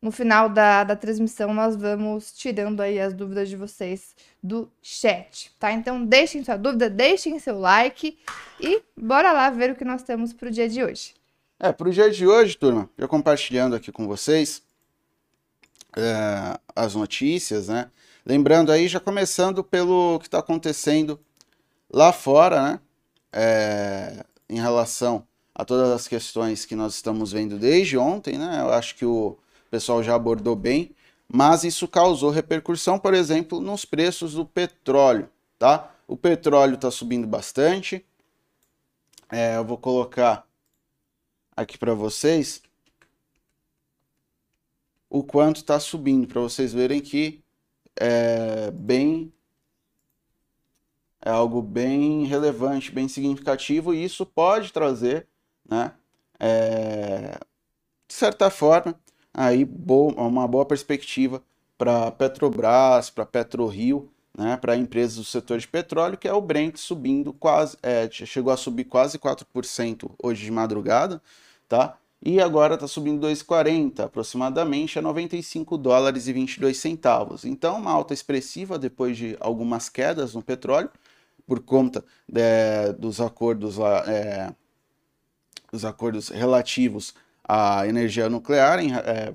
no 0.00 0.12
final 0.12 0.48
da, 0.48 0.84
da 0.84 0.94
transmissão, 0.94 1.52
nós 1.52 1.74
vamos 1.74 2.30
tirando 2.32 2.80
aí 2.80 3.00
as 3.00 3.12
dúvidas 3.12 3.48
de 3.48 3.56
vocês 3.56 4.14
do 4.40 4.70
chat, 4.80 5.52
tá? 5.58 5.72
Então, 5.72 6.04
deixem 6.04 6.44
sua 6.44 6.56
dúvida, 6.56 6.88
deixem 6.88 7.36
seu 7.40 7.58
like 7.58 8.16
e 8.60 8.80
bora 8.96 9.32
lá 9.32 9.50
ver 9.50 9.72
o 9.72 9.74
que 9.74 9.84
nós 9.84 10.04
temos 10.04 10.32
para 10.32 10.46
o 10.46 10.52
dia 10.52 10.68
de 10.68 10.84
hoje. 10.84 11.14
É, 11.58 11.72
para 11.72 11.88
o 11.88 11.90
dia 11.90 12.08
de 12.08 12.24
hoje, 12.24 12.56
turma, 12.56 12.88
eu 12.96 13.08
compartilhando 13.08 13.74
aqui 13.74 13.90
com 13.90 14.06
vocês 14.06 14.62
é, 15.96 16.60
as 16.76 16.94
notícias, 16.94 17.66
né? 17.66 17.90
Lembrando 18.24 18.70
aí, 18.70 18.86
já 18.86 19.00
começando 19.00 19.64
pelo 19.64 20.20
que 20.20 20.28
está 20.28 20.38
acontecendo 20.38 21.18
lá 21.92 22.12
fora, 22.12 22.62
né? 22.62 22.80
É, 23.32 24.24
em 24.48 24.60
relação 24.60 25.26
a 25.58 25.64
todas 25.64 25.90
as 25.90 26.06
questões 26.06 26.64
que 26.64 26.76
nós 26.76 26.94
estamos 26.94 27.32
vendo 27.32 27.58
desde 27.58 27.98
ontem, 27.98 28.38
né? 28.38 28.60
Eu 28.60 28.72
acho 28.72 28.94
que 28.94 29.04
o 29.04 29.36
pessoal 29.68 30.04
já 30.04 30.14
abordou 30.14 30.54
bem, 30.54 30.94
mas 31.26 31.64
isso 31.64 31.88
causou 31.88 32.30
repercussão, 32.30 32.96
por 32.96 33.12
exemplo, 33.12 33.60
nos 33.60 33.84
preços 33.84 34.34
do 34.34 34.46
petróleo, 34.46 35.28
tá? 35.58 35.92
O 36.06 36.16
petróleo 36.16 36.76
está 36.76 36.92
subindo 36.92 37.26
bastante. 37.26 38.06
É, 39.28 39.56
eu 39.56 39.64
vou 39.64 39.76
colocar 39.76 40.46
aqui 41.56 41.76
para 41.76 41.92
vocês 41.92 42.62
o 45.10 45.24
quanto 45.24 45.56
está 45.56 45.80
subindo, 45.80 46.28
para 46.28 46.40
vocês 46.40 46.72
verem 46.72 47.00
que 47.00 47.42
é 47.96 48.70
bem 48.70 49.32
é 51.20 51.30
algo 51.30 51.60
bem 51.60 52.26
relevante, 52.26 52.92
bem 52.92 53.08
significativo, 53.08 53.92
e 53.92 54.04
isso 54.04 54.24
pode 54.24 54.72
trazer 54.72 55.26
né? 55.68 55.92
É, 56.40 57.38
de 58.06 58.14
certa 58.14 58.50
forma, 58.50 58.98
aí 59.34 59.64
boa, 59.64 60.12
uma 60.14 60.48
boa 60.48 60.64
perspectiva 60.64 61.42
para 61.76 62.10
Petrobras, 62.10 63.10
para 63.10 63.26
PetroRio, 63.26 64.10
né, 64.36 64.56
para 64.56 64.76
empresas 64.76 65.16
do 65.16 65.24
setor 65.24 65.58
de 65.58 65.66
petróleo, 65.66 66.16
que 66.16 66.28
é 66.28 66.32
o 66.32 66.40
Brent 66.40 66.76
subindo 66.76 67.32
quase, 67.32 67.76
é, 67.82 68.08
chegou 68.10 68.52
a 68.52 68.56
subir 68.56 68.84
quase 68.84 69.18
4% 69.18 70.10
hoje 70.22 70.44
de 70.44 70.50
madrugada, 70.52 71.20
tá? 71.68 71.98
E 72.24 72.40
agora 72.40 72.74
está 72.74 72.86
subindo 72.88 73.26
2,40 73.26 74.00
aproximadamente 74.00 74.98
a 74.98 75.02
95 75.02 75.76
dólares 75.78 76.26
e 76.26 76.32
22 76.32 76.76
centavos. 76.76 77.44
Então, 77.44 77.76
uma 77.76 77.92
alta 77.92 78.12
expressiva 78.12 78.78
depois 78.78 79.16
de 79.16 79.36
algumas 79.40 79.88
quedas 79.88 80.34
no 80.34 80.42
petróleo, 80.42 80.90
por 81.46 81.60
conta 81.60 82.04
é, 82.34 82.92
dos 82.92 83.20
acordos 83.20 83.76
lá, 83.76 84.04
é, 84.06 84.52
os 85.72 85.84
acordos 85.84 86.28
relativos 86.28 87.14
à 87.46 87.86
energia 87.86 88.28
nuclear 88.28 88.78
em, 88.80 88.94
é, 88.94 89.32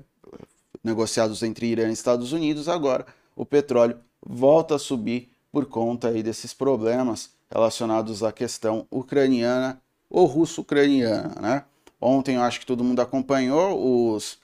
negociados 0.82 1.42
entre 1.42 1.66
Irã 1.66 1.88
e 1.88 1.92
Estados 1.92 2.32
Unidos, 2.32 2.68
agora 2.68 3.06
o 3.34 3.44
petróleo 3.44 3.98
volta 4.24 4.76
a 4.76 4.78
subir 4.78 5.30
por 5.50 5.66
conta 5.66 6.08
aí 6.08 6.22
desses 6.22 6.52
problemas 6.52 7.30
relacionados 7.50 8.22
à 8.22 8.32
questão 8.32 8.86
ucraniana 8.90 9.80
ou 10.10 10.26
russo-ucraniana, 10.26 11.40
né? 11.40 11.64
Ontem 12.00 12.36
eu 12.36 12.42
acho 12.42 12.60
que 12.60 12.66
todo 12.66 12.84
mundo 12.84 13.00
acompanhou 13.00 14.14
os, 14.14 14.38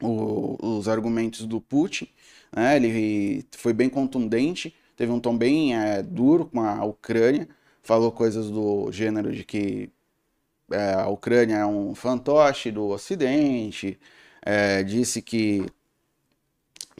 o, 0.00 0.56
os 0.60 0.88
argumentos 0.88 1.44
do 1.44 1.60
Putin, 1.60 2.08
né? 2.54 2.76
Ele 2.76 3.44
foi 3.56 3.72
bem 3.72 3.88
contundente, 3.88 4.74
teve 4.96 5.10
um 5.10 5.18
tom 5.18 5.36
bem 5.36 5.76
é, 5.76 6.02
duro 6.02 6.46
com 6.46 6.60
a 6.60 6.84
Ucrânia, 6.84 7.48
falou 7.82 8.12
coisas 8.12 8.50
do 8.50 8.90
gênero 8.92 9.32
de 9.32 9.44
que 9.44 9.90
é, 10.70 10.94
a 10.94 11.08
Ucrânia 11.08 11.56
é 11.56 11.66
um 11.66 11.94
fantoche 11.94 12.70
do 12.70 12.88
Ocidente, 12.88 13.98
é, 14.42 14.82
disse 14.82 15.22
que, 15.22 15.66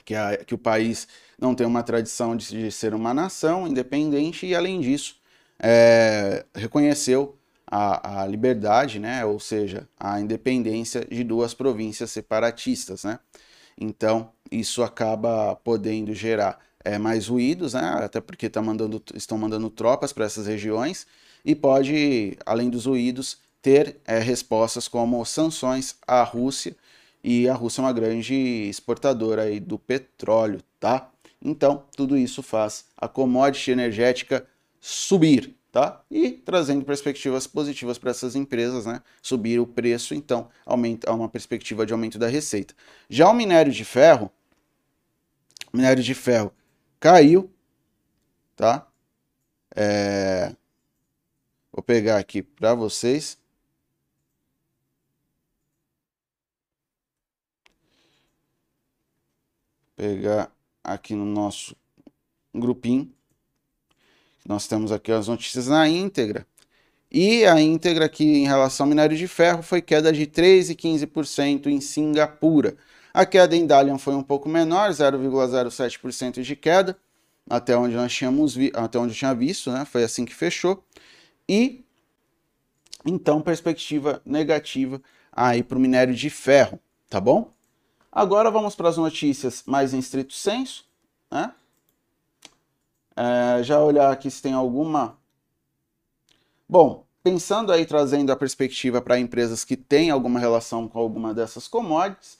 que, 0.05 0.15
a, 0.15 0.37
que, 0.37 0.55
o 0.55 0.59
país 0.59 1.07
não 1.39 1.55
tem 1.55 1.67
uma 1.67 1.83
tradição 1.83 2.37
de, 2.37 2.49
de, 2.49 2.73
ser 2.73 2.95
uma 2.95 3.13
nação 3.15 3.67
independente 3.67 4.47
e, 4.47 4.55
além 4.55 4.81
disso, 4.81 5.17
é, 5.59 6.45
reconheceu 6.55 7.39
a, 7.67 8.23
a 8.23 8.27
liberdade, 8.27 8.99
né? 8.99 9.25
ou 9.25 9.41
seja, 9.41 9.89
a 9.99 10.21
independência 10.21 11.05
de 11.05 11.25
duas 11.25 11.55
províncias 11.55 12.11
separatistas. 12.11 13.05
Né? 13.05 13.19
Então, 13.79 14.33
isso 14.51 14.83
acaba 14.83 15.57
podendo 15.57 16.15
gerar 16.15 16.59
é, 16.85 16.99
mais 16.99 17.27
ruídos, 17.27 17.75
né? 17.75 17.99
até 18.03 18.21
porque 18.21 18.49
tá 18.49 18.63
mandando, 18.63 19.03
estão 19.15 19.37
mandando 19.37 19.69
tropas 19.71 20.13
para 20.13 20.25
essas 20.25 20.47
regiões, 20.47 21.07
e 21.45 21.55
pode, 21.55 22.37
além 22.45 22.69
dos 22.69 22.87
ruídos, 22.87 23.39
ter 23.63 24.01
é, 24.05 24.19
respostas 24.19 24.89
como 24.89 25.25
sanções 25.25 25.97
à 26.07 26.23
Rússia, 26.23 26.77
e 27.23 27.49
a 27.49 27.55
Rússia 27.55 27.81
é 27.81 27.85
uma 27.85 27.93
grande 27.93 28.35
exportadora 28.35 29.43
aí 29.43 29.59
do 29.59 29.79
petróleo, 29.79 30.61
tá? 30.79 31.11
Então, 31.43 31.85
tudo 31.97 32.17
isso 32.17 32.43
faz 32.43 32.85
a 32.97 33.09
commodity 33.09 33.73
energética 33.73 34.47
subir, 34.81 35.57
tá? 35.73 36.01
E 36.09 36.31
trazendo 36.31 36.85
perspectivas 36.85 37.47
positivas 37.47 37.99
para 37.99 38.13
essas 38.13 38.37
empresas, 38.37 38.87
né? 38.87 39.03
Subir 39.21 39.59
o 39.59 39.67
preço, 39.67 40.15
então 40.15 40.49
aumenta 40.65 41.13
uma 41.13 41.29
perspectiva 41.29 41.85
de 41.85 41.93
aumento 41.93 42.19
da 42.19 42.29
receita. 42.29 42.75
Já 43.11 43.29
o 43.29 43.35
minério 43.35 43.73
de 43.73 43.85
ferro, 43.85 44.31
minério 45.73 46.03
de 46.03 46.15
ferro 46.15 46.53
caiu, 47.01 47.51
tá? 48.55 48.87
É... 49.75 50.55
Vou 51.73 51.83
pegar 51.83 52.19
aqui 52.19 52.41
para 52.41 52.75
vocês. 52.75 53.37
Pegar 59.97 60.53
aqui 60.85 61.15
no 61.15 61.25
nosso 61.25 61.75
grupinho. 62.55 63.11
Nós 64.47 64.69
temos 64.69 64.93
aqui 64.93 65.11
as 65.11 65.27
notícias 65.27 65.67
na 65.67 65.89
íntegra. 65.89 66.47
E 67.11 67.45
a 67.45 67.61
íntegra 67.61 68.05
aqui 68.05 68.25
em 68.25 68.47
relação 68.47 68.85
ao 68.85 68.89
minério 68.89 69.17
de 69.17 69.27
ferro 69.27 69.63
foi 69.63 69.81
queda 69.81 70.13
de 70.13 70.27
13,15% 70.27 71.67
em 71.67 71.81
Singapura. 71.81 72.77
A 73.15 73.25
queda 73.25 73.57
em 73.57 73.67
Dalian 73.67 73.99
foi 73.99 74.15
um 74.15 74.23
pouco 74.23 74.49
menor, 74.49 74.91
0,07% 74.91 76.43
de 76.43 76.57
queda, 76.57 76.97
até 77.49 77.77
onde 77.77 77.95
nós 77.95 78.13
tínhamos 78.13 78.55
vi 78.55 78.71
até 78.75 78.99
onde 78.99 79.15
eu 79.15 79.17
tinha 79.17 79.35
visto, 79.35 79.71
né? 79.73 79.85
Foi 79.85 80.05
assim 80.05 80.25
que 80.25 80.35
fechou. 80.35 80.85
E 81.49 81.85
então 83.05 83.41
perspectiva 83.41 84.21
negativa 84.25 85.01
aí 85.33 85.63
para 85.63 85.79
o 85.79 85.81
minério 85.81 86.15
de 86.15 86.29
ferro, 86.29 86.79
tá 87.09 87.21
bom? 87.21 87.56
Agora 88.17 88.51
vamos 88.51 88.75
para 88.75 88.89
as 88.89 88.97
notícias 88.97 89.63
mais 89.67 89.93
em 89.93 89.99
estrito 89.99 90.33
senso, 90.33 90.87
né? 91.31 91.53
É, 93.15 93.63
já 93.63 93.79
olhar 93.79 94.11
aqui 94.11 94.31
se 94.31 94.41
tem 94.41 94.55
alguma. 94.55 95.19
Bom, 96.67 97.05
pensando 97.23 97.71
aí, 97.71 97.85
trazendo 97.85 98.33
a 98.33 98.37
perspectiva 98.37 99.03
para 99.03 99.19
empresas 99.19 99.65
que 99.65 99.77
têm 99.77 100.09
alguma 100.09 100.41
relação 100.41 100.89
com 100.89 100.99
alguma 100.99 101.35
dessas 101.35 101.69
commodities, 101.69 102.39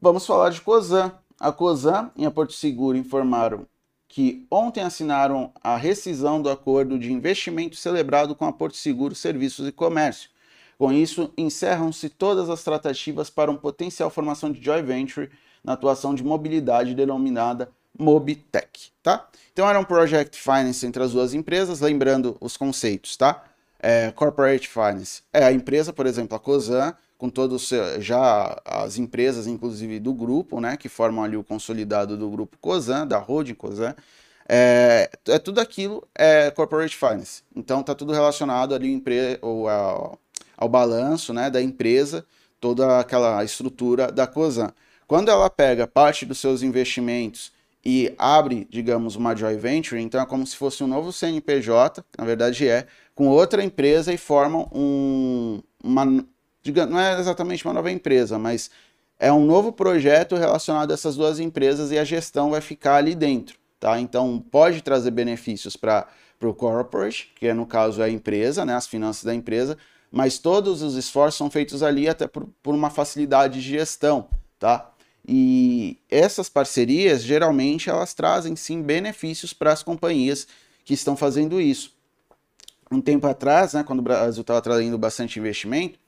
vamos 0.00 0.24
falar 0.24 0.48
de 0.48 0.62
Cosan. 0.62 1.12
A 1.38 1.52
Cosan 1.52 2.10
e 2.16 2.24
a 2.24 2.30
Porto 2.30 2.54
Seguro 2.54 2.96
informaram 2.96 3.66
que 4.08 4.46
ontem 4.50 4.80
assinaram 4.80 5.52
a 5.62 5.76
rescisão 5.76 6.40
do 6.40 6.48
acordo 6.48 6.98
de 6.98 7.12
investimento 7.12 7.76
celebrado 7.76 8.34
com 8.34 8.46
a 8.46 8.52
Porto 8.54 8.78
Seguro 8.78 9.14
Serviços 9.14 9.68
e 9.68 9.72
Comércio. 9.72 10.30
Com 10.80 10.90
isso, 10.90 11.30
encerram-se 11.36 12.08
todas 12.08 12.48
as 12.48 12.64
tratativas 12.64 13.28
para 13.28 13.50
uma 13.50 13.60
potencial 13.60 14.08
formação 14.08 14.50
de 14.50 14.64
joint 14.64 14.82
venture 14.82 15.28
na 15.62 15.74
atuação 15.74 16.14
de 16.14 16.24
mobilidade 16.24 16.94
denominada 16.94 17.70
Mobitech, 17.98 18.90
tá? 19.02 19.28
Então 19.52 19.68
era 19.68 19.78
um 19.78 19.84
project 19.84 20.40
finance 20.40 20.86
entre 20.86 21.02
as 21.02 21.12
duas 21.12 21.34
empresas, 21.34 21.80
lembrando 21.80 22.34
os 22.40 22.56
conceitos, 22.56 23.14
tá? 23.14 23.44
É, 23.78 24.10
corporate 24.12 24.70
finance 24.70 25.22
é 25.34 25.44
a 25.44 25.52
empresa, 25.52 25.92
por 25.92 26.06
exemplo, 26.06 26.34
a 26.34 26.40
Cosan, 26.40 26.94
com 27.18 27.28
todos 27.28 27.70
já 27.98 28.58
as 28.64 28.96
empresas, 28.96 29.46
inclusive 29.46 30.00
do 30.00 30.14
grupo, 30.14 30.62
né, 30.62 30.78
que 30.78 30.88
formam 30.88 31.22
ali 31.22 31.36
o 31.36 31.44
consolidado 31.44 32.16
do 32.16 32.30
grupo 32.30 32.56
Cosan, 32.58 33.06
da 33.06 33.18
holding 33.18 33.52
Cosan, 33.52 33.94
é, 34.48 35.10
é 35.28 35.38
tudo 35.38 35.60
aquilo 35.60 36.08
é 36.14 36.50
corporate 36.50 36.96
finance. 36.96 37.42
Então 37.54 37.82
tá 37.82 37.94
tudo 37.94 38.14
relacionado 38.14 38.74
ali 38.74 39.02
ao, 39.42 39.68
ao, 39.68 40.18
ao 40.60 40.68
balanço, 40.68 41.32
né, 41.32 41.48
da 41.48 41.62
empresa, 41.62 42.24
toda 42.60 43.00
aquela 43.00 43.42
estrutura 43.42 44.12
da 44.12 44.26
Cosan. 44.26 44.70
Quando 45.08 45.30
ela 45.30 45.48
pega 45.48 45.86
parte 45.88 46.26
dos 46.26 46.38
seus 46.38 46.62
investimentos 46.62 47.50
e 47.84 48.14
abre, 48.18 48.68
digamos, 48.70 49.16
uma 49.16 49.34
joint 49.34 49.58
venture, 49.58 50.00
então 50.00 50.20
é 50.20 50.26
como 50.26 50.46
se 50.46 50.54
fosse 50.54 50.84
um 50.84 50.86
novo 50.86 51.12
CNPJ, 51.12 52.04
na 52.16 52.24
verdade 52.24 52.68
é, 52.68 52.86
com 53.14 53.26
outra 53.26 53.64
empresa 53.64 54.12
e 54.12 54.18
formam 54.18 54.70
um, 54.72 55.62
uma, 55.82 56.24
digamos, 56.62 56.92
não 56.92 57.00
é 57.00 57.18
exatamente 57.18 57.64
uma 57.64 57.72
nova 57.72 57.90
empresa, 57.90 58.38
mas 58.38 58.70
é 59.18 59.32
um 59.32 59.44
novo 59.44 59.72
projeto 59.72 60.36
relacionado 60.36 60.90
a 60.90 60.94
essas 60.94 61.16
duas 61.16 61.40
empresas 61.40 61.90
e 61.90 61.98
a 61.98 62.04
gestão 62.04 62.50
vai 62.50 62.60
ficar 62.60 62.96
ali 62.96 63.14
dentro, 63.14 63.58
tá? 63.78 63.98
Então 63.98 64.38
pode 64.50 64.82
trazer 64.82 65.10
benefícios 65.10 65.74
para 65.74 66.06
o 66.42 66.54
corporate, 66.54 67.32
que 67.34 67.46
é 67.46 67.54
no 67.54 67.66
caso 67.66 68.02
a 68.02 68.08
empresa, 68.10 68.64
né, 68.64 68.74
as 68.74 68.86
finanças 68.86 69.24
da 69.24 69.34
empresa, 69.34 69.76
mas 70.10 70.38
todos 70.38 70.82
os 70.82 70.96
esforços 70.96 71.38
são 71.38 71.50
feitos 71.50 71.82
ali 71.82 72.08
até 72.08 72.26
por, 72.26 72.48
por 72.62 72.74
uma 72.74 72.90
facilidade 72.90 73.60
de 73.60 73.68
gestão, 73.68 74.28
tá? 74.58 74.92
E 75.26 75.98
essas 76.10 76.48
parcerias, 76.48 77.22
geralmente, 77.22 77.90
elas 77.90 78.14
trazem 78.14 78.56
sim 78.56 78.82
benefícios 78.82 79.52
para 79.52 79.72
as 79.72 79.82
companhias 79.82 80.46
que 80.84 80.94
estão 80.94 81.16
fazendo 81.16 81.60
isso. 81.60 81.94
Um 82.90 83.00
tempo 83.00 83.26
atrás, 83.26 83.74
né, 83.74 83.84
quando 83.84 84.00
o 84.00 84.02
Brasil 84.02 84.40
estava 84.40 84.60
trazendo 84.60 84.98
bastante 84.98 85.38
investimento 85.38 85.98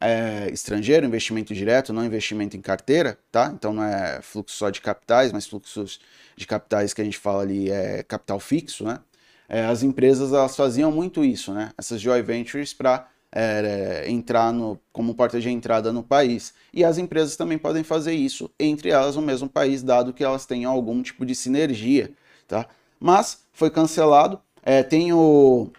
é, 0.00 0.48
estrangeiro, 0.52 1.06
investimento 1.06 1.52
direto, 1.54 1.92
não 1.92 2.04
investimento 2.04 2.56
em 2.56 2.60
carteira, 2.60 3.18
tá? 3.32 3.50
Então 3.52 3.72
não 3.72 3.82
é 3.82 4.20
fluxo 4.22 4.56
só 4.56 4.70
de 4.70 4.80
capitais, 4.80 5.32
mas 5.32 5.46
fluxos 5.46 6.00
de 6.36 6.46
capitais 6.46 6.94
que 6.94 7.00
a 7.00 7.04
gente 7.04 7.18
fala 7.18 7.42
ali 7.42 7.70
é 7.70 8.02
capital 8.02 8.38
fixo, 8.38 8.84
né? 8.84 9.00
É, 9.48 9.64
as 9.64 9.82
empresas 9.82 10.32
elas 10.32 10.54
faziam 10.54 10.92
muito 10.92 11.24
isso, 11.24 11.52
né? 11.52 11.72
Essas 11.76 12.00
joint 12.00 12.24
ventures 12.24 12.72
para 12.72 13.08
é, 13.40 14.10
entrar 14.10 14.52
no, 14.52 14.80
como 14.92 15.14
porta 15.14 15.40
de 15.40 15.48
entrada 15.48 15.92
no 15.92 16.02
país. 16.02 16.52
E 16.74 16.84
as 16.84 16.98
empresas 16.98 17.36
também 17.36 17.56
podem 17.56 17.84
fazer 17.84 18.12
isso 18.12 18.50
entre 18.58 18.90
elas 18.90 19.14
no 19.14 19.22
mesmo 19.22 19.48
país, 19.48 19.80
dado 19.80 20.12
que 20.12 20.24
elas 20.24 20.44
tenham 20.44 20.72
algum 20.72 21.00
tipo 21.00 21.24
de 21.24 21.36
sinergia. 21.36 22.10
Tá? 22.48 22.66
Mas 22.98 23.42
foi 23.52 23.70
cancelado. 23.70 24.40
É, 24.60 24.82
tem 24.82 25.12
o, 25.12 25.70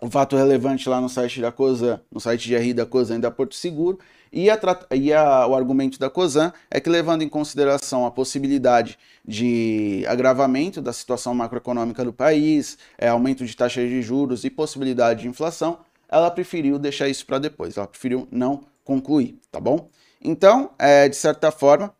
o 0.00 0.08
fato 0.08 0.36
relevante 0.36 0.88
lá 0.88 1.00
no 1.00 1.08
site 1.08 1.40
da 1.40 1.50
COSAN, 1.50 2.00
no 2.10 2.20
site 2.20 2.46
de 2.46 2.56
RI 2.56 2.72
da 2.72 2.86
COSAN 2.86 3.16
e 3.16 3.20
da 3.20 3.32
Porto 3.32 3.56
Seguro, 3.56 3.98
e, 4.32 4.48
a, 4.48 4.58
e 4.94 5.12
a, 5.12 5.46
o 5.48 5.56
argumento 5.56 5.98
da 5.98 6.08
COSAN 6.08 6.52
é 6.70 6.78
que, 6.78 6.88
levando 6.88 7.22
em 7.22 7.28
consideração 7.28 8.06
a 8.06 8.12
possibilidade 8.12 8.96
de 9.26 10.04
agravamento 10.06 10.80
da 10.80 10.92
situação 10.92 11.34
macroeconômica 11.34 12.04
do 12.04 12.12
país, 12.12 12.78
é, 12.96 13.08
aumento 13.08 13.44
de 13.44 13.56
taxas 13.56 13.88
de 13.88 14.00
juros 14.00 14.44
e 14.44 14.50
possibilidade 14.50 15.22
de 15.22 15.28
inflação, 15.28 15.80
ela 16.10 16.30
preferiu 16.30 16.78
deixar 16.78 17.08
isso 17.08 17.24
para 17.24 17.38
depois, 17.38 17.76
ela 17.76 17.86
preferiu 17.86 18.26
não 18.30 18.64
concluir, 18.84 19.38
tá 19.50 19.60
bom? 19.60 19.88
Então, 20.20 20.70
é, 20.78 21.08
de 21.08 21.16
certa 21.16 21.50
forma, 21.50 21.94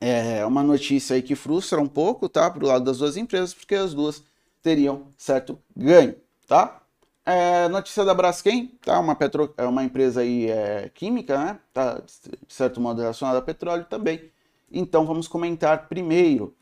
é 0.00 0.44
uma 0.46 0.62
notícia 0.62 1.16
aí 1.16 1.22
que 1.22 1.34
frustra 1.34 1.80
um 1.80 1.88
pouco, 1.88 2.28
tá? 2.28 2.48
Pro 2.50 2.66
lado 2.66 2.84
das 2.84 2.98
duas 2.98 3.16
empresas, 3.16 3.52
porque 3.52 3.74
as 3.74 3.92
duas 3.92 4.22
teriam 4.62 5.08
certo 5.16 5.58
ganho, 5.76 6.14
tá? 6.46 6.80
É, 7.26 7.68
notícia 7.68 8.04
da 8.04 8.14
Braskem, 8.14 8.68
tá? 8.82 8.98
Uma, 9.00 9.14
petro, 9.14 9.52
é 9.56 9.64
uma 9.64 9.84
empresa 9.84 10.20
aí 10.20 10.48
é, 10.48 10.88
química, 10.94 11.36
né? 11.36 11.58
Tá, 11.74 12.00
de 12.00 12.54
certo 12.54 12.80
modo 12.80 13.00
relacionada 13.00 13.38
a 13.38 13.42
petróleo 13.42 13.84
também. 13.84 14.30
Então 14.70 15.04
vamos 15.04 15.26
comentar 15.28 15.88
primeiro. 15.88 16.54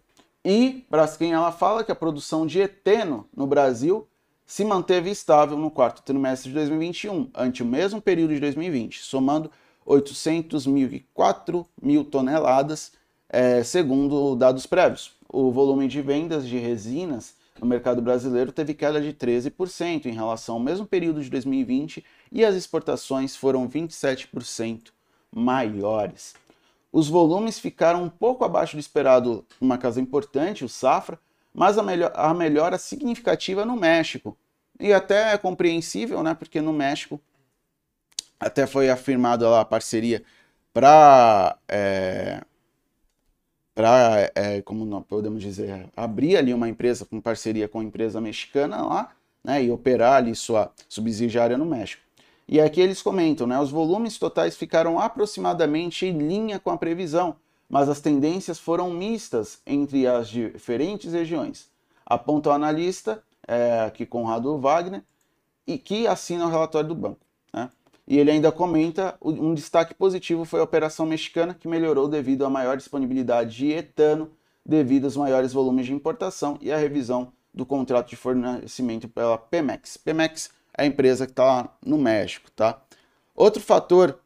E 0.44 0.84
Braskem 0.90 1.32
ela 1.32 1.52
fala 1.52 1.84
que 1.84 1.92
a 1.92 1.96
produção 1.96 2.46
de 2.46 2.60
eteno 2.60 3.28
no 3.36 3.46
Brasil 3.46 4.08
se 4.46 4.64
manteve 4.64 5.10
estável 5.10 5.58
no 5.58 5.70
quarto 5.70 6.02
trimestre 6.02 6.50
de 6.50 6.54
2021, 6.54 7.30
ante 7.34 7.62
o 7.62 7.66
mesmo 7.66 8.00
período 8.00 8.32
de 8.32 8.40
2020, 8.40 9.02
somando 9.02 9.50
800.004 9.86 11.66
mil 11.82 12.04
toneladas, 12.04 12.92
é, 13.28 13.62
segundo 13.64 14.36
dados 14.36 14.64
prévios. 14.66 15.12
O 15.28 15.50
volume 15.50 15.88
de 15.88 16.00
vendas 16.00 16.46
de 16.46 16.56
resinas 16.58 17.34
no 17.60 17.66
mercado 17.66 18.00
brasileiro 18.00 18.52
teve 18.52 18.74
queda 18.74 19.00
de 19.00 19.12
13% 19.12 20.06
em 20.06 20.12
relação 20.12 20.56
ao 20.56 20.60
mesmo 20.60 20.86
período 20.86 21.22
de 21.22 21.30
2020 21.30 22.04
e 22.30 22.44
as 22.44 22.54
exportações 22.54 23.34
foram 23.34 23.68
27% 23.68 24.88
maiores. 25.34 26.34
Os 26.92 27.08
volumes 27.08 27.58
ficaram 27.58 28.04
um 28.04 28.08
pouco 28.08 28.44
abaixo 28.44 28.76
do 28.76 28.80
esperado 28.80 29.44
numa 29.60 29.76
casa 29.76 30.00
importante, 30.00 30.64
o 30.64 30.68
Safra, 30.68 31.18
mas 31.56 31.78
a, 31.78 31.82
melhor, 31.82 32.12
a 32.14 32.34
melhora 32.34 32.76
significativa 32.76 33.64
no 33.64 33.74
México. 33.76 34.36
E 34.78 34.92
até 34.92 35.32
é 35.32 35.38
compreensível, 35.38 36.22
né? 36.22 36.34
Porque 36.34 36.60
no 36.60 36.72
México 36.72 37.18
até 38.38 38.66
foi 38.66 38.90
afirmada 38.90 39.48
lá 39.48 39.62
a 39.62 39.64
parceria 39.64 40.22
para 40.74 41.58
é, 41.66 42.42
é, 44.34 44.62
como 44.62 44.84
nós 44.84 45.04
podemos 45.06 45.42
dizer, 45.42 45.88
abrir 45.96 46.36
ali 46.36 46.52
uma 46.52 46.68
empresa 46.68 47.06
com 47.06 47.20
parceria 47.22 47.66
com 47.66 47.80
a 47.80 47.84
empresa 47.84 48.20
mexicana 48.20 48.82
lá, 48.82 49.12
né, 49.42 49.64
e 49.64 49.70
operar 49.70 50.14
ali 50.14 50.34
sua 50.34 50.70
subsidiária 50.86 51.56
no 51.56 51.64
México. 51.64 52.02
E 52.46 52.60
aqui 52.60 52.80
eles 52.80 53.00
comentam, 53.00 53.46
né, 53.46 53.58
os 53.58 53.70
volumes 53.70 54.18
totais 54.18 54.56
ficaram 54.56 54.98
aproximadamente 54.98 56.04
em 56.04 56.18
linha 56.18 56.58
com 56.58 56.70
a 56.70 56.76
previsão, 56.76 57.36
mas 57.68 57.88
as 57.88 58.00
tendências 58.00 58.58
foram 58.58 58.90
mistas 58.90 59.60
entre 59.66 60.06
as 60.06 60.28
diferentes 60.28 61.12
regiões. 61.12 61.68
Aponta 62.04 62.50
o 62.50 62.52
analista, 62.52 63.22
é, 63.46 63.80
aqui 63.80 64.06
Conrado 64.06 64.56
Wagner, 64.58 65.02
e 65.66 65.76
que 65.76 66.06
assina 66.06 66.46
o 66.46 66.50
relatório 66.50 66.88
do 66.88 66.94
banco. 66.94 67.20
Né? 67.52 67.68
E 68.06 68.18
ele 68.18 68.30
ainda 68.30 68.52
comenta 68.52 69.16
um 69.20 69.52
destaque 69.52 69.92
positivo 69.92 70.44
foi 70.44 70.60
a 70.60 70.64
operação 70.64 71.04
mexicana, 71.04 71.54
que 71.54 71.66
melhorou 71.66 72.06
devido 72.06 72.44
à 72.44 72.50
maior 72.50 72.76
disponibilidade 72.76 73.56
de 73.56 73.72
etano, 73.72 74.30
devido 74.64 75.06
aos 75.06 75.16
maiores 75.16 75.52
volumes 75.52 75.86
de 75.86 75.92
importação 75.92 76.58
e 76.60 76.72
à 76.72 76.76
revisão 76.76 77.32
do 77.52 77.66
contrato 77.66 78.10
de 78.10 78.16
fornecimento 78.16 79.08
pela 79.08 79.38
Pemex. 79.38 79.96
Pemex 79.96 80.50
é 80.76 80.82
a 80.82 80.86
empresa 80.86 81.26
que 81.26 81.32
está 81.32 81.44
lá 81.44 81.76
no 81.84 81.98
México. 81.98 82.50
Tá? 82.50 82.80
Outro 83.34 83.62
fator 83.62 84.18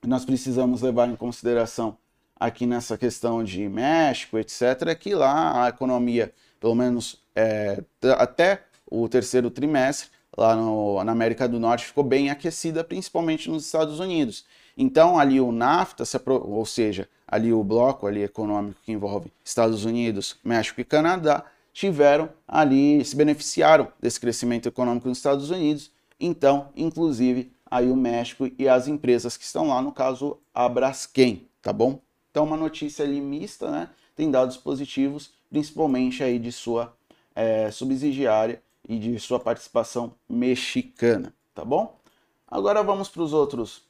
que 0.00 0.08
nós 0.08 0.24
precisamos 0.24 0.82
levar 0.82 1.08
em 1.08 1.16
consideração 1.16 1.96
aqui 2.42 2.66
nessa 2.66 2.98
questão 2.98 3.44
de 3.44 3.68
México, 3.68 4.36
etc., 4.36 4.88
é 4.88 4.94
que 4.96 5.14
lá 5.14 5.64
a 5.64 5.68
economia, 5.68 6.32
pelo 6.58 6.74
menos 6.74 7.22
é, 7.36 7.82
até 8.18 8.64
o 8.90 9.08
terceiro 9.08 9.48
trimestre, 9.48 10.10
lá 10.36 10.56
no, 10.56 11.02
na 11.04 11.12
América 11.12 11.48
do 11.48 11.60
Norte, 11.60 11.86
ficou 11.86 12.02
bem 12.02 12.30
aquecida, 12.30 12.82
principalmente 12.82 13.48
nos 13.48 13.64
Estados 13.64 14.00
Unidos. 14.00 14.44
Então, 14.76 15.18
ali 15.18 15.40
o 15.40 15.52
NAFTA, 15.52 16.04
ou 16.26 16.66
seja, 16.66 17.08
ali 17.28 17.52
o 17.52 17.62
bloco 17.62 18.08
ali 18.08 18.24
econômico 18.24 18.80
que 18.84 18.90
envolve 18.90 19.32
Estados 19.44 19.84
Unidos, 19.84 20.36
México 20.42 20.80
e 20.80 20.84
Canadá, 20.84 21.44
tiveram 21.72 22.28
ali, 22.46 23.04
se 23.04 23.14
beneficiaram 23.14 23.86
desse 24.00 24.18
crescimento 24.18 24.68
econômico 24.68 25.08
nos 25.08 25.18
Estados 25.18 25.50
Unidos. 25.50 25.92
Então, 26.18 26.70
inclusive, 26.76 27.52
aí 27.70 27.88
o 27.88 27.96
México 27.96 28.50
e 28.58 28.68
as 28.68 28.88
empresas 28.88 29.36
que 29.36 29.44
estão 29.44 29.68
lá, 29.68 29.80
no 29.80 29.92
caso, 29.92 30.38
a 30.52 30.68
Braskem, 30.68 31.46
tá 31.60 31.72
bom? 31.72 32.00
Então, 32.32 32.44
uma 32.44 32.56
notícia 32.56 33.04
ali 33.04 33.20
mista, 33.20 33.70
né? 33.70 33.90
Tem 34.16 34.30
dados 34.30 34.56
positivos, 34.56 35.34
principalmente 35.50 36.24
aí 36.24 36.38
de 36.38 36.50
sua 36.50 36.96
é, 37.34 37.70
subsidiária 37.70 38.62
e 38.88 38.98
de 38.98 39.20
sua 39.20 39.38
participação 39.38 40.14
mexicana, 40.26 41.34
tá 41.54 41.62
bom? 41.62 42.00
Agora 42.48 42.82
vamos 42.82 43.10
para 43.10 43.22
os 43.22 43.34
outros 43.34 43.84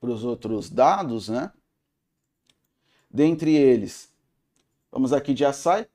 para 0.00 0.10
os 0.10 0.24
outros 0.24 0.70
dados, 0.70 1.28
né? 1.28 1.52
Dentre 3.10 3.54
eles, 3.54 4.08
vamos 4.90 5.12
aqui 5.12 5.34
de 5.34 5.44
açaí. 5.44 5.86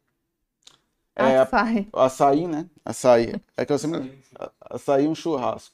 É, 1.15 1.37
açaí. 1.37 1.89
Açaí, 1.93 2.47
né? 2.47 2.69
Açaí. 2.83 3.41
É 3.55 3.65
que 3.65 3.71
eu 3.71 3.79
sempre... 3.79 4.21
Açaí 4.61 5.07
um 5.07 5.15
churrasco. 5.15 5.73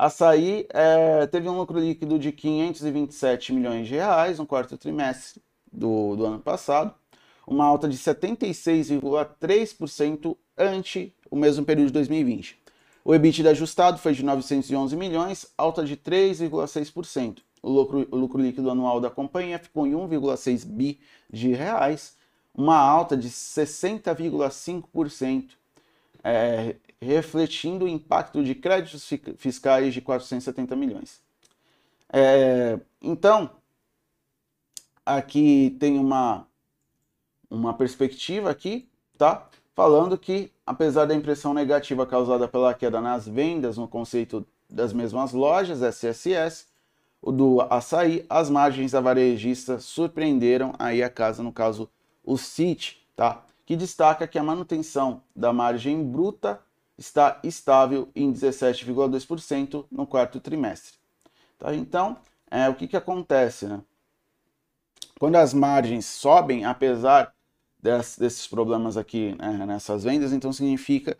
Açaí 0.00 0.66
é, 0.70 1.26
teve 1.26 1.46
um 1.46 1.58
lucro 1.58 1.78
líquido 1.78 2.18
de 2.18 2.32
527 2.32 3.52
milhões 3.52 3.86
de 3.86 3.96
reais 3.96 4.38
no 4.38 4.46
quarto 4.46 4.78
trimestre 4.78 5.42
do, 5.70 6.16
do 6.16 6.24
ano 6.24 6.38
passado, 6.38 6.94
uma 7.46 7.66
alta 7.66 7.86
de 7.86 7.98
76,3% 7.98 10.34
ante 10.56 11.14
o 11.30 11.36
mesmo 11.36 11.66
período 11.66 11.88
de 11.88 11.92
2020. 11.92 12.58
O 13.04 13.14
EBITDA 13.14 13.50
ajustado 13.50 13.98
foi 13.98 14.14
de 14.14 14.24
911 14.24 14.96
milhões, 14.96 15.46
alta 15.58 15.84
de 15.84 15.98
3,6%. 15.98 17.40
O 17.62 17.68
lucro, 17.68 18.08
o 18.10 18.16
lucro 18.16 18.40
líquido 18.40 18.70
anual 18.70 19.02
da 19.02 19.10
companhia 19.10 19.58
ficou 19.58 19.86
em 19.86 19.92
1,6 19.92 20.64
bi 20.64 20.98
de 21.30 21.52
reais, 21.52 22.16
uma 22.54 22.78
alta 22.78 23.18
de 23.18 23.28
60,5%, 23.28 25.50
é, 26.24 26.76
refletindo 27.00 27.84
o 27.84 27.88
impacto 27.88 28.42
de 28.42 28.54
créditos 28.54 29.08
fiscais 29.36 29.94
de 29.94 30.00
470 30.00 30.76
milhões. 30.76 31.20
É, 32.12 32.78
então, 33.00 33.50
aqui 35.04 35.76
tem 35.80 35.98
uma, 35.98 36.46
uma 37.48 37.72
perspectiva 37.72 38.50
aqui, 38.50 38.88
tá? 39.16 39.48
Falando 39.74 40.18
que, 40.18 40.52
apesar 40.66 41.06
da 41.06 41.14
impressão 41.14 41.54
negativa 41.54 42.06
causada 42.06 42.46
pela 42.46 42.74
queda 42.74 43.00
nas 43.00 43.26
vendas 43.26 43.78
no 43.78 43.88
conceito 43.88 44.46
das 44.68 44.92
mesmas 44.92 45.32
lojas, 45.32 45.80
SSS, 45.80 46.66
o 47.22 47.32
do 47.32 47.60
açaí, 47.62 48.26
as 48.28 48.50
margens 48.50 48.92
da 48.92 49.00
varejista 49.00 49.78
surpreenderam 49.78 50.74
aí 50.78 51.02
a 51.02 51.08
casa, 51.08 51.42
no 51.42 51.52
caso 51.52 51.88
o 52.24 52.36
CIT, 52.36 53.06
tá? 53.16 53.44
que 53.64 53.76
destaca 53.76 54.26
que 54.26 54.38
a 54.38 54.42
manutenção 54.42 55.22
da 55.34 55.52
margem 55.52 56.02
bruta 56.02 56.60
está 57.00 57.40
estável 57.42 58.10
em 58.14 58.30
17,2% 58.30 59.86
no 59.90 60.06
quarto 60.06 60.38
trimestre. 60.38 60.98
Tá? 61.58 61.74
Então, 61.74 62.18
é, 62.50 62.68
o 62.68 62.74
que, 62.74 62.86
que 62.86 62.96
acontece? 62.96 63.66
Né? 63.66 63.80
Quando 65.18 65.36
as 65.36 65.54
margens 65.54 66.04
sobem, 66.04 66.66
apesar 66.66 67.34
des, 67.82 68.18
desses 68.18 68.46
problemas 68.46 68.98
aqui 68.98 69.34
né, 69.38 69.64
nessas 69.66 70.04
vendas, 70.04 70.30
então 70.30 70.52
significa 70.52 71.16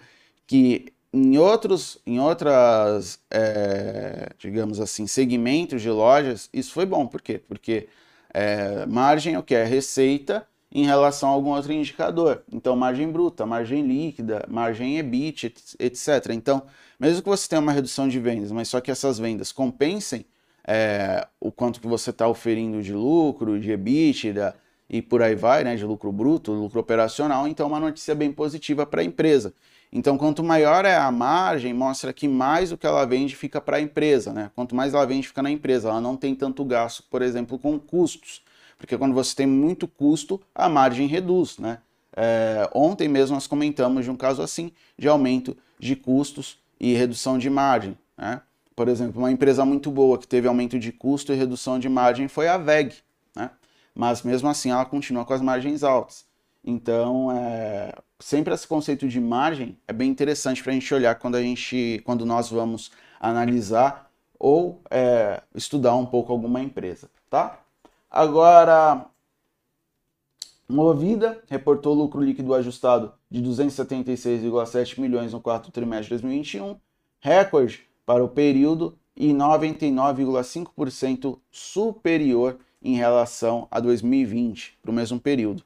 que 0.47 0.93
em 1.13 1.39
outros, 1.39 1.99
em 2.07 2.21
outras, 2.21 3.19
é, 3.31 4.31
digamos 4.39 4.81
assim, 4.81 5.07
segmentos 5.07 5.81
de 5.81 5.91
lojas, 5.91 6.51
isso 6.53 6.73
foi 6.73 6.85
bom. 6.85 7.07
Por 7.07 7.23
quê? 7.23 7.39
Porque 7.39 7.89
é, 8.35 8.85
margem 8.85 9.35
é 9.35 9.39
o 9.39 9.43
que? 9.43 9.55
É 9.55 9.65
receita 9.65 10.47
em 10.73 10.85
relação 10.85 11.29
a 11.29 11.33
algum 11.33 11.51
outro 11.51 11.73
indicador. 11.73 12.43
Então, 12.53 12.77
margem 12.77 13.11
bruta, 13.11 13.45
margem 13.45 13.87
líquida, 13.87 14.45
margem 14.49 14.99
EBIT, 14.99 15.55
etc. 15.79 16.31
Então, 16.31 16.63
mesmo 16.99 17.23
que 17.23 17.29
você 17.29 17.49
tenha 17.49 17.61
uma 17.61 17.73
redução 17.73 18.09
de 18.09 18.21
vendas, 18.21 18.53
mas 18.53 18.69
só 18.69 18.81
que 18.81 18.91
essas 18.91 19.19
vendas 19.19 19.51
compensem 19.51 20.25
é, 20.65 21.27
o 21.41 21.51
quanto 21.51 21.81
que 21.81 21.89
você 21.89 22.11
está 22.11 22.29
oferindo 22.29 22.83
de 22.83 22.93
lucro, 22.93 23.59
de 23.59 23.73
EBITDA 23.73 24.55
e 24.89 25.03
por 25.03 25.23
aí 25.23 25.35
vai, 25.35 25.65
né, 25.65 25.77
de 25.77 25.85
lucro 25.85 26.13
bruto, 26.13 26.53
lucro 26.53 26.81
operacional, 26.81 27.49
então 27.49 27.67
é 27.67 27.69
uma 27.69 27.81
notícia 27.81 28.15
bem 28.15 28.31
positiva 28.33 28.87
para 28.87 29.01
a 29.01 29.05
empresa. 29.05 29.53
Então, 29.93 30.17
quanto 30.17 30.45
maior 30.45 30.85
é 30.85 30.97
a 30.97 31.11
margem, 31.11 31.75
mostra 31.75 32.13
que 32.13 32.29
mais 32.29 32.71
o 32.71 32.79
que 32.79 32.87
ela 32.87 33.05
vende 33.05 33.35
fica 33.35 33.61
para 33.61 33.79
a 33.79 33.81
empresa, 33.81 34.33
né? 34.33 34.51
Quanto 34.55 34.75
mais 34.75 34.95
ela 34.95 35.05
vende, 35.05 35.27
fica 35.27 35.43
na 35.43 35.51
empresa. 35.51 35.89
Ela 35.89 36.01
não 36.01 36.17
tem 36.17 36.33
tanto 36.33 36.65
gasto, 36.65 37.03
por 37.11 37.23
exemplo, 37.23 37.59
com 37.59 37.77
custos. 37.77 38.41
Porque 38.81 38.97
quando 38.97 39.15
você 39.15 39.37
tem 39.37 39.47
muito 39.47 39.87
custo, 39.87 40.41
a 40.55 40.67
margem 40.67 41.07
reduz, 41.07 41.59
né? 41.59 41.79
É, 42.17 42.69
ontem 42.75 43.09
mesmo 43.09 43.35
nós 43.35 43.47
comentamos 43.47 44.05
de 44.05 44.11
um 44.11 44.17
caso 44.17 44.43
assim, 44.43 44.73
de 44.99 45.07
aumento 45.07 45.57
de 45.79 45.95
custos 45.95 46.59
e 46.81 46.95
redução 46.95 47.39
de 47.39 47.51
margem, 47.51 47.97
né? 48.17 48.41
Por 48.75 48.89
exemplo, 48.89 49.21
uma 49.21 49.31
empresa 49.31 49.67
muito 49.67 49.91
boa 49.91 50.17
que 50.17 50.27
teve 50.27 50.49
aumento 50.49 50.79
de 50.79 50.91
custo 50.91 51.31
e 51.31 51.37
redução 51.37 51.79
de 51.79 51.91
margem 51.91 52.27
foi 52.27 52.49
a 52.49 52.57
VEG, 52.57 52.95
né? 53.37 53.51
Mas 53.95 54.23
mesmo 54.23 54.49
assim 54.49 54.71
ela 54.71 54.87
continua 54.87 55.27
com 55.27 55.35
as 55.35 55.43
margens 55.43 55.85
altas. 55.85 56.25
Então, 56.65 57.31
é, 57.33 57.93
sempre 58.19 58.55
esse 58.55 58.67
conceito 58.67 59.07
de 59.07 59.21
margem 59.21 59.77
é 59.87 59.93
bem 59.93 60.11
interessante 60.11 60.63
para 60.63 60.73
a 60.73 60.75
gente 60.75 60.93
olhar 60.95 61.15
quando 61.17 61.35
a 61.35 61.43
gente, 61.43 62.01
quando 62.05 62.25
nós 62.25 62.49
vamos 62.49 62.91
analisar 63.21 64.11
ou 64.39 64.81
é, 64.91 65.43
estudar 65.55 65.95
um 65.95 66.07
pouco 66.07 66.33
alguma 66.33 66.63
empresa, 66.63 67.11
tá? 67.29 67.59
Agora, 68.11 69.07
Movida 70.69 71.41
reportou 71.49 71.95
lucro 71.95 72.21
líquido 72.21 72.53
ajustado 72.55 73.15
de 73.31 73.41
276,7 73.41 74.99
milhões 74.99 75.33
no 75.33 75.41
quarto 75.41 75.71
trimestre 75.71 76.17
de 76.17 76.23
2021, 76.23 76.77
recorde 77.21 77.87
para 78.05 78.25
o 78.25 78.29
período 78.29 78.99
e 79.15 79.33
99,5% 79.33 81.39
superior 81.53 82.59
em 82.83 82.97
relação 82.97 83.69
a 83.71 83.79
2020, 83.79 84.77
para 84.83 84.91
o 84.91 84.95
mesmo 84.95 85.21
período. 85.21 85.63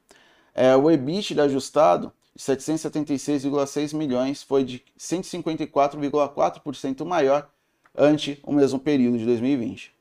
É, 0.54 0.76
o 0.76 0.90
EBITDA 0.90 1.44
ajustado 1.44 2.12
de 2.36 2.42
776,6 2.42 3.96
milhões 3.96 4.42
foi 4.42 4.64
de 4.64 4.84
154,4% 4.98 7.06
maior 7.06 7.48
ante 7.96 8.38
o 8.42 8.52
mesmo 8.52 8.78
período 8.78 9.16
de 9.16 9.24
2020. 9.24 9.94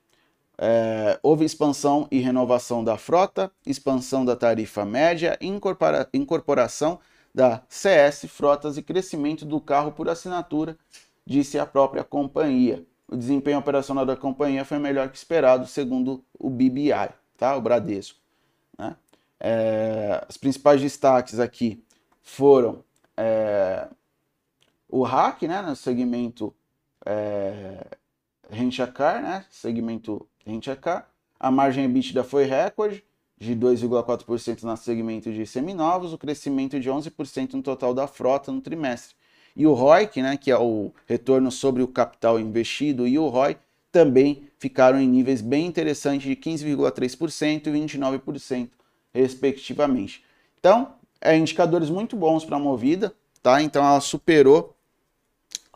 É, 0.57 1.19
houve 1.23 1.45
expansão 1.45 2.07
e 2.11 2.19
renovação 2.19 2.83
da 2.83 2.97
frota, 2.97 3.51
expansão 3.65 4.23
da 4.23 4.35
tarifa 4.35 4.85
média, 4.85 5.37
incorpora, 5.41 6.07
incorporação 6.13 6.99
da 7.33 7.63
CS 7.67 8.25
Frotas 8.27 8.77
e 8.77 8.83
crescimento 8.83 9.45
do 9.45 9.59
carro 9.59 9.91
por 9.91 10.07
assinatura, 10.07 10.77
disse 11.25 11.57
a 11.57 11.65
própria 11.65 12.03
companhia. 12.03 12.85
O 13.07 13.15
desempenho 13.15 13.59
operacional 13.59 14.05
da 14.05 14.15
companhia 14.15 14.63
foi 14.63 14.77
melhor 14.79 15.09
que 15.09 15.17
esperado, 15.17 15.65
segundo 15.65 16.23
o 16.37 16.49
BBI, 16.49 17.09
tá? 17.37 17.55
o 17.55 17.61
Bradesco. 17.61 18.19
Né? 18.77 18.95
É, 19.39 20.25
os 20.29 20.37
principais 20.37 20.81
destaques 20.81 21.39
aqui 21.39 21.83
foram 22.21 22.83
é, 23.17 23.87
o 24.87 25.03
hack, 25.03 25.41
né, 25.43 25.61
no 25.61 25.75
segmento 25.75 26.53
é, 27.05 27.85
Rent-a-Car, 28.49 29.21
né, 29.21 29.45
segmento 29.49 30.27
Rent-a-Car. 30.45 31.09
A 31.39 31.51
margem 31.51 31.85
EBITDA 31.85 32.23
foi 32.23 32.45
recorde, 32.45 33.03
de 33.37 33.55
2,4% 33.55 34.63
no 34.63 34.77
segmento 34.77 35.31
de 35.31 35.45
seminovos, 35.45 36.13
o 36.13 36.17
crescimento 36.17 36.79
de 36.79 36.89
11% 36.89 37.53
no 37.53 37.63
total 37.63 37.93
da 37.93 38.07
frota 38.07 38.51
no 38.51 38.61
trimestre. 38.61 39.15
e 39.55 39.67
o 39.67 39.73
ROIC, 39.73 40.21
né, 40.21 40.35
que 40.35 40.49
é 40.49 40.57
o 40.57 40.91
retorno 41.05 41.51
sobre 41.51 41.83
o 41.83 41.87
capital 41.87 42.39
investido, 42.39 43.07
e 43.07 43.19
o 43.19 43.27
ROI 43.27 43.57
também 43.91 44.49
ficaram 44.57 44.99
em 44.99 45.07
níveis 45.07 45.41
bem 45.41 45.67
interessantes 45.67 46.27
de 46.27 46.35
15,3% 46.35 47.67
e 47.67 47.71
29%, 47.71 48.69
respectivamente. 49.13 50.23
Então, 50.59 50.95
é 51.21 51.37
indicadores 51.37 51.89
muito 51.89 52.15
bons 52.15 52.43
para 52.43 52.57
a 52.57 52.59
Movida, 52.59 53.13
tá? 53.41 53.61
Então 53.61 53.85
ela 53.85 53.99
superou 53.99 54.72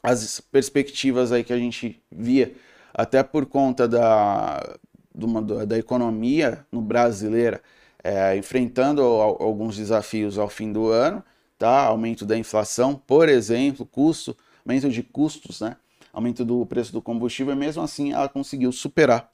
as 0.07 0.39
perspectivas 0.39 1.33
aí 1.33 1.43
que 1.43 1.51
a 1.51 1.57
gente 1.57 2.01
via, 2.09 2.55
até 2.93 3.21
por 3.21 3.45
conta 3.45 3.87
da, 3.87 4.77
uma, 5.13 5.41
da 5.41 5.77
economia 5.77 6.65
no 6.71 6.81
brasileira, 6.81 7.61
é, 8.01 8.37
enfrentando 8.37 9.01
alguns 9.01 9.75
desafios 9.75 10.37
ao 10.37 10.47
fim 10.47 10.71
do 10.71 10.87
ano, 10.87 11.21
tá? 11.57 11.85
Aumento 11.85 12.25
da 12.25 12.37
inflação, 12.37 12.95
por 12.95 13.27
exemplo, 13.27 13.85
custo, 13.85 14.35
aumento 14.65 14.89
de 14.89 15.03
custos, 15.03 15.59
né? 15.59 15.75
Aumento 16.13 16.45
do 16.45 16.65
preço 16.65 16.93
do 16.93 17.01
combustível, 17.01 17.53
e 17.53 17.57
mesmo 17.57 17.83
assim 17.83 18.13
ela 18.13 18.29
conseguiu 18.29 18.71
superar 18.71 19.29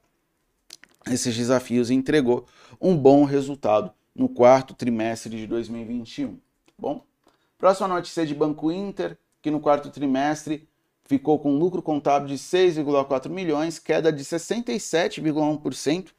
esses 1.06 1.36
desafios 1.36 1.92
e 1.92 1.94
entregou 1.94 2.48
um 2.82 2.98
bom 2.98 3.26
resultado 3.26 3.94
no 4.16 4.28
quarto 4.28 4.74
trimestre 4.74 5.38
de 5.38 5.46
2021. 5.46 6.40
Bom, 6.80 7.04
próxima 7.60 7.88
notícia 7.88 8.26
de 8.26 8.34
Banco 8.34 8.72
Inter, 8.72 9.18
que 9.44 9.52
no 9.52 9.60
quarto 9.60 9.92
trimestre 9.92 10.68
ficou 11.04 11.38
com 11.38 11.60
lucro 11.60 11.82
contábil 11.82 12.30
de 12.30 12.36
6,4 12.36 13.28
milhões, 13.30 13.78
queda 13.78 14.10
de 14.12 14.24
67,1% 14.24 16.12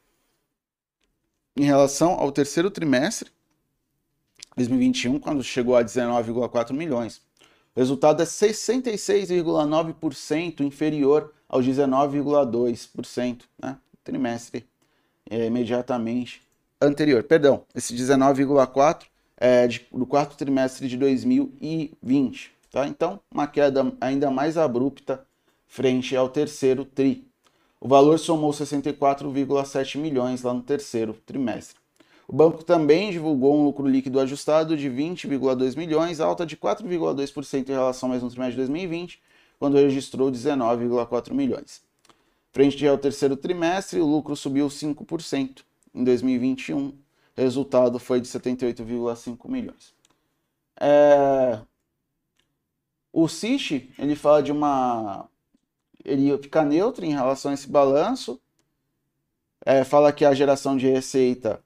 em 1.57 1.63
relação 1.63 2.11
ao 2.11 2.31
terceiro 2.31 2.69
trimestre 2.69 3.31
2021, 4.55 5.17
quando 5.19 5.43
chegou 5.43 5.75
a 5.75 5.83
19,4 5.83 6.71
milhões. 6.71 7.17
O 7.75 7.79
resultado 7.79 8.21
é 8.21 8.25
66,9% 8.25 10.61
inferior 10.61 11.33
aos 11.49 11.65
19,2%, 11.65 13.41
né? 13.61 13.77
Trimestre 14.03 14.65
é, 15.29 15.45
imediatamente 15.47 16.41
anterior. 16.79 17.23
Perdão, 17.23 17.65
esse 17.73 17.95
19,4% 17.95 19.07
é 19.35 19.67
de, 19.67 19.85
do 19.91 20.05
quarto 20.05 20.37
trimestre 20.37 20.87
de 20.87 20.95
2020. 20.95 22.54
Tá? 22.75 22.85
Então, 22.89 23.21
uma 23.33 23.47
queda 23.47 23.89
ainda 24.01 24.29
mais 24.29 24.57
abrupta 24.57 25.25
frente 25.65 26.13
ao 26.13 26.27
terceiro 26.27 26.83
TRI. 26.83 27.25
O 27.79 27.87
valor 27.87 28.19
somou 28.19 28.51
64,7 28.51 29.97
milhões 29.97 30.41
lá 30.41 30.53
no 30.53 30.61
terceiro 30.61 31.13
trimestre. 31.25 31.77
O 32.27 32.35
banco 32.35 32.65
também 32.65 33.11
divulgou 33.11 33.55
um 33.55 33.63
lucro 33.63 33.87
líquido 33.87 34.19
ajustado 34.19 34.75
de 34.75 34.89
20,2 34.89 35.77
milhões, 35.77 36.19
alta 36.19 36.45
de 36.45 36.57
4,2% 36.57 37.69
em 37.69 37.71
relação 37.71 38.09
ao 38.09 38.13
mesmo 38.13 38.29
trimestre 38.29 38.55
de 38.55 38.67
2020, 38.67 39.21
quando 39.57 39.77
registrou 39.77 40.29
19,4 40.29 41.33
milhões. 41.33 41.81
Frente 42.51 42.85
ao 42.85 42.97
terceiro 42.97 43.37
trimestre, 43.37 44.01
o 44.01 44.05
lucro 44.05 44.35
subiu 44.35 44.67
5% 44.67 45.61
em 45.93 46.03
2021. 46.03 46.87
O 46.87 46.93
resultado 47.37 47.99
foi 47.99 48.19
de 48.19 48.27
78,5 48.27 49.49
milhões. 49.49 49.93
É... 50.77 51.61
O 53.17 53.29
CISH, 53.29 53.87
ele 53.97 54.13
fala 54.13 54.43
de 54.43 54.51
uma... 54.51 55.29
Ele 56.03 56.37
fica 56.37 56.65
neutro 56.65 57.05
em 57.05 57.13
relação 57.13 57.49
a 57.49 57.53
esse 57.53 57.65
balanço. 57.65 58.41
É, 59.65 59.85
fala 59.85 60.11
que 60.11 60.25
a 60.25 60.33
geração 60.33 60.75
de 60.75 60.89
receita 60.89 61.63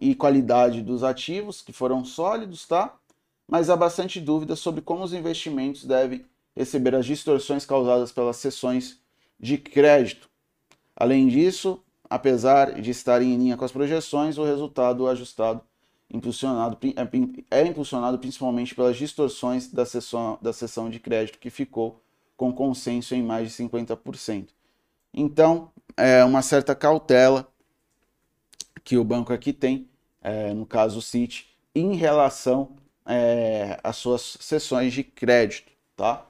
e 0.00 0.14
qualidade 0.14 0.82
dos 0.82 1.02
ativos, 1.02 1.60
que 1.62 1.72
foram 1.72 2.04
sólidos, 2.04 2.64
tá? 2.68 2.94
Mas 3.44 3.68
há 3.68 3.74
bastante 3.74 4.20
dúvida 4.20 4.54
sobre 4.54 4.82
como 4.82 5.02
os 5.02 5.12
investimentos 5.12 5.84
devem 5.84 6.24
receber 6.54 6.94
as 6.94 7.06
distorções 7.06 7.66
causadas 7.66 8.12
pelas 8.12 8.36
sessões 8.36 9.00
de 9.38 9.58
crédito. 9.58 10.30
Além 10.94 11.26
disso, 11.26 11.82
apesar 12.08 12.80
de 12.80 12.92
estarem 12.92 13.34
em 13.34 13.36
linha 13.36 13.56
com 13.56 13.64
as 13.64 13.72
projeções, 13.72 14.38
o 14.38 14.44
resultado 14.44 15.08
ajustado 15.08 15.60
impulsionado, 16.14 16.78
é, 17.50 17.58
é 17.58 17.66
impulsionado 17.66 18.18
principalmente 18.18 18.72
pelas 18.72 18.96
distorções 18.96 19.70
da 19.70 19.84
sessão, 19.84 20.38
da 20.40 20.52
sessão 20.52 20.88
de 20.88 21.00
crédito, 21.00 21.40
que 21.40 21.50
ficou 21.50 22.00
com 22.36 22.52
consenso 22.52 23.14
em 23.16 23.22
mais 23.22 23.48
de 23.50 23.54
50%. 23.56 24.48
Então, 25.12 25.72
é 25.96 26.24
uma 26.24 26.40
certa 26.40 26.74
cautela 26.74 27.48
que 28.84 28.96
o 28.96 29.04
banco 29.04 29.32
aqui 29.32 29.52
tem, 29.52 29.88
é, 30.22 30.54
no 30.54 30.64
caso 30.64 31.00
o 31.00 31.02
Citi, 31.02 31.48
em 31.74 31.94
relação 31.96 32.76
é, 33.04 33.78
às 33.82 33.96
suas 33.96 34.36
sessões 34.40 34.92
de 34.92 35.02
crédito, 35.02 35.72
tá? 35.96 36.26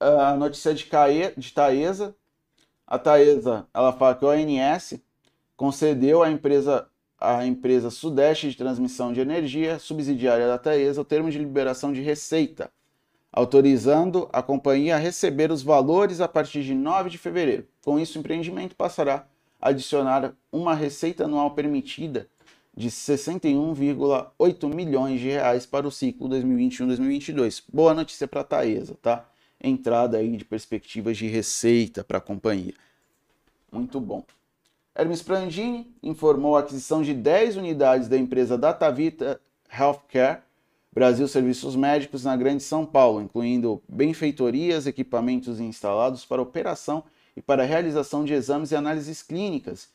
A 0.00 0.34
notícia 0.34 0.74
de, 0.74 0.86
Cae, 0.86 1.34
de 1.36 1.52
Taesa, 1.52 2.16
a 2.86 2.98
Taesa, 2.98 3.66
ela 3.74 3.92
fala 3.92 4.14
que 4.14 4.24
o 4.24 4.28
ONS 4.28 5.00
concedeu 5.56 6.22
à 6.22 6.30
empresa 6.30 6.88
a 7.20 7.44
empresa 7.44 7.90
Sudeste 7.90 8.50
de 8.50 8.56
Transmissão 8.56 9.12
de 9.12 9.20
Energia, 9.20 9.78
subsidiária 9.78 10.46
da 10.46 10.58
Taesa, 10.58 11.00
o 11.00 11.04
termo 11.04 11.30
de 11.30 11.38
liberação 11.38 11.92
de 11.92 12.00
receita, 12.00 12.70
autorizando 13.32 14.28
a 14.32 14.42
companhia 14.42 14.94
a 14.94 14.98
receber 14.98 15.50
os 15.50 15.62
valores 15.62 16.20
a 16.20 16.28
partir 16.28 16.62
de 16.62 16.74
9 16.74 17.10
de 17.10 17.18
fevereiro. 17.18 17.66
Com 17.82 17.98
isso, 17.98 18.18
o 18.18 18.20
empreendimento 18.20 18.76
passará 18.76 19.26
a 19.60 19.70
adicionar 19.70 20.32
uma 20.52 20.74
receita 20.74 21.24
anual 21.24 21.50
permitida 21.50 22.28
de 22.76 22.90
61,8 22.90 24.72
milhões 24.72 25.20
de 25.20 25.28
reais 25.28 25.66
para 25.66 25.86
o 25.86 25.90
ciclo 25.90 26.28
2021-2022. 26.28 27.64
Boa 27.72 27.92
notícia 27.92 28.28
para 28.28 28.42
a 28.42 28.44
Taesa, 28.44 28.96
tá? 29.02 29.28
entrada 29.60 30.18
aí 30.18 30.36
de 30.36 30.44
perspectivas 30.44 31.16
de 31.16 31.26
receita 31.26 32.04
para 32.04 32.18
a 32.18 32.20
companhia. 32.20 32.74
Muito 33.70 34.00
bom. 34.00 34.24
Hermes 34.98 35.22
Prangini 35.22 35.94
informou 36.02 36.56
a 36.56 36.60
aquisição 36.60 37.02
de 37.02 37.14
10 37.14 37.56
unidades 37.56 38.08
da 38.08 38.18
empresa 38.18 38.58
Datavita 38.58 39.40
Healthcare 39.72 40.42
Brasil 40.92 41.28
Serviços 41.28 41.76
Médicos 41.76 42.24
na 42.24 42.36
Grande 42.36 42.64
São 42.64 42.84
Paulo, 42.84 43.22
incluindo 43.22 43.80
benfeitorias, 43.88 44.88
equipamentos 44.88 45.60
instalados 45.60 46.24
para 46.24 46.42
operação 46.42 47.04
e 47.36 47.40
para 47.40 47.62
realização 47.62 48.24
de 48.24 48.32
exames 48.32 48.72
e 48.72 48.76
análises 48.76 49.22
clínicas, 49.22 49.88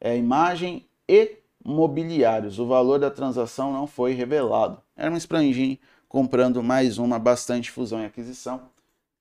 é, 0.00 0.16
imagem 0.16 0.86
e 1.06 1.36
mobiliários. 1.62 2.58
O 2.58 2.66
valor 2.66 2.98
da 2.98 3.10
transação 3.10 3.74
não 3.74 3.86
foi 3.86 4.14
revelado. 4.14 4.80
Hermes 4.96 5.26
Prangini 5.26 5.78
comprando 6.08 6.62
mais 6.62 6.96
uma 6.96 7.18
bastante 7.18 7.70
fusão 7.70 8.00
e 8.00 8.06
aquisição 8.06 8.62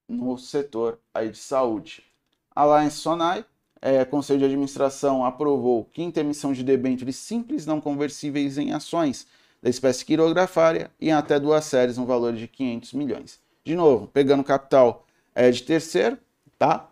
no 0.08 0.38
setor 0.38 0.98
aí 1.14 1.30
de 1.30 1.38
saúde. 1.38 2.04
Alliance 2.56 2.96
Sonai, 2.96 3.44
é, 3.86 4.04
Conselho 4.04 4.40
de 4.40 4.46
Administração 4.46 5.24
aprovou 5.24 5.86
quinta 5.86 6.20
emissão 6.20 6.52
de 6.52 6.64
debêntures 6.64 7.18
simples 7.18 7.68
não 7.68 7.80
conversíveis 7.80 8.58
em 8.58 8.74
ações 8.74 9.28
da 9.62 9.70
espécie 9.70 10.04
quirografária 10.04 10.90
e 11.00 11.12
até 11.12 11.40
duas 11.40 11.66
séries 11.66 11.96
no 11.96 12.04
valor 12.04 12.34
de 12.34 12.48
500 12.48 12.94
milhões. 12.94 13.40
De 13.64 13.76
novo, 13.76 14.08
pegando 14.08 14.44
capital 14.44 15.06
é, 15.36 15.52
de 15.52 15.62
terceiro, 15.62 16.18
tá? 16.58 16.90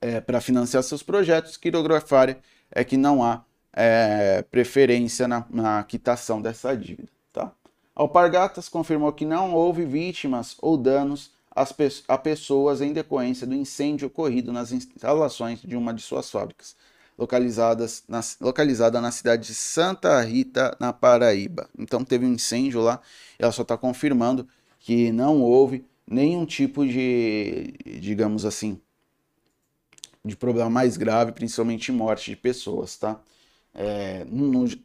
É, 0.00 0.22
para 0.22 0.40
financiar 0.40 0.82
seus 0.82 1.02
projetos, 1.02 1.58
quirografária 1.58 2.38
é 2.70 2.82
que 2.82 2.96
não 2.96 3.22
há 3.22 3.44
é, 3.70 4.40
preferência 4.50 5.28
na, 5.28 5.44
na 5.50 5.84
quitação 5.84 6.40
dessa 6.40 6.74
dívida. 6.74 7.10
Tá? 7.30 7.52
Alpargatas 7.94 8.70
confirmou 8.70 9.12
que 9.12 9.26
não 9.26 9.52
houve 9.52 9.84
vítimas 9.84 10.56
ou 10.62 10.78
danos 10.78 11.30
pe 11.66 11.88
a 12.06 12.18
pessoas 12.18 12.80
em 12.80 12.92
decorrência 12.92 13.46
do 13.46 13.54
incêndio 13.54 14.08
ocorrido 14.08 14.52
nas 14.52 14.72
instalações 14.72 15.60
de 15.62 15.76
uma 15.76 15.92
de 15.92 16.02
suas 16.02 16.30
fábricas, 16.30 16.76
localizadas 17.16 18.04
na, 18.08 18.20
localizada 18.40 19.00
na 19.00 19.10
cidade 19.10 19.48
de 19.48 19.54
Santa 19.54 20.20
Rita, 20.22 20.76
na 20.78 20.92
Paraíba. 20.92 21.68
Então 21.78 22.04
teve 22.04 22.26
um 22.26 22.32
incêndio 22.32 22.80
lá, 22.80 23.00
ela 23.38 23.52
só 23.52 23.62
está 23.62 23.76
confirmando 23.76 24.46
que 24.80 25.12
não 25.12 25.40
houve 25.40 25.84
nenhum 26.06 26.46
tipo 26.46 26.86
de, 26.86 27.74
digamos 28.00 28.44
assim, 28.44 28.80
de 30.24 30.36
problema 30.36 30.70
mais 30.70 30.96
grave, 30.96 31.32
principalmente 31.32 31.92
morte 31.92 32.30
de 32.30 32.36
pessoas, 32.36 32.96
tá? 32.96 33.20
É, 33.74 34.26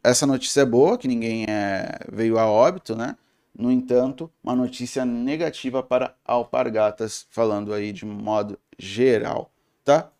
essa 0.02 0.26
notícia 0.26 0.60
é 0.60 0.64
boa, 0.64 0.96
que 0.96 1.08
ninguém 1.08 1.44
é, 1.48 1.98
veio 2.12 2.38
a 2.38 2.46
óbito, 2.46 2.94
né? 2.94 3.16
No 3.56 3.70
entanto, 3.70 4.30
uma 4.42 4.56
notícia 4.56 5.04
negativa 5.04 5.82
para 5.82 6.16
alpargatas, 6.24 7.26
falando 7.30 7.72
aí 7.72 7.92
de 7.92 8.04
modo 8.04 8.58
geral, 8.78 9.52
tá? 9.84 10.10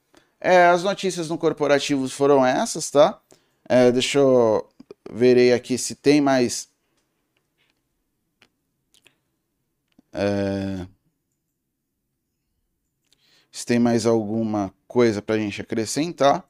É, 0.41 0.66
as 0.66 0.85
notícias 0.85 1.28
no 1.28 1.39
corporativo 1.39 2.09
foram 2.09 2.47
essas, 2.47 2.91
tá? 2.91 3.20
É, 3.68 3.91
deixa 3.91 4.18
eu 4.18 4.68
verei 5.11 5.53
aqui 5.53 5.76
se 5.78 5.95
tem 5.95 6.20
mais. 6.20 6.68
É, 10.12 10.87
se 13.51 13.64
tem 13.66 13.78
mais 13.78 14.07
alguma 14.07 14.72
coisa 14.87 15.22
para 15.22 15.37
a 15.37 15.39
gente 15.39 15.61
acrescentar. 15.61 16.49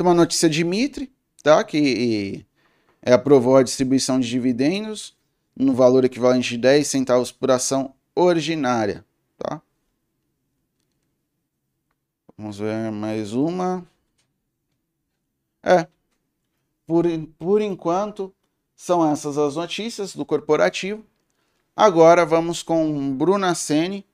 Tem 0.00 0.06
uma 0.06 0.14
notícia 0.14 0.48
de 0.48 0.64
Mitre, 0.64 1.12
tá? 1.42 1.62
Que 1.62 2.46
é, 3.02 3.12
aprovou 3.12 3.58
a 3.58 3.62
distribuição 3.62 4.18
de 4.18 4.30
dividendos 4.30 5.14
no 5.54 5.74
valor 5.74 6.06
equivalente 6.06 6.48
de 6.48 6.56
10 6.56 6.88
centavos 6.88 7.30
por 7.30 7.50
ação 7.50 7.94
ordinária, 8.14 9.04
tá? 9.36 9.60
Vamos 12.34 12.58
ver 12.58 12.90
mais 12.90 13.34
uma. 13.34 13.86
É. 15.62 15.86
Por, 16.86 17.04
por 17.38 17.60
enquanto, 17.60 18.34
são 18.74 19.06
essas 19.06 19.36
as 19.36 19.56
notícias 19.56 20.16
do 20.16 20.24
corporativo. 20.24 21.04
Agora 21.76 22.24
vamos 22.24 22.62
com 22.62 23.14
Bruna 23.14 23.54
Sene, 23.54 24.06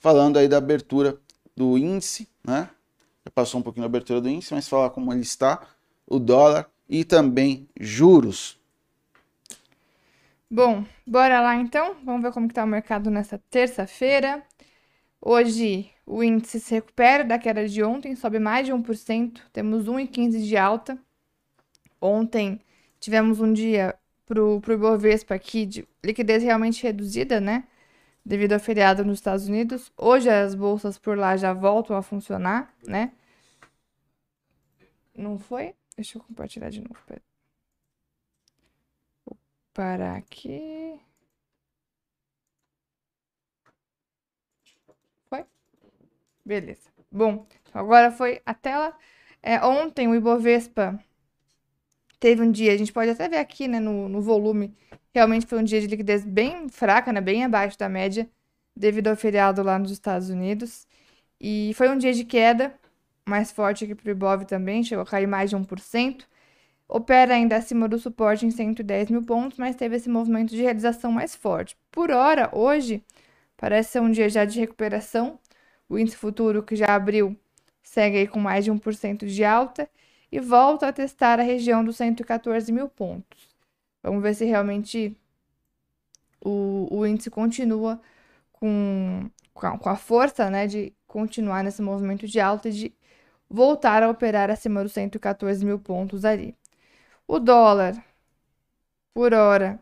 falando 0.00 0.40
aí 0.40 0.48
da 0.48 0.56
abertura 0.56 1.20
do 1.56 1.78
índice, 1.78 2.26
né? 2.42 2.68
Passou 3.34 3.60
um 3.60 3.62
pouquinho 3.62 3.82
da 3.82 3.86
abertura 3.86 4.20
do 4.20 4.28
índice, 4.28 4.54
mas 4.54 4.68
falar 4.68 4.90
como 4.90 5.12
ele 5.12 5.20
está, 5.20 5.60
o 6.06 6.18
dólar 6.18 6.70
e 6.88 7.04
também 7.04 7.68
juros. 7.78 8.58
Bom, 10.50 10.84
bora 11.06 11.40
lá 11.40 11.54
então. 11.56 11.96
Vamos 12.02 12.22
ver 12.22 12.32
como 12.32 12.46
está 12.46 12.64
o 12.64 12.66
mercado 12.66 13.10
nessa 13.10 13.38
terça-feira. 13.50 14.42
Hoje 15.20 15.90
o 16.06 16.24
índice 16.24 16.58
se 16.58 16.74
recupera 16.74 17.22
da 17.22 17.38
queda 17.38 17.68
de 17.68 17.82
ontem, 17.84 18.16
sobe 18.16 18.38
mais 18.38 18.66
de 18.66 18.72
1%, 18.72 19.42
temos 19.52 19.86
1,15 19.86 20.42
de 20.42 20.56
alta. 20.56 20.98
Ontem 22.00 22.60
tivemos 22.98 23.38
um 23.40 23.52
dia 23.52 23.94
para 24.26 24.42
o 24.42 24.60
Ibovespa 24.66 25.34
aqui 25.34 25.66
de 25.66 25.86
liquidez 26.02 26.42
realmente 26.42 26.82
reduzida, 26.82 27.40
né? 27.40 27.64
Devido 28.30 28.52
ao 28.52 28.60
feriado 28.60 29.04
nos 29.04 29.18
Estados 29.18 29.48
Unidos. 29.48 29.92
Hoje 29.96 30.30
as 30.30 30.54
bolsas 30.54 30.96
por 30.96 31.18
lá 31.18 31.36
já 31.36 31.52
voltam 31.52 31.96
a 31.96 32.00
funcionar, 32.00 32.72
né? 32.86 33.10
Não 35.12 35.36
foi? 35.36 35.74
Deixa 35.96 36.16
eu 36.16 36.22
compartilhar 36.22 36.70
de 36.70 36.80
novo. 36.80 36.94
Vou 39.26 39.36
parar 39.74 40.16
aqui. 40.16 41.00
Foi? 45.28 45.44
Beleza. 46.44 46.88
Bom, 47.10 47.44
então 47.62 47.82
agora 47.82 48.12
foi 48.12 48.40
a 48.46 48.54
tela. 48.54 48.96
É, 49.42 49.60
ontem 49.60 50.06
o 50.06 50.14
Ibovespa 50.14 51.02
teve 52.20 52.42
um 52.42 52.52
dia, 52.52 52.72
a 52.72 52.76
gente 52.76 52.92
pode 52.92 53.10
até 53.10 53.28
ver 53.28 53.38
aqui, 53.38 53.66
né, 53.66 53.80
no, 53.80 54.08
no 54.08 54.22
volume, 54.22 54.72
realmente 55.14 55.46
foi 55.46 55.58
um 55.58 55.64
dia 55.64 55.80
de 55.80 55.86
liquidez 55.86 56.24
bem 56.24 56.68
fraca, 56.68 57.12
né, 57.12 57.20
bem 57.20 57.44
abaixo 57.44 57.78
da 57.78 57.88
média, 57.88 58.28
devido 58.76 59.08
ao 59.08 59.16
feriado 59.16 59.62
lá 59.62 59.78
nos 59.78 59.90
Estados 59.90 60.30
Unidos. 60.30 60.86
E 61.40 61.72
foi 61.74 61.88
um 61.88 61.98
dia 61.98 62.12
de 62.12 62.24
queda, 62.24 62.74
mais 63.28 63.52
forte 63.52 63.84
aqui 63.84 63.94
para 63.94 64.08
o 64.08 64.10
Ibov 64.10 64.44
também, 64.44 64.82
chegou 64.82 65.02
a 65.02 65.06
cair 65.06 65.26
mais 65.26 65.50
de 65.50 65.56
1%. 65.56 66.24
Opera 66.88 67.34
ainda 67.34 67.56
acima 67.56 67.88
do 67.88 67.98
suporte 67.98 68.44
em 68.44 68.50
110 68.50 69.10
mil 69.10 69.22
pontos, 69.22 69.58
mas 69.58 69.76
teve 69.76 69.96
esse 69.96 70.08
movimento 70.08 70.50
de 70.50 70.62
realização 70.62 71.12
mais 71.12 71.36
forte. 71.36 71.76
Por 71.90 72.10
hora, 72.10 72.50
hoje, 72.52 73.02
parece 73.56 73.92
ser 73.92 74.00
um 74.00 74.10
dia 74.10 74.28
já 74.28 74.44
de 74.44 74.58
recuperação. 74.58 75.38
O 75.88 75.98
índice 75.98 76.16
futuro, 76.16 76.62
que 76.62 76.74
já 76.76 76.94
abriu, 76.94 77.36
segue 77.82 78.18
aí 78.18 78.26
com 78.26 78.40
mais 78.40 78.64
de 78.64 78.72
1% 78.72 79.26
de 79.26 79.44
alta 79.44 79.88
e 80.32 80.40
volta 80.40 80.88
a 80.88 80.92
testar 80.92 81.38
a 81.40 81.42
região 81.42 81.84
dos 81.84 81.96
114 81.96 82.72
mil 82.72 82.88
pontos. 82.88 83.49
Vamos 84.02 84.22
ver 84.22 84.34
se 84.34 84.44
realmente 84.44 85.16
o, 86.40 86.88
o 86.90 87.06
índice 87.06 87.30
continua 87.30 88.00
com, 88.52 89.30
com 89.52 89.88
a 89.88 89.96
força 89.96 90.50
né, 90.50 90.66
de 90.66 90.92
continuar 91.06 91.64
nesse 91.64 91.82
movimento 91.82 92.26
de 92.26 92.40
alta 92.40 92.68
e 92.68 92.72
de 92.72 92.94
voltar 93.48 94.02
a 94.02 94.10
operar 94.10 94.50
acima 94.50 94.82
dos 94.82 94.92
114 94.92 95.64
mil 95.64 95.78
pontos 95.78 96.24
ali. 96.24 96.56
O 97.26 97.38
dólar, 97.38 98.02
por 99.12 99.34
hora, 99.34 99.78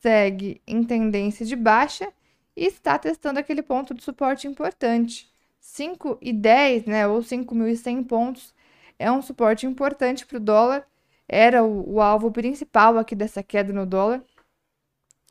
segue 0.00 0.60
em 0.66 0.82
tendência 0.82 1.44
de 1.44 1.56
baixa 1.56 2.12
e 2.56 2.66
está 2.66 2.98
testando 2.98 3.38
aquele 3.38 3.62
ponto 3.62 3.94
de 3.94 4.02
suporte 4.02 4.46
importante. 4.46 5.30
5,10, 5.62 6.86
né, 6.86 7.06
ou 7.06 7.20
5.100 7.20 8.04
pontos, 8.04 8.54
é 8.98 9.10
um 9.10 9.22
suporte 9.22 9.66
importante 9.66 10.26
para 10.26 10.38
o 10.38 10.40
dólar. 10.40 10.86
Era 11.28 11.62
o, 11.62 11.94
o, 11.94 12.00
alvo 12.00 12.30
principal 12.32 12.96
aqui 12.98 13.14
dessa 13.14 13.42
queda 13.42 13.72
no 13.72 13.84
dólar. 13.84 14.22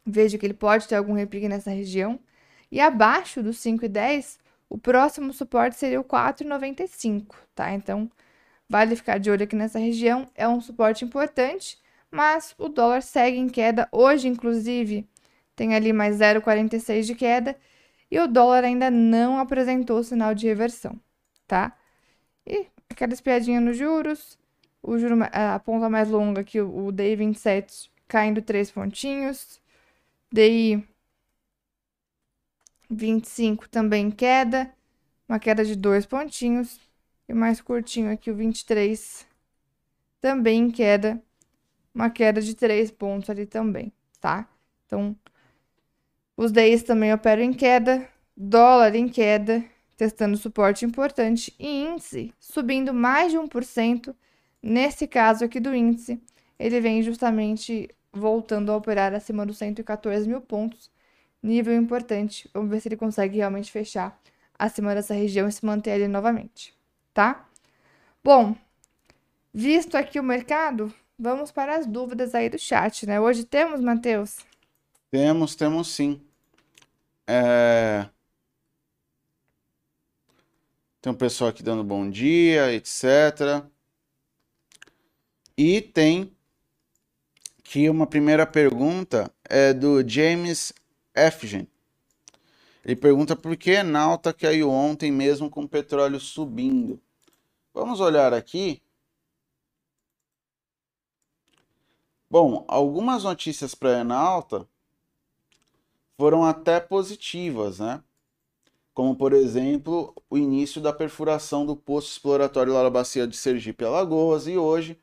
Veja 0.05 0.37
que 0.37 0.45
ele 0.45 0.53
pode 0.53 0.87
ter 0.87 0.95
algum 0.95 1.13
repique 1.13 1.49
nessa 1.49 1.71
região. 1.71 2.19
E 2.71 2.79
abaixo 2.79 3.41
dos 3.41 3.57
5,10, 3.57 4.37
o 4.69 4.77
próximo 4.77 5.33
suporte 5.33 5.75
seria 5.75 5.99
o 5.99 6.03
4,95, 6.03 7.35
tá? 7.55 7.73
Então, 7.73 8.09
vale 8.69 8.95
ficar 8.95 9.17
de 9.17 9.31
olho 9.31 9.43
aqui 9.43 9.55
nessa 9.55 9.79
região. 9.79 10.29
É 10.35 10.47
um 10.47 10.61
suporte 10.61 11.03
importante, 11.03 11.79
mas 12.11 12.53
o 12.57 12.69
dólar 12.69 13.01
segue 13.01 13.37
em 13.37 13.49
queda. 13.49 13.87
Hoje, 13.91 14.27
inclusive, 14.27 15.07
tem 15.55 15.75
ali 15.75 15.91
mais 15.91 16.17
0,46 16.17 17.03
de 17.03 17.15
queda 17.15 17.57
e 18.11 18.19
o 18.19 18.27
dólar 18.27 18.63
ainda 18.63 18.91
não 18.91 19.39
apresentou 19.39 20.03
sinal 20.03 20.33
de 20.35 20.47
reversão, 20.47 20.99
tá? 21.47 21.75
E 22.45 22.67
aquela 22.89 23.13
espiadinha 23.13 23.59
nos 23.59 23.77
juros, 23.77 24.37
o 24.87 24.97
juro, 24.97 25.15
a 25.33 25.59
ponta 25.59 25.89
mais 25.89 26.09
longa 26.09 26.39
aqui, 26.41 26.61
o 26.61 26.91
DI 26.93 27.17
27 27.17 27.91
caindo 28.07 28.41
3 28.41 28.71
pontinhos, 28.71 29.59
DI 30.31 30.81
25 32.89 33.67
também 33.67 34.09
queda, 34.09 34.73
uma 35.27 35.39
queda 35.39 35.65
de 35.65 35.75
dois 35.75 36.05
pontinhos. 36.05 36.79
E 37.27 37.33
mais 37.33 37.59
curtinho 37.59 38.09
aqui, 38.09 38.31
o 38.31 38.35
23, 38.35 39.27
também 40.21 40.71
queda, 40.71 41.21
uma 41.93 42.09
queda 42.09 42.41
de 42.41 42.55
três 42.55 42.89
pontos 42.89 43.29
ali 43.29 43.45
também, 43.45 43.91
tá? 44.21 44.47
Então, 44.85 45.13
os 46.37 46.49
DIs 46.53 46.83
também 46.83 47.13
operam 47.13 47.43
em 47.43 47.51
queda, 47.51 48.07
dólar 48.37 48.95
em 48.95 49.09
queda, 49.09 49.61
testando 49.97 50.37
suporte 50.37 50.85
importante, 50.85 51.53
e 51.59 51.67
índice 51.83 52.33
subindo 52.39 52.93
mais 52.93 53.33
de 53.33 53.37
1%. 53.37 54.15
Nesse 54.69 55.07
caso 55.07 55.45
aqui 55.45 55.61
do 55.61 55.73
índice, 55.73 56.21
ele 56.59 56.81
vem 56.81 57.01
justamente 57.01 57.89
voltando 58.11 58.69
a 58.69 58.75
operar 58.75 59.13
acima 59.13 59.45
dos 59.45 59.57
114 59.57 60.27
mil 60.27 60.41
pontos, 60.41 60.91
nível 61.41 61.73
importante. 61.73 62.49
Vamos 62.53 62.69
ver 62.69 62.81
se 62.81 62.89
ele 62.89 62.97
consegue 62.97 63.37
realmente 63.37 63.71
fechar 63.71 64.19
acima 64.59 64.93
dessa 64.93 65.13
região 65.13 65.47
e 65.47 65.53
se 65.53 65.65
manter 65.65 65.91
ali 65.91 66.09
novamente, 66.09 66.75
tá? 67.13 67.47
Bom, 68.21 68.57
visto 69.53 69.95
aqui 69.95 70.19
o 70.19 70.23
mercado, 70.23 70.93
vamos 71.17 71.49
para 71.49 71.77
as 71.77 71.85
dúvidas 71.85 72.35
aí 72.35 72.49
do 72.49 72.59
chat, 72.59 73.05
né? 73.05 73.21
Hoje 73.21 73.45
temos, 73.45 73.79
Matheus? 73.79 74.39
Temos, 75.09 75.55
temos 75.55 75.87
sim. 75.87 76.19
É... 77.25 78.09
Tem 81.01 81.09
um 81.09 81.15
pessoal 81.15 81.51
aqui 81.51 81.63
dando 81.63 81.85
bom 81.85 82.09
dia, 82.09 82.73
etc. 82.73 83.65
E 85.57 85.81
tem 85.81 86.31
que 87.63 87.89
uma 87.89 88.05
primeira 88.05 88.45
pergunta 88.45 89.33
é 89.43 89.73
do 89.73 90.07
James 90.07 90.71
Efgen. 91.15 91.67
Ele 92.85 92.95
pergunta 92.95 93.35
por 93.35 93.57
que 93.57 93.81
Nauta 93.81 94.31
caiu 94.31 94.69
ontem 94.69 95.11
mesmo 95.11 95.49
com 95.49 95.67
petróleo 95.67 96.19
subindo. 96.19 97.01
Vamos 97.73 97.99
olhar 97.99 98.33
aqui. 98.33 98.81
Bom, 102.29 102.63
algumas 102.67 103.23
notícias 103.23 103.73
para 103.73 103.97
a 103.97 103.99
Enalta 104.01 104.67
foram 106.17 106.45
até 106.45 106.79
positivas, 106.79 107.79
né? 107.79 108.03
Como, 108.93 109.15
por 109.15 109.33
exemplo, 109.33 110.13
o 110.29 110.37
início 110.37 110.79
da 110.81 110.93
perfuração 110.93 111.65
do 111.65 111.75
poço 111.75 112.11
exploratório 112.11 112.73
lá 112.73 112.83
na 112.83 112.89
bacia 112.89 113.27
de 113.27 113.35
Sergipe 113.35 113.83
Alagoas. 113.83 114.47
E 114.47 114.57
hoje 114.57 114.97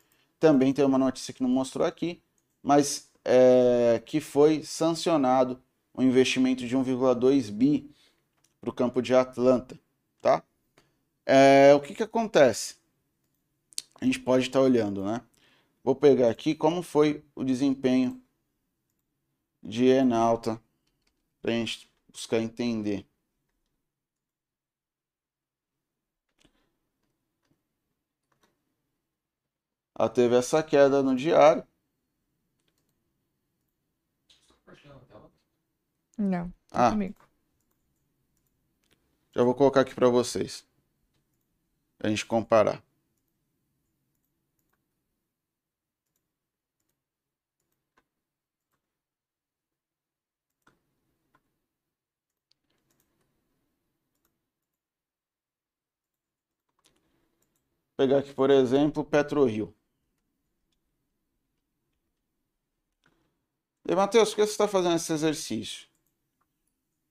também 0.45 0.75
tem 0.75 0.85
uma 0.85 0.99
notícia 0.99 1.33
que 1.33 1.43
não 1.43 1.49
mostrou 1.49 1.87
aqui, 1.87 2.21
mas 2.63 3.11
é, 3.25 4.03
que 4.05 4.21
foi 4.21 4.63
sancionado 4.63 5.59
um 5.95 6.03
investimento 6.03 6.67
de 6.67 6.77
1,2 6.77 7.51
bi 7.51 7.91
para 8.61 8.69
o 8.69 8.73
campo 8.73 9.01
de 9.01 9.15
Atlanta, 9.15 9.81
tá? 10.21 10.43
É, 11.25 11.73
o 11.75 11.81
que 11.81 11.95
que 11.95 12.03
acontece? 12.03 12.77
A 13.99 14.05
gente 14.05 14.19
pode 14.19 14.49
estar 14.49 14.59
tá 14.59 14.63
olhando, 14.67 15.03
né? 15.03 15.23
Vou 15.83 15.95
pegar 15.95 16.29
aqui 16.29 16.55
como 16.55 16.83
foi 16.83 17.25
o 17.35 17.43
desempenho 17.43 18.21
de 19.63 19.87
Enalta 19.87 20.61
para 21.41 21.53
a 21.53 21.55
gente 21.55 21.91
buscar 22.13 22.39
entender. 22.39 23.07
Ela 29.97 30.09
teve 30.09 30.37
essa 30.37 30.63
queda 30.63 31.03
no 31.03 31.15
diário. 31.15 31.67
Não, 36.19 36.49
tá 36.69 36.89
ah. 36.89 36.91
comigo. 36.91 37.15
Já 39.35 39.43
vou 39.43 39.55
colocar 39.55 39.81
aqui 39.81 39.95
para 39.95 40.09
vocês. 40.09 40.67
Pra 41.99 42.09
gente 42.11 42.25
comparar. 42.27 42.83
Pegar 57.97 58.19
aqui, 58.19 58.33
por 58.35 58.51
exemplo, 58.51 59.05
PetroRio. 59.05 59.75
E, 63.87 63.95
Matheus, 63.95 64.31
por 64.31 64.37
que 64.37 64.47
você 64.47 64.53
está 64.53 64.67
fazendo 64.67 64.97
esse 64.97 65.13
exercício? 65.13 65.89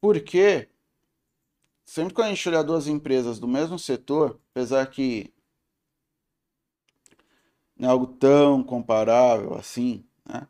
Porque 0.02 0.70
sempre 1.86 2.14
que 2.14 2.22
a 2.22 2.28
gente 2.28 2.50
olhar 2.50 2.64
duas 2.64 2.88
empresas 2.88 3.40
do 3.40 3.48
mesmo 3.48 3.78
setor, 3.78 4.40
apesar 4.52 4.86
que 4.88 5.32
não 7.78 7.90
é 7.90 7.92
algo 7.92 8.08
tão 8.08 8.64
comparável 8.64 9.54
assim, 9.54 10.04
né? 10.26 10.48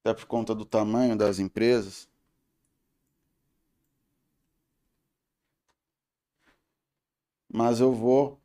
Até 0.00 0.14
por 0.14 0.26
conta 0.26 0.54
do 0.54 0.64
tamanho 0.64 1.16
das 1.16 1.38
empresas. 1.38 2.08
Mas 7.48 7.80
eu 7.80 7.92
vou 7.92 8.40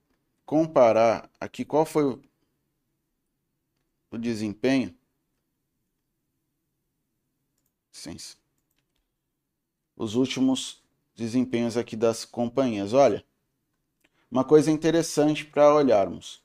comparar 0.45 1.31
aqui 1.39 1.63
qual 1.63 1.85
foi 1.85 2.19
o 4.11 4.17
desempenho. 4.17 4.95
Licença. 7.97 8.37
Os 9.95 10.13
últimos 10.13 10.83
desempenhos 11.15 11.75
aqui 11.75 11.95
das 11.95 12.23
companhias. 12.23 12.93
Olha, 12.93 13.25
uma 14.29 14.43
coisa 14.43 14.69
interessante 14.69 15.43
para 15.43 15.73
olharmos. 15.73 16.43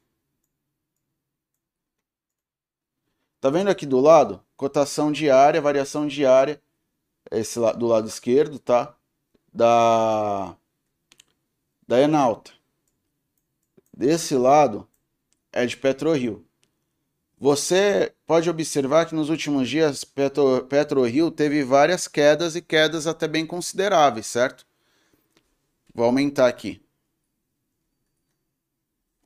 Tá 3.38 3.50
vendo 3.50 3.68
aqui 3.68 3.84
do 3.84 4.00
lado? 4.00 4.42
Cotação 4.56 5.12
diária, 5.12 5.60
variação 5.60 6.06
diária, 6.06 6.62
esse 7.30 7.60
do 7.74 7.86
lado 7.86 8.08
esquerdo, 8.08 8.58
tá? 8.58 8.96
Da 9.52 10.56
da 11.86 12.00
Enalta. 12.00 12.52
Desse 13.92 14.34
lado 14.36 14.88
é 15.52 15.66
de 15.66 15.76
PetroRio. 15.76 16.46
Você 17.42 18.14
pode 18.24 18.48
observar 18.48 19.04
que 19.04 19.16
nos 19.16 19.28
últimos 19.28 19.68
dias 19.68 20.04
Petro, 20.04 20.64
PetroRio 20.66 21.28
teve 21.28 21.64
várias 21.64 22.06
quedas 22.06 22.54
e 22.54 22.62
quedas 22.62 23.04
até 23.04 23.26
bem 23.26 23.44
consideráveis, 23.44 24.28
certo? 24.28 24.64
Vou 25.92 26.06
aumentar 26.06 26.46
aqui. 26.46 26.80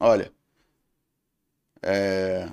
Olha. 0.01 0.33
É... 1.83 2.51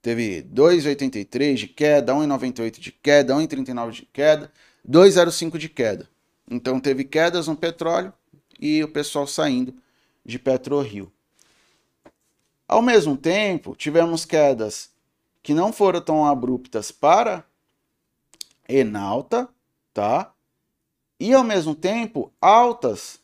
Teve 0.00 0.44
2,83 0.44 1.54
de 1.56 1.66
queda, 1.66 2.12
1,98 2.14 2.78
de 2.78 2.92
queda, 2.92 3.34
1,39 3.34 3.90
de 3.90 4.06
queda, 4.06 4.52
2,05 4.88 5.58
de 5.58 5.68
queda. 5.68 6.08
Então 6.48 6.78
teve 6.78 7.02
quedas 7.02 7.48
no 7.48 7.56
petróleo 7.56 8.12
e 8.60 8.84
o 8.84 8.88
pessoal 8.88 9.26
saindo 9.26 9.74
de 10.24 10.38
PetroRio. 10.38 11.12
Ao 12.68 12.82
mesmo 12.82 13.16
tempo, 13.16 13.74
tivemos 13.74 14.26
quedas 14.26 14.90
que 15.42 15.54
não 15.54 15.72
foram 15.72 16.02
tão 16.02 16.26
abruptas 16.26 16.92
para 16.92 17.42
Enalta, 18.68 19.48
tá? 19.94 20.30
E 21.18 21.32
ao 21.32 21.42
mesmo 21.42 21.74
tempo, 21.74 22.30
altas 22.38 23.18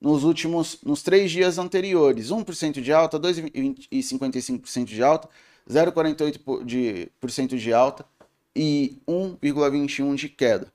nos 0.00 0.24
últimos, 0.24 0.80
nos 0.82 1.02
três 1.02 1.30
dias 1.30 1.56
anteriores. 1.56 2.30
1% 2.30 2.80
de 2.80 2.92
alta, 2.92 3.20
2,55% 3.20 4.84
de 4.86 5.02
alta, 5.02 5.28
0,48% 5.70 6.64
de, 6.64 7.08
por 7.20 7.30
de 7.30 7.72
alta 7.72 8.04
e 8.54 8.98
1,21% 9.08 10.16
de 10.16 10.28
queda. 10.28 10.72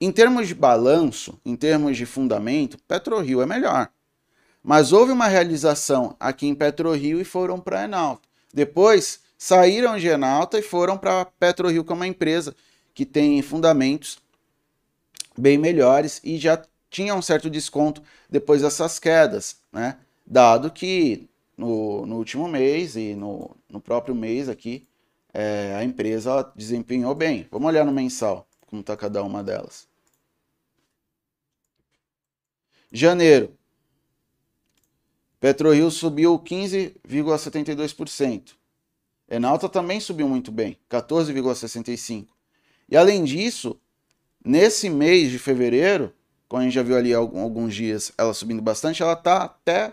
Em 0.00 0.12
termos 0.12 0.46
de 0.46 0.54
balanço, 0.54 1.36
em 1.44 1.56
termos 1.56 1.96
de 1.96 2.06
fundamento, 2.06 2.78
PetroRio 2.86 3.42
é 3.42 3.46
melhor. 3.46 3.90
Mas 4.68 4.92
houve 4.92 5.12
uma 5.12 5.28
realização 5.28 6.14
aqui 6.20 6.46
em 6.46 6.54
PetroRio 6.54 7.18
e 7.22 7.24
foram 7.24 7.58
para 7.58 7.84
Enalta. 7.84 8.28
Depois 8.52 9.20
saíram 9.38 9.96
de 9.96 10.06
Enalta 10.08 10.58
e 10.58 10.62
foram 10.62 10.98
para 10.98 11.24
PetroRio, 11.24 11.82
que 11.82 11.90
é 11.90 11.94
uma 11.94 12.06
empresa 12.06 12.54
que 12.92 13.06
tem 13.06 13.40
fundamentos 13.40 14.18
bem 15.38 15.56
melhores 15.56 16.20
e 16.22 16.36
já 16.36 16.62
tinha 16.90 17.14
um 17.14 17.22
certo 17.22 17.48
desconto 17.48 18.02
depois 18.28 18.60
dessas 18.60 18.98
quedas, 18.98 19.56
né? 19.72 19.96
Dado 20.26 20.70
que 20.70 21.30
no, 21.56 22.04
no 22.04 22.16
último 22.16 22.46
mês 22.46 22.94
e 22.94 23.14
no, 23.14 23.56
no 23.70 23.80
próprio 23.80 24.14
mês 24.14 24.50
aqui, 24.50 24.86
é, 25.32 25.76
a 25.78 25.82
empresa 25.82 26.52
desempenhou 26.54 27.14
bem. 27.14 27.48
Vamos 27.50 27.68
olhar 27.68 27.86
no 27.86 27.92
mensal, 27.92 28.46
como 28.66 28.82
está 28.82 28.94
cada 28.98 29.22
uma 29.22 29.42
delas. 29.42 29.88
Janeiro. 32.92 33.57
PetroRio 35.40 35.90
subiu 35.90 36.38
15,72%. 36.38 38.50
Enalta 39.30 39.68
também 39.68 40.00
subiu 40.00 40.28
muito 40.28 40.50
bem, 40.50 40.78
14,65%. 40.90 42.26
E 42.88 42.96
além 42.96 43.24
disso, 43.24 43.78
nesse 44.44 44.88
mês 44.88 45.30
de 45.30 45.38
fevereiro, 45.38 46.12
como 46.48 46.62
a 46.62 46.64
gente 46.64 46.74
já 46.74 46.82
viu 46.82 46.96
ali 46.96 47.12
alguns 47.12 47.74
dias 47.74 48.10
ela 48.16 48.32
subindo 48.32 48.62
bastante, 48.62 49.02
ela 49.02 49.12
está 49.12 49.44
até 49.44 49.92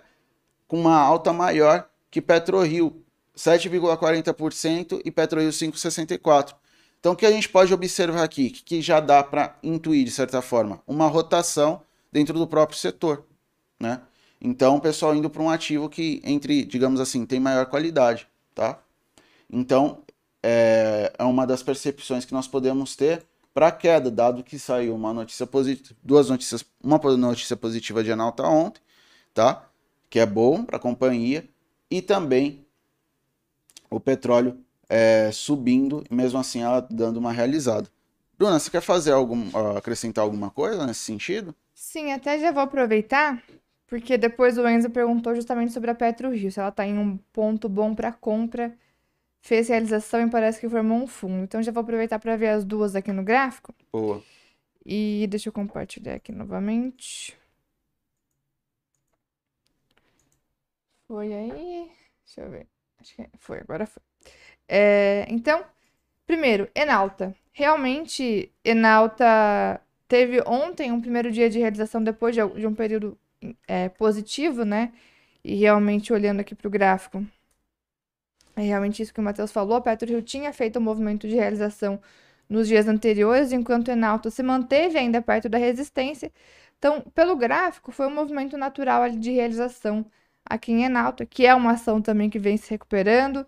com 0.68 0.80
uma 0.80 0.98
alta 0.98 1.34
maior 1.34 1.90
que 2.10 2.22
PetroRio, 2.22 3.04
7,40% 3.36 5.02
e 5.04 5.12
PetroRio 5.12 5.50
5,64%. 5.50 6.56
Então 7.00 7.14
o 7.14 7.16
que 7.16 7.26
a 7.26 7.32
gente 7.32 7.50
pode 7.50 7.74
observar 7.74 8.24
aqui, 8.24 8.50
que 8.50 8.82
já 8.82 9.00
dá 9.00 9.22
para 9.22 9.58
intuir 9.62 10.06
de 10.06 10.12
certa 10.12 10.42
forma, 10.42 10.82
uma 10.88 11.08
rotação 11.08 11.82
dentro 12.12 12.40
do 12.40 12.48
próprio 12.48 12.80
setor, 12.80 13.26
né? 13.80 14.02
Então, 14.42 14.76
o 14.76 14.82
pessoal 14.82 15.16
indo 15.16 15.30
para 15.30 15.42
um 15.42 15.50
ativo 15.50 15.90
que, 15.90 16.22
entre, 16.24 16.66
digamos 16.66 17.00
assim, 17.00 17.26
tem 17.26 17.40
maior 17.40 17.66
qualidade, 17.66 18.28
tá? 18.54 18.80
Então, 19.50 20.04
é, 20.44 21.14
é 21.18 21.24
uma 21.24 21.48
das 21.48 21.64
percepções 21.64 22.26
que 22.26 22.34
nós 22.34 22.48
podemos 22.48 22.96
ter 22.96 23.26
para 23.54 23.68
a 23.68 23.72
queda, 23.72 24.12
dado 24.12 24.44
que 24.44 24.60
saiu 24.60 24.94
uma 24.94 25.14
notícia 25.14 25.48
positiva, 25.48 25.96
duas 26.04 26.30
notícias, 26.30 26.66
uma 26.84 26.98
notícia 27.18 27.56
positiva 27.56 28.04
de 28.04 28.12
Enalta 28.12 28.44
ontem, 28.44 28.82
tá? 29.34 29.68
Que 30.10 30.20
é 30.20 30.26
bom 30.26 30.64
para 30.64 30.78
a 30.78 30.80
companhia, 30.80 31.48
e 31.90 32.02
também 32.02 32.66
o 33.90 34.00
petróleo 34.00 34.60
é, 34.90 35.32
subindo, 35.32 36.04
mesmo 36.12 36.38
assim 36.38 36.62
ela 36.62 36.82
dando 36.82 37.18
uma 37.18 37.32
realizada. 37.32 37.90
Bruna, 38.38 38.60
você 38.60 38.70
quer 38.70 38.82
fazer 38.82 39.14
algum, 39.14 39.50
acrescentar 39.78 40.24
alguma 40.24 40.50
coisa 40.50 40.86
nesse 40.86 41.00
sentido? 41.00 41.56
Sim, 41.74 42.12
até 42.12 42.38
já 42.38 42.52
vou 42.52 42.64
aproveitar, 42.64 43.42
porque 43.88 44.18
depois 44.18 44.58
o 44.58 44.68
Enzo 44.68 44.90
perguntou 44.90 45.36
justamente 45.36 45.72
sobre 45.72 45.92
a 45.92 45.96
Petro 45.96 46.32
Rio, 46.32 46.52
se 46.52 46.60
ela 46.60 46.70
está 46.70 46.86
em 46.86 46.98
um 46.98 47.18
ponto 47.32 47.70
bom 47.70 47.94
para 47.94 48.12
compra, 48.12 48.76
fez 49.42 49.70
realização 49.70 50.26
e 50.26 50.30
parece 50.30 50.60
que 50.60 50.68
formou 50.68 50.98
um 50.98 51.08
fundo. 51.08 51.44
Então 51.44 51.62
já 51.62 51.72
vou 51.72 51.82
aproveitar 51.82 52.20
para 52.20 52.36
ver 52.36 52.50
as 52.50 52.66
duas 52.66 52.96
aqui 52.96 53.12
no 53.12 53.24
gráfico. 53.24 53.74
Boa. 53.92 54.24
E 54.86 55.28
deixa 55.30 55.50
eu 55.50 55.54
compartilhar 55.54 56.16
aqui 56.16 56.32
novamente. 56.32 57.38
Foi 61.08 61.32
aí. 61.32 61.92
Deixa 62.26 62.42
eu 62.42 62.50
ver. 62.50 62.68
Acho 63.00 63.16
que 63.16 63.30
foi, 63.38 63.60
agora 63.60 63.86
foi. 63.86 64.02
É, 64.68 65.26
então, 65.30 65.64
primeiro, 66.26 66.70
Enalta. 66.74 67.36
Realmente, 67.52 68.52
Enalta 68.64 69.80
teve 70.08 70.42
ontem 70.46 70.92
um 70.92 71.00
primeiro 71.00 71.32
dia 71.32 71.50
de 71.50 71.60
realização 71.60 72.04
depois 72.04 72.36
de, 72.36 72.42
de 72.60 72.66
um 72.66 72.74
período 72.74 73.18
é, 73.68 73.90
positivo, 73.90 74.64
né? 74.66 74.94
E 75.44 75.56
realmente 75.56 76.12
olhando 76.14 76.40
aqui 76.40 76.56
para 76.56 76.68
o 76.68 76.72
gráfico, 76.72 77.26
é 78.56 78.62
realmente 78.62 79.02
isso 79.02 79.14
que 79.14 79.20
o 79.20 79.24
Matheus 79.24 79.52
falou. 79.52 79.78
A 79.78 79.82
PetroRio 79.82 80.22
tinha 80.22 80.54
feito 80.54 80.80
um 80.80 80.82
movimento 80.82 81.28
de 81.28 81.36
realização 81.36 82.02
nos 82.50 82.68
dias 82.68 82.88
anteriores, 82.88 83.52
enquanto 83.52 83.90
o 83.90 83.92
Enalta 83.92 84.30
se 84.30 84.44
manteve 84.44 84.98
ainda 84.98 85.22
perto 85.22 85.50
da 85.50 85.58
resistência. 85.58 86.32
Então, 86.78 87.02
pelo 87.14 87.36
gráfico, 87.36 87.92
foi 87.92 88.08
um 88.08 88.14
movimento 88.14 88.58
natural 88.58 89.10
de 89.10 89.32
realização 89.32 90.06
aqui 90.46 90.72
em 90.72 90.84
Enalta, 90.86 91.26
que 91.26 91.46
é 91.46 91.56
uma 91.56 91.72
ação 91.72 92.02
também 92.02 92.30
que 92.30 92.40
vem 92.40 92.58
se 92.58 92.70
recuperando. 92.70 93.46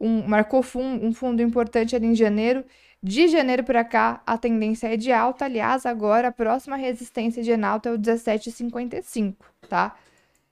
Um, 0.00 0.26
marcou 0.26 0.62
fundo, 0.62 1.04
um 1.06 1.12
fundo 1.14 1.42
importante 1.42 1.94
ali 1.94 2.06
em 2.06 2.14
janeiro 2.14 2.64
de 3.02 3.28
janeiro 3.28 3.64
para 3.64 3.84
cá, 3.84 4.22
a 4.26 4.38
tendência 4.38 4.92
é 4.92 4.96
de 4.96 5.10
alta. 5.12 5.46
Aliás, 5.46 5.84
agora 5.84 6.28
a 6.28 6.32
próxima 6.32 6.76
resistência 6.76 7.42
de 7.42 7.50
Enalta 7.50 7.88
é 7.88 7.92
o 7.92 7.98
17,55, 7.98 9.36
tá? 9.68 9.96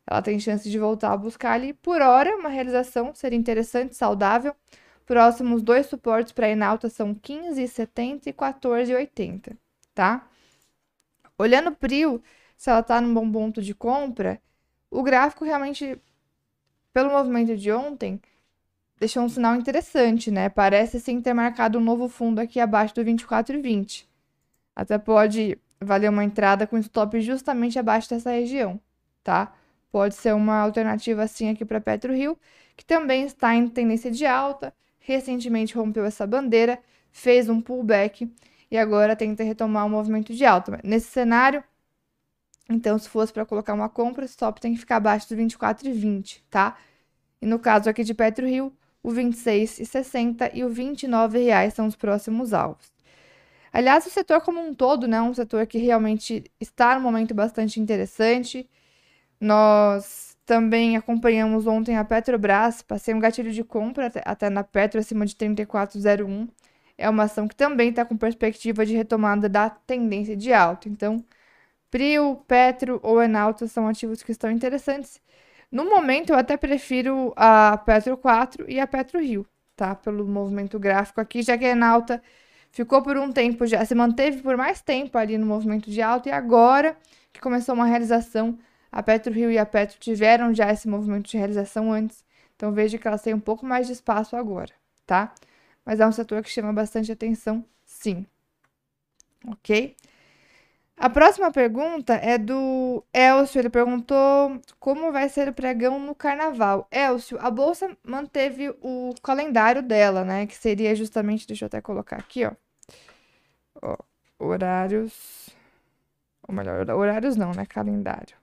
Ela 0.06 0.20
tem 0.20 0.40
chance 0.40 0.68
de 0.68 0.78
voltar 0.78 1.12
a 1.12 1.16
buscar 1.16 1.52
ali. 1.52 1.72
Por 1.72 2.02
hora, 2.02 2.36
uma 2.36 2.48
realização 2.48 3.14
seria 3.14 3.38
interessante, 3.38 3.94
saudável. 3.94 4.54
Próximos 5.06 5.62
dois 5.62 5.86
suportes 5.86 6.32
para 6.32 6.48
Enalta 6.48 6.88
são 6.88 7.14
15,70 7.14 8.26
e 8.26 8.32
14,80, 8.32 9.56
tá? 9.94 10.28
Olhando 11.38 11.70
o 11.70 11.76
PRIO, 11.76 12.22
se 12.56 12.68
ela 12.70 12.80
está 12.80 13.00
num 13.00 13.14
bom 13.14 13.30
ponto 13.30 13.62
de 13.62 13.74
compra, 13.74 14.40
o 14.90 15.02
gráfico 15.02 15.44
realmente, 15.44 16.00
pelo 16.92 17.10
movimento 17.10 17.56
de 17.56 17.72
ontem, 17.72 18.20
deixou 19.00 19.24
um 19.24 19.28
sinal 19.28 19.56
interessante, 19.56 20.30
né? 20.30 20.50
Parece 20.50 21.00
sim 21.00 21.20
ter 21.22 21.32
marcado 21.32 21.78
um 21.78 21.82
novo 21.82 22.08
fundo 22.08 22.38
aqui 22.38 22.60
abaixo 22.60 22.94
do 22.94 23.02
24,20. 23.02 24.06
Até 24.76 24.98
pode 24.98 25.58
vale 25.80 26.06
uma 26.06 26.22
entrada 26.22 26.66
com 26.66 26.76
stop 26.76 27.18
justamente 27.22 27.78
abaixo 27.78 28.10
dessa 28.10 28.30
região, 28.30 28.78
tá? 29.24 29.52
Pode 29.90 30.14
ser 30.14 30.34
uma 30.34 30.58
alternativa 30.60 31.22
assim 31.22 31.48
aqui 31.48 31.64
para 31.64 31.80
PetroRio, 31.80 32.38
que 32.76 32.84
também 32.84 33.24
está 33.24 33.54
em 33.54 33.66
tendência 33.66 34.10
de 34.10 34.26
alta, 34.26 34.74
recentemente 34.98 35.74
rompeu 35.74 36.04
essa 36.04 36.26
bandeira, 36.26 36.78
fez 37.10 37.48
um 37.48 37.60
pullback 37.60 38.30
e 38.70 38.76
agora 38.78 39.16
tenta 39.16 39.42
retomar 39.42 39.86
um 39.86 39.88
movimento 39.88 40.34
de 40.34 40.44
alta. 40.44 40.78
Nesse 40.84 41.08
cenário, 41.08 41.64
então, 42.68 42.98
se 42.98 43.08
fosse 43.08 43.32
para 43.32 43.44
colocar 43.46 43.74
uma 43.74 43.88
compra, 43.88 44.22
o 44.22 44.26
stop 44.26 44.60
tem 44.60 44.74
que 44.74 44.78
ficar 44.80 44.96
abaixo 44.96 45.28
do 45.28 45.34
24,20, 45.34 46.42
tá? 46.50 46.76
E 47.42 47.46
no 47.46 47.58
caso 47.58 47.90
aqui 47.90 48.04
de 48.04 48.14
PetroRio, 48.14 48.72
o 49.02 49.10
26,60 49.10 50.50
e 50.54 50.64
o 50.64 50.68
29 50.68 51.38
reais 51.38 51.74
são 51.74 51.86
os 51.86 51.96
próximos 51.96 52.52
alvos. 52.52 52.92
Aliás, 53.72 54.06
o 54.06 54.10
setor 54.10 54.40
como 54.40 54.60
um 54.60 54.74
todo, 54.74 55.06
né, 55.06 55.20
um 55.22 55.34
setor 55.34 55.66
que 55.66 55.78
realmente 55.78 56.44
está 56.60 56.94
num 56.94 57.02
momento 57.02 57.34
bastante 57.34 57.80
interessante. 57.80 58.68
Nós 59.40 60.36
também 60.44 60.96
acompanhamos 60.96 61.66
ontem 61.66 61.96
a 61.96 62.04
Petrobras, 62.04 62.82
passei 62.82 63.14
um 63.14 63.20
gatilho 63.20 63.52
de 63.52 63.62
compra 63.64 64.12
até, 64.24 64.50
na 64.50 64.64
Petro 64.64 65.00
acima 65.00 65.24
de 65.26 65.34
34,01. 65.36 66.48
É 66.98 67.08
uma 67.08 67.24
ação 67.24 67.48
que 67.48 67.56
também 67.56 67.90
está 67.90 68.04
com 68.04 68.16
perspectiva 68.16 68.84
de 68.84 68.94
retomada 68.96 69.48
da 69.48 69.70
tendência 69.70 70.36
de 70.36 70.52
alta. 70.52 70.88
Então, 70.88 71.24
Prio, 71.90 72.36
Petro 72.48 73.00
ou 73.02 73.22
Enalta 73.22 73.66
são 73.68 73.88
ativos 73.88 74.22
que 74.22 74.32
estão 74.32 74.50
interessantes. 74.50 75.20
No 75.70 75.84
momento, 75.84 76.30
eu 76.30 76.36
até 76.38 76.56
prefiro 76.56 77.32
a 77.36 77.76
Petro 77.78 78.16
4 78.16 78.68
e 78.68 78.80
a 78.80 78.86
Petro 78.86 79.20
Rio, 79.20 79.46
tá? 79.76 79.94
Pelo 79.94 80.26
movimento 80.26 80.78
gráfico 80.78 81.20
aqui, 81.20 81.42
já 81.42 81.56
que 81.56 81.64
a 81.64 81.70
Enalta 81.70 82.22
ficou 82.72 83.02
por 83.02 83.16
um 83.16 83.32
tempo 83.32 83.66
já, 83.66 83.84
se 83.84 83.94
manteve 83.94 84.42
por 84.42 84.56
mais 84.56 84.80
tempo 84.82 85.16
ali 85.18 85.38
no 85.38 85.46
movimento 85.46 85.90
de 85.90 86.02
alta 86.02 86.28
e 86.28 86.32
agora 86.32 86.96
que 87.32 87.40
começou 87.40 87.74
uma 87.74 87.86
realização, 87.86 88.58
a 88.90 89.02
Petro 89.02 89.32
Rio 89.32 89.50
e 89.50 89.58
a 89.58 89.66
Petro 89.66 89.98
tiveram 90.00 90.52
já 90.54 90.72
esse 90.72 90.88
movimento 90.88 91.30
de 91.30 91.36
realização 91.38 91.92
antes, 91.92 92.24
então 92.56 92.72
vejo 92.72 92.98
que 92.98 93.06
elas 93.06 93.22
têm 93.22 93.34
um 93.34 93.40
pouco 93.40 93.64
mais 93.64 93.86
de 93.86 93.92
espaço 93.92 94.36
agora, 94.36 94.72
tá? 95.06 95.32
Mas 95.84 96.00
é 96.00 96.06
um 96.06 96.12
setor 96.12 96.42
que 96.42 96.50
chama 96.50 96.72
bastante 96.72 97.12
atenção, 97.12 97.64
sim. 97.86 98.26
Ok? 99.46 99.96
A 101.00 101.08
próxima 101.08 101.50
pergunta 101.50 102.12
é 102.12 102.36
do 102.36 103.02
Elcio. 103.10 103.58
Ele 103.58 103.70
perguntou 103.70 104.60
como 104.78 105.10
vai 105.10 105.30
ser 105.30 105.48
o 105.48 105.54
pregão 105.54 105.98
no 105.98 106.14
carnaval. 106.14 106.86
Elcio, 106.92 107.38
a 107.40 107.50
bolsa 107.50 107.96
manteve 108.04 108.68
o 108.82 109.14
calendário 109.22 109.82
dela, 109.82 110.24
né? 110.24 110.46
Que 110.46 110.54
seria 110.54 110.94
justamente, 110.94 111.46
deixa 111.46 111.64
eu 111.64 111.68
até 111.68 111.80
colocar 111.80 112.16
aqui, 112.16 112.44
ó. 112.44 112.52
ó 113.80 113.96
horários. 114.38 115.48
Ou 116.46 116.54
melhor, 116.54 116.90
horários 116.90 117.34
não, 117.34 117.52
né? 117.52 117.64
Calendário. 117.64 118.36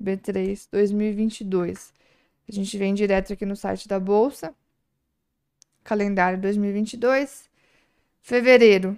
B3 0.00 0.68
2022. 0.70 1.92
A 2.48 2.52
gente 2.52 2.78
vem 2.78 2.94
direto 2.94 3.32
aqui 3.32 3.44
no 3.44 3.56
site 3.56 3.88
da 3.88 3.98
bolsa. 3.98 4.54
Calendário 5.82 6.40
2022. 6.40 7.50
Fevereiro, 8.20 8.96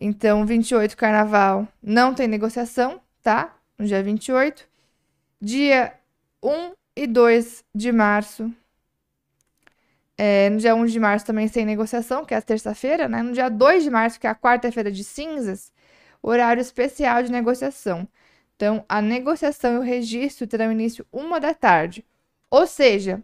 então, 0.00 0.44
28, 0.44 0.96
carnaval, 0.96 1.68
não 1.82 2.14
tem 2.14 2.26
negociação, 2.26 3.00
tá? 3.22 3.56
No 3.78 3.86
dia 3.86 4.02
28. 4.02 4.68
Dia 5.40 5.94
1 6.42 6.72
e 6.96 7.06
2 7.06 7.64
de 7.74 7.92
março. 7.92 8.52
É, 10.16 10.48
no 10.50 10.58
dia 10.58 10.74
1 10.74 10.86
de 10.86 11.00
março 11.00 11.26
também 11.26 11.48
sem 11.48 11.64
negociação, 11.64 12.24
que 12.24 12.34
é 12.34 12.36
a 12.36 12.42
terça-feira, 12.42 13.08
né? 13.08 13.22
No 13.22 13.32
dia 13.32 13.48
2 13.48 13.84
de 13.84 13.90
março, 13.90 14.18
que 14.18 14.26
é 14.26 14.30
a 14.30 14.34
quarta-feira 14.34 14.90
de 14.90 15.04
cinzas, 15.04 15.72
horário 16.22 16.60
especial 16.60 17.22
de 17.22 17.30
negociação. 17.30 18.08
Então, 18.56 18.84
a 18.88 19.02
negociação 19.02 19.74
e 19.74 19.78
o 19.78 19.82
registro 19.82 20.46
terão 20.46 20.70
início 20.72 21.06
uma 21.12 21.40
da 21.40 21.54
tarde. 21.54 22.04
Ou 22.50 22.66
seja, 22.66 23.22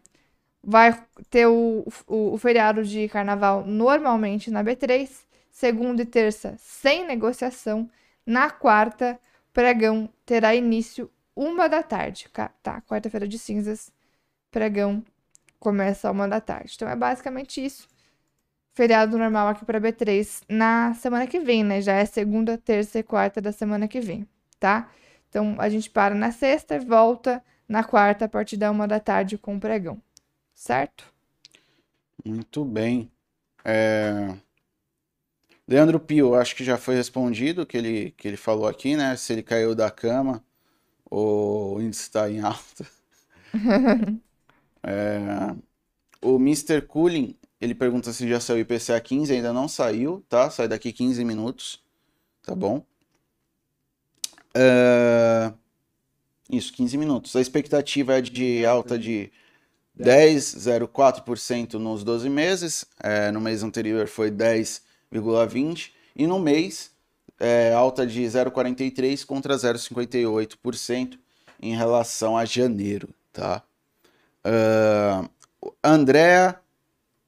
vai 0.62 1.00
ter 1.30 1.46
o, 1.46 1.86
o, 2.06 2.34
o 2.34 2.38
feriado 2.38 2.84
de 2.84 3.08
carnaval 3.08 3.64
normalmente 3.66 4.50
na 4.50 4.64
B3 4.64 5.29
segunda 5.60 6.02
e 6.02 6.06
terça 6.06 6.54
sem 6.58 7.06
negociação. 7.06 7.88
Na 8.24 8.50
quarta, 8.50 9.20
pregão 9.52 10.08
terá 10.24 10.54
início 10.54 11.10
uma 11.36 11.68
da 11.68 11.82
tarde. 11.82 12.28
Tá, 12.62 12.80
quarta-feira 12.80 13.28
de 13.28 13.38
cinzas, 13.38 13.92
pregão 14.50 15.04
começa 15.58 16.10
uma 16.10 16.26
da 16.26 16.40
tarde. 16.40 16.72
Então 16.74 16.88
é 16.88 16.96
basicamente 16.96 17.62
isso. 17.62 17.86
Feriado 18.72 19.18
normal 19.18 19.48
aqui 19.48 19.64
para 19.64 19.80
B3 19.80 20.42
na 20.48 20.94
semana 20.94 21.26
que 21.26 21.38
vem, 21.40 21.62
né? 21.62 21.82
Já 21.82 21.94
é 21.94 22.06
segunda, 22.06 22.56
terça 22.56 22.98
e 22.98 23.02
quarta 23.02 23.40
da 23.40 23.52
semana 23.52 23.86
que 23.86 24.00
vem, 24.00 24.26
tá? 24.58 24.88
Então 25.28 25.56
a 25.58 25.68
gente 25.68 25.90
para 25.90 26.14
na 26.14 26.32
sexta 26.32 26.76
e 26.76 26.78
volta 26.78 27.44
na 27.68 27.84
quarta 27.84 28.24
a 28.24 28.28
partir 28.28 28.56
da 28.56 28.70
uma 28.70 28.88
da 28.88 28.98
tarde 28.98 29.36
com 29.36 29.56
o 29.56 29.60
pregão, 29.60 30.00
certo? 30.54 31.12
Muito 32.24 32.64
bem. 32.64 33.10
É... 33.64 34.34
Leandro 35.70 36.00
Pio, 36.00 36.34
acho 36.34 36.56
que 36.56 36.64
já 36.64 36.76
foi 36.76 36.96
respondido 36.96 37.64
que 37.64 37.76
ele, 37.76 38.10
que 38.16 38.26
ele 38.26 38.36
falou 38.36 38.66
aqui, 38.66 38.96
né? 38.96 39.14
Se 39.14 39.32
ele 39.32 39.40
caiu 39.40 39.72
da 39.72 39.88
cama 39.88 40.44
ou 41.08 41.76
o 41.76 41.80
índice 41.80 42.02
está 42.02 42.28
em 42.28 42.40
alta. 42.40 42.84
é, 44.82 45.54
o 46.20 46.34
Mr. 46.38 46.82
Cooling, 46.82 47.36
ele 47.60 47.72
pergunta 47.72 48.12
se 48.12 48.28
já 48.28 48.40
saiu 48.40 48.56
o 48.56 48.60
IPCA 48.62 49.00
15, 49.00 49.32
ainda 49.32 49.52
não 49.52 49.68
saiu, 49.68 50.24
tá? 50.28 50.50
Sai 50.50 50.66
daqui 50.66 50.92
15 50.92 51.24
minutos, 51.24 51.80
tá 52.42 52.52
bom? 52.52 52.84
É, 54.52 55.52
isso, 56.50 56.72
15 56.72 56.98
minutos. 56.98 57.36
A 57.36 57.40
expectativa 57.40 58.18
é 58.18 58.20
de 58.20 58.66
alta 58.66 58.98
de 58.98 59.30
10,04% 59.96 61.74
nos 61.74 62.02
12 62.02 62.28
meses. 62.28 62.84
É, 63.00 63.30
no 63.30 63.40
mês 63.40 63.62
anterior 63.62 64.08
foi 64.08 64.32
10 64.32 64.89
0,20% 65.12 65.90
e 66.14 66.26
no 66.26 66.38
mês 66.38 66.90
é, 67.38 67.72
alta 67.72 68.06
de 68.06 68.22
0,43 68.22 69.24
contra 69.24 69.56
0,58% 69.56 71.18
em 71.60 71.74
relação 71.74 72.36
a 72.36 72.44
janeiro, 72.44 73.08
tá? 73.32 73.62
Uh, 74.44 75.28
Andrea 75.82 76.58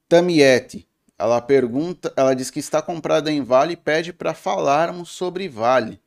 Tamietti, 0.08 0.88
ela 1.18 1.40
pergunta, 1.40 2.12
ela 2.16 2.34
diz 2.34 2.50
que 2.50 2.58
está 2.58 2.80
comprada 2.80 3.30
em 3.30 3.42
Vale 3.42 3.74
e 3.74 3.76
pede 3.76 4.12
para 4.12 4.34
falarmos 4.34 5.10
sobre 5.10 5.48
Vale, 5.48 6.00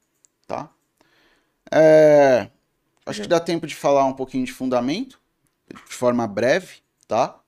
tá? 0.47 0.69
É, 1.71 2.49
acho 3.05 3.21
que 3.21 3.27
dá 3.27 3.39
tempo 3.39 3.65
de 3.65 3.75
falar 3.75 4.05
um 4.05 4.13
pouquinho 4.13 4.45
de 4.45 4.53
fundamento, 4.53 5.19
de 5.67 5.93
forma 5.93 6.27
breve, 6.27 6.77
tá? 7.07 7.39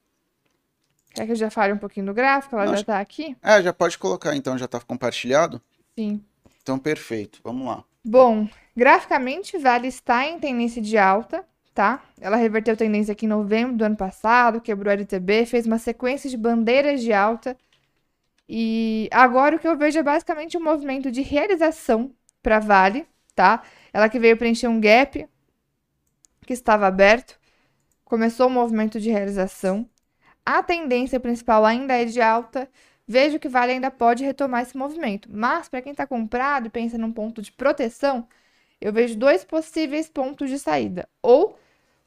Quer 1.17 1.25
que 1.25 1.31
eu 1.31 1.35
já 1.35 1.49
fale 1.49 1.73
um 1.73 1.77
pouquinho 1.77 2.05
do 2.05 2.13
gráfico? 2.13 2.55
Ela 2.55 2.67
já 2.67 2.75
está 2.75 2.99
aqui? 2.99 3.35
É, 3.41 3.59
já 3.59 3.73
pode 3.73 3.97
colocar 3.97 4.35
então, 4.35 4.55
já 4.55 4.65
está 4.65 4.79
compartilhado? 4.79 5.59
Sim. 5.97 6.23
Então, 6.61 6.77
perfeito. 6.77 7.39
Vamos 7.43 7.65
lá. 7.65 7.83
Bom, 8.05 8.47
graficamente, 8.75 9.57
Vale 9.57 9.87
está 9.87 10.27
em 10.27 10.39
tendência 10.39 10.79
de 10.79 10.95
alta, 10.95 11.43
tá? 11.73 12.03
Ela 12.21 12.37
reverteu 12.37 12.77
tendência 12.77 13.13
aqui 13.13 13.25
em 13.25 13.29
novembro 13.29 13.75
do 13.75 13.83
ano 13.83 13.97
passado, 13.97 14.61
quebrou 14.61 14.91
a 14.91 14.93
LTB, 14.93 15.47
fez 15.47 15.65
uma 15.65 15.79
sequência 15.79 16.29
de 16.29 16.37
bandeiras 16.37 17.01
de 17.01 17.11
alta. 17.11 17.57
E 18.47 19.09
agora 19.11 19.55
o 19.55 19.59
que 19.59 19.67
eu 19.67 19.75
vejo 19.75 19.97
é 19.97 20.03
basicamente 20.03 20.55
um 20.55 20.63
movimento 20.63 21.09
de 21.11 21.23
realização 21.23 22.11
para 22.43 22.59
Vale, 22.59 23.07
tá? 23.33 23.63
Ela 23.91 24.07
que 24.07 24.19
veio 24.19 24.37
preencher 24.37 24.67
um 24.67 24.79
gap 24.79 25.27
que 26.45 26.53
estava 26.53 26.85
aberto, 26.85 27.39
começou 28.05 28.45
o 28.45 28.49
um 28.49 28.53
movimento 28.53 28.99
de 28.99 29.09
realização 29.09 29.89
a 30.47 30.63
tendência 30.63 31.19
principal 31.19 31.65
ainda 31.65 31.93
é 31.93 32.05
de 32.05 32.21
alta, 32.21 32.69
vejo 33.05 33.37
que 33.37 33.49
Vale 33.49 33.73
ainda 33.73 33.91
pode 33.91 34.23
retomar 34.23 34.61
esse 34.61 34.77
movimento. 34.77 35.27
Mas 35.29 35.67
para 35.67 35.81
quem 35.81 35.91
está 35.91 36.07
comprado 36.07 36.67
e 36.67 36.69
pensa 36.69 36.97
num 36.97 37.11
ponto 37.11 37.41
de 37.41 37.51
proteção, 37.51 38.25
eu 38.79 38.93
vejo 38.93 39.17
dois 39.17 39.43
possíveis 39.43 40.07
pontos 40.07 40.49
de 40.49 40.57
saída. 40.57 41.05
Ou 41.21 41.59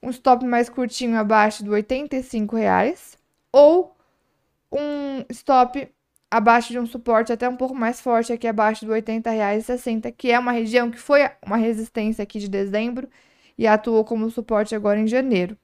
um 0.03 0.09
stop 0.09 0.43
mais 0.47 0.71
curtinho 0.71 1.19
abaixo 1.19 1.63
do 1.63 1.73
85 1.73 2.57
reais, 2.57 3.19
ou 3.53 3.95
um 4.73 5.23
stop 5.29 5.93
abaixo 6.31 6.73
de 6.73 6.79
um 6.79 6.87
suporte 6.87 7.35
até 7.35 7.47
um 7.47 7.57
pouco 7.57 7.75
mais 7.75 8.01
forte 8.01 8.33
aqui 8.33 8.47
abaixo 8.47 8.87
do 8.87 8.95
R$ 8.95 9.03
80,60, 9.03 10.15
que 10.17 10.31
é 10.31 10.39
uma 10.39 10.53
região 10.53 10.91
que 10.91 10.99
foi 10.99 11.29
uma 11.45 11.59
resistência 11.59 12.23
aqui 12.23 12.39
de 12.39 12.49
dezembro 12.49 13.07
e 13.59 13.67
atuou 13.67 14.03
como 14.03 14.31
suporte 14.31 14.75
agora 14.75 14.99
em 14.99 15.07
janeiro. 15.07 15.59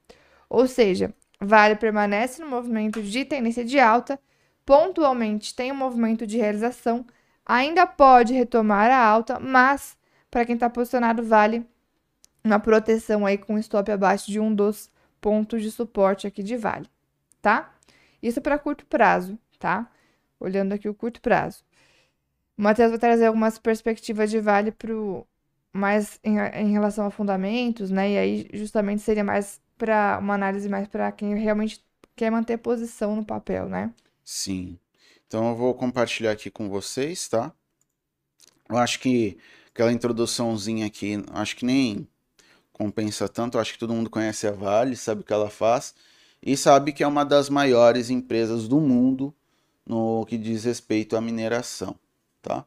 Ou 0.50 0.66
seja, 0.66 1.14
Vale 1.40 1.76
permanece 1.76 2.42
no 2.42 2.48
movimento 2.48 3.02
de 3.02 3.24
tendência 3.24 3.64
de 3.64 3.78
alta, 3.78 4.18
pontualmente 4.64 5.54
tem 5.54 5.70
um 5.70 5.76
movimento 5.76 6.26
de 6.26 6.38
realização, 6.38 7.06
ainda 7.44 7.86
pode 7.86 8.32
retomar 8.32 8.90
a 8.90 9.04
alta, 9.04 9.38
mas 9.38 9.96
para 10.30 10.44
quem 10.44 10.54
está 10.54 10.68
posicionado, 10.68 11.22
vale 11.22 11.66
uma 12.42 12.58
proteção 12.58 13.26
aí 13.26 13.36
com 13.36 13.58
stop 13.58 13.90
abaixo 13.90 14.30
de 14.30 14.40
um 14.40 14.54
dos 14.54 14.90
pontos 15.20 15.62
de 15.62 15.70
suporte 15.70 16.26
aqui 16.26 16.42
de 16.42 16.56
Vale, 16.56 16.88
tá? 17.42 17.74
Isso 18.22 18.40
para 18.40 18.58
curto 18.58 18.86
prazo, 18.86 19.38
tá? 19.58 19.90
Olhando 20.38 20.72
aqui 20.72 20.88
o 20.88 20.94
curto 20.94 21.20
prazo. 21.20 21.64
O 22.56 22.62
Matheus 22.62 22.90
vai 22.90 22.98
trazer 22.98 23.26
algumas 23.26 23.58
perspectivas 23.58 24.30
de 24.30 24.40
Vale 24.40 24.72
pro 24.72 25.26
mais 25.72 26.18
em, 26.24 26.38
em 26.38 26.72
relação 26.72 27.06
a 27.06 27.10
fundamentos, 27.10 27.90
né? 27.90 28.12
E 28.12 28.18
aí 28.18 28.50
justamente 28.54 29.02
seria 29.02 29.24
mais 29.24 29.60
para 29.76 30.18
uma 30.20 30.34
análise 30.34 30.68
mais 30.68 30.88
para 30.88 31.10
quem 31.12 31.34
realmente 31.36 31.84
quer 32.14 32.30
manter 32.30 32.56
posição 32.58 33.14
no 33.14 33.24
papel, 33.24 33.68
né? 33.68 33.92
Sim. 34.24 34.78
Então 35.26 35.48
eu 35.50 35.56
vou 35.56 35.74
compartilhar 35.74 36.32
aqui 36.32 36.50
com 36.50 36.68
vocês, 36.68 37.28
tá? 37.28 37.52
Eu 38.68 38.76
acho 38.78 39.00
que 39.00 39.38
aquela 39.68 39.92
introduçãozinha 39.92 40.86
aqui, 40.86 41.22
acho 41.32 41.56
que 41.56 41.64
nem 41.64 42.08
compensa 42.72 43.28
tanto. 43.28 43.56
Eu 43.56 43.60
acho 43.60 43.72
que 43.72 43.78
todo 43.78 43.94
mundo 43.94 44.10
conhece 44.10 44.46
a 44.46 44.52
Vale, 44.52 44.96
sabe 44.96 45.20
o 45.22 45.24
que 45.24 45.32
ela 45.32 45.50
faz 45.50 45.94
e 46.42 46.56
sabe 46.56 46.92
que 46.92 47.02
é 47.02 47.06
uma 47.06 47.24
das 47.24 47.48
maiores 47.48 48.10
empresas 48.10 48.68
do 48.68 48.80
mundo 48.80 49.34
no 49.84 50.24
que 50.26 50.38
diz 50.38 50.64
respeito 50.64 51.16
à 51.16 51.20
mineração, 51.20 51.96
tá? 52.42 52.64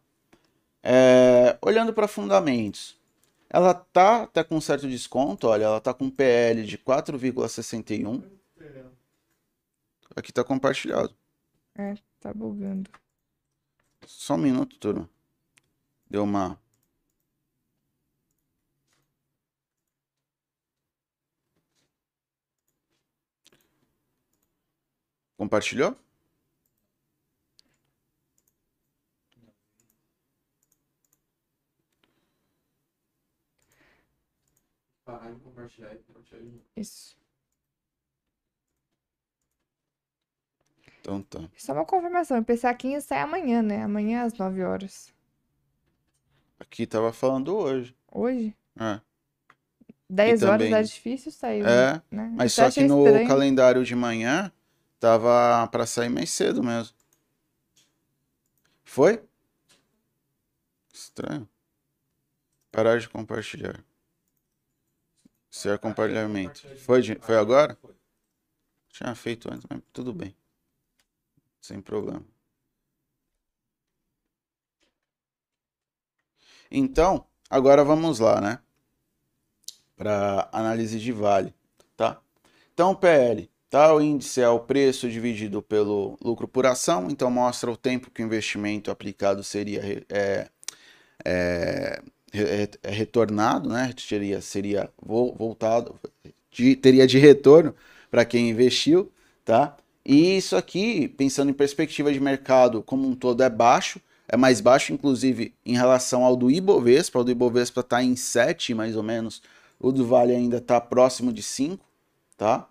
É, 0.84 1.58
olhando 1.62 1.94
para 1.94 2.08
fundamentos, 2.08 2.99
ela 3.50 3.74
tá 3.74 4.24
até 4.24 4.44
com 4.44 4.62
certo 4.62 4.88
desconto, 4.88 5.48
olha, 5.48 5.66
ela 5.66 5.82
tá 5.82 5.94
com 5.94 6.10
PL 6.10 6.64
de 6.66 6.78
4,61. 6.78 8.24
Aqui 10.16 10.32
tá 10.32 10.44
compartilhado. 10.44 11.16
É, 11.76 11.96
tá 12.20 12.34
bugando. 12.34 12.90
Só 14.06 14.36
um 14.36 14.38
minuto, 14.38 14.78
turma. 14.78 15.10
Deu 16.10 16.24
uma. 16.24 16.60
Compartilhou? 25.38 25.96
Parar 35.10 35.32
de 35.34 35.40
compartilhar 35.40 35.94
e 35.96 35.98
compartilhar 36.00 36.40
de 36.42 36.46
novo. 36.46 36.64
Isso. 36.76 37.18
Então 41.02 41.24
tá. 41.24 41.50
Só 41.58 41.74
uma 41.74 41.86
confirmação, 41.86 42.40
o 42.40 42.44
PCA 42.46 42.74
15 42.76 43.06
sai 43.08 43.22
amanhã, 43.22 43.62
né? 43.62 43.82
Amanhã 43.84 44.24
às 44.24 44.34
9 44.38 44.64
horas. 44.64 45.12
Aqui 46.60 46.86
tava 46.86 47.12
falando 47.12 47.56
hoje. 47.56 47.96
Hoje? 48.12 48.56
É. 48.80 49.02
10 50.10 50.44
horas 50.44 50.60
também- 50.68 50.74
é 50.74 50.84
difícil 50.84 51.32
sair, 51.32 51.62
É, 51.66 52.02
né? 52.12 52.32
Mas 52.36 52.58
Até 52.58 52.70
só 52.72 52.80
que 52.82 52.86
no 52.88 53.06
estranho. 53.06 53.28
calendário 53.28 53.84
de 53.84 53.96
manhã 53.96 54.52
tava 55.00 55.68
pra 55.68 55.86
sair 55.86 56.10
mais 56.10 56.30
cedo 56.30 56.62
mesmo. 56.64 56.96
Foi? 58.84 59.24
Estranho. 60.94 61.48
Parar 62.72 63.00
de 63.00 63.08
compartilhar. 63.10 63.84
Ser 65.50 65.80
compartilhamento. 65.80 66.62
Foi, 66.78 67.02
foi 67.20 67.38
agora? 67.38 67.78
Tinha 68.90 69.16
feito 69.16 69.52
antes, 69.52 69.66
mas 69.70 69.82
tudo 69.92 70.14
bem. 70.14 70.36
Sem 71.62 71.82
problema. 71.82 72.24
Então, 76.72 77.26
agora 77.50 77.84
vamos 77.84 78.20
lá, 78.20 78.40
né? 78.40 78.60
Para 79.96 80.48
análise 80.52 81.00
de 81.00 81.12
vale, 81.12 81.54
tá? 81.98 82.22
Então, 82.74 82.96
PL, 82.96 83.50
tá? 83.70 83.94
O 83.94 84.02
índice 84.02 84.42
é 84.42 84.48
o 84.48 84.60
preço 84.60 85.10
dividido 85.10 85.62
pelo 85.62 86.18
lucro 86.22 86.48
por 86.48 86.66
ação, 86.66 87.10
então 87.10 87.30
mostra 87.32 87.72
o 87.72 87.78
tempo 87.78 88.12
que 88.12 88.22
o 88.22 88.26
investimento 88.26 88.92
aplicado 88.92 89.44
seria 89.44 89.82
é, 90.10 90.50
é, 91.26 92.02
é 92.34 92.92
retornado, 92.92 93.70
né? 93.70 93.94
Seria, 93.98 94.42
seria 94.42 94.90
vo- 95.02 95.34
voltado, 95.34 95.96
de- 96.52 96.76
teria 96.76 97.08
de 97.08 97.18
retorno 97.18 97.76
para 98.10 98.26
quem 98.26 98.50
investiu, 98.50 99.12
tá? 99.46 99.78
E 100.06 100.38
isso 100.38 100.56
aqui, 100.56 101.08
pensando 101.08 101.50
em 101.52 101.54
perspectiva 101.54 102.12
de 102.12 102.20
mercado 102.20 102.82
como 102.84 103.08
um 103.08 103.16
todo, 103.16 103.44
é 103.44 103.50
baixo, 103.50 104.00
é 104.28 104.38
mais 104.38 104.62
baixo, 104.62 104.94
inclusive, 104.94 105.54
em 105.66 105.76
relação 105.76 106.24
ao 106.24 106.36
do 106.36 106.50
Ibovespa. 106.52 107.20
O 107.20 107.24
do 107.24 107.32
Ibovespa 107.32 107.82
está 107.82 108.04
em 108.04 108.16
7, 108.16 108.74
mais 108.74 108.96
ou 108.96 109.04
menos. 109.04 109.42
O 109.80 109.92
do 109.92 110.06
Vale 110.06 110.34
ainda 110.36 110.58
está 110.58 110.80
próximo 110.82 111.34
de 111.34 111.44
5, 111.44 111.86
tá? 112.38 112.68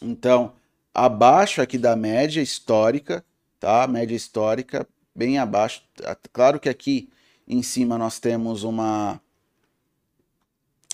Então, 0.00 0.52
abaixo 0.92 1.60
aqui 1.62 1.78
da 1.78 1.96
média 1.96 2.40
histórica, 2.40 3.24
tá? 3.58 3.86
Média 3.86 4.14
histórica, 4.16 4.86
bem 5.14 5.38
abaixo. 5.38 5.82
Claro 6.32 6.60
que 6.60 6.68
aqui 6.68 7.08
em 7.46 7.62
cima 7.62 7.98
nós 7.98 8.18
temos 8.18 8.62
uma, 8.62 9.20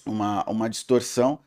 uma, 0.04 0.44
uma 0.44 0.68
distorção, 0.68 1.38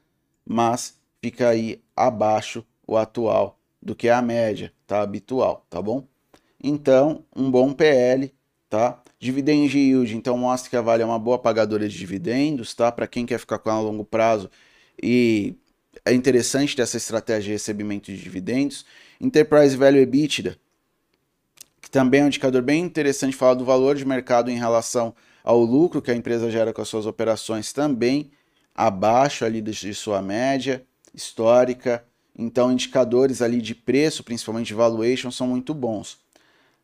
mas 0.45 0.97
fica 1.21 1.49
aí 1.49 1.81
abaixo 1.95 2.65
o 2.87 2.97
atual 2.97 3.59
do 3.81 3.95
que 3.95 4.09
a 4.09 4.21
média, 4.21 4.71
tá? 4.87 5.01
Habitual, 5.01 5.65
tá 5.69 5.81
bom? 5.81 6.05
Então, 6.63 7.25
um 7.35 7.51
bom 7.51 7.73
PL, 7.73 8.33
tá? 8.69 9.01
Dividend 9.19 9.77
yield, 9.77 10.15
então 10.15 10.37
mostra 10.37 10.69
que 10.69 10.75
a 10.75 10.81
Vale 10.81 11.03
é 11.03 11.05
uma 11.05 11.19
boa 11.19 11.37
pagadora 11.37 11.87
de 11.87 11.97
dividendos, 11.97 12.73
tá? 12.73 12.91
Para 12.91 13.07
quem 13.07 13.25
quer 13.25 13.39
ficar 13.39 13.59
com 13.59 13.69
ela 13.69 13.79
a 13.79 13.83
longo 13.83 14.05
prazo 14.05 14.49
e 15.01 15.55
é 16.05 16.13
interessante 16.13 16.75
ter 16.75 16.81
essa 16.81 16.97
estratégia 16.97 17.43
de 17.43 17.51
recebimento 17.51 18.11
de 18.11 18.21
dividendos. 18.21 18.85
Enterprise 19.19 19.75
Value 19.75 19.99
EBITDA, 19.99 20.57
também 21.93 22.21
é 22.21 22.23
um 22.23 22.27
indicador 22.27 22.63
bem 22.63 22.83
interessante, 22.83 23.35
fala 23.35 23.55
do 23.55 23.63
valor 23.63 23.95
de 23.95 24.03
mercado 24.03 24.49
em 24.49 24.57
relação 24.57 25.13
ao 25.43 25.59
lucro 25.59 26.01
que 26.01 26.09
a 26.09 26.15
empresa 26.15 26.49
gera 26.49 26.73
com 26.73 26.81
as 26.81 26.87
suas 26.87 27.05
operações, 27.05 27.71
também 27.71 28.31
abaixo 28.73 29.45
ali 29.45 29.61
de 29.61 29.71
de 29.71 29.93
sua 29.93 30.19
média 30.19 30.83
histórica. 31.13 32.03
Então, 32.35 32.71
indicadores 32.71 33.43
ali 33.43 33.61
de 33.61 33.75
preço, 33.75 34.23
principalmente 34.23 34.65
de 34.65 34.73
valuation, 34.73 35.29
são 35.29 35.45
muito 35.45 35.71
bons. 35.71 36.17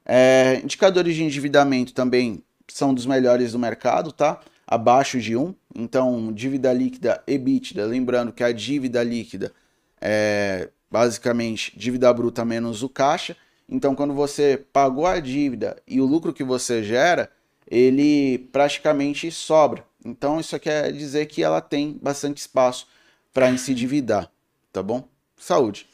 É, 0.05 0.62
indicadores 0.64 1.16
de 1.16 1.24
endividamento 1.24 1.91
também 1.91 2.43
são 2.68 2.93
dos 2.93 3.07
melhores 3.07 3.53
do 3.53 3.57
mercado, 3.57 4.12
tá? 4.12 4.39
Abaixo 4.68 5.20
de 5.20 5.36
1. 5.36 5.55
Então, 5.74 6.32
dívida 6.32 6.72
líquida 6.72 7.24
EBITDA, 7.26 7.84
lembrando 7.84 8.32
que 8.32 8.43
a 8.43 8.51
dívida 8.51 9.01
líquida 9.01 9.51
é 9.99 10.70
basicamente 10.91 11.74
dívida 11.76 12.14
bruta 12.14 12.45
menos 12.45 12.84
o 12.84 12.89
caixa. 12.89 13.36
Então, 13.70 13.94
quando 13.94 14.14
você 14.14 14.66
pagou 14.74 15.06
a 15.06 15.20
dívida 15.20 15.78
e 15.88 16.02
o 16.02 16.06
lucro 16.06 16.34
que 16.34 16.44
você 16.44 16.84
gera, 16.84 17.30
ele 17.70 18.50
praticamente 18.52 19.30
sobra. 19.32 19.86
Então, 20.04 20.40
isso 20.40 20.60
quer 20.60 20.92
dizer 20.92 21.28
que 21.28 21.44
ela 21.44 21.62
tem 21.62 22.00
bastante 22.02 22.38
espaço 22.38 22.88
para 23.32 23.56
se 23.58 23.72
endividar, 23.72 24.32
tá 24.74 24.82
bom? 24.82 25.08
Saúde. 25.38 25.88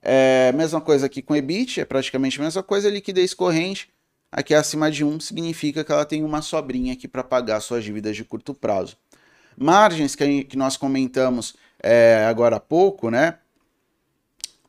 É, 0.00 0.52
mesma 0.52 0.80
coisa 0.80 1.06
aqui 1.06 1.20
com 1.20 1.36
EBIT, 1.36 1.80
é 1.80 1.84
praticamente 1.84 2.40
a 2.40 2.44
mesma 2.44 2.62
coisa, 2.62 2.90
liquidez 2.90 3.34
corrente, 3.34 3.90
aqui 4.30 4.54
é 4.54 4.56
acima 4.56 4.90
de 4.90 5.04
1 5.04 5.20
significa 5.20 5.84
que 5.84 5.92
ela 5.92 6.04
tem 6.04 6.22
uma 6.24 6.42
sobrinha 6.42 6.92
aqui 6.92 7.06
para 7.08 7.22
pagar 7.22 7.60
suas 7.60 7.84
dívidas 7.84 8.16
de 8.16 8.24
curto 8.24 8.54
prazo. 8.54 8.96
Margens 9.56 10.14
que, 10.14 10.44
que 10.44 10.56
nós 10.56 10.76
comentamos 10.76 11.54
é, 11.82 12.24
agora 12.28 12.56
há 12.56 12.60
pouco, 12.60 13.10
né? 13.10 13.38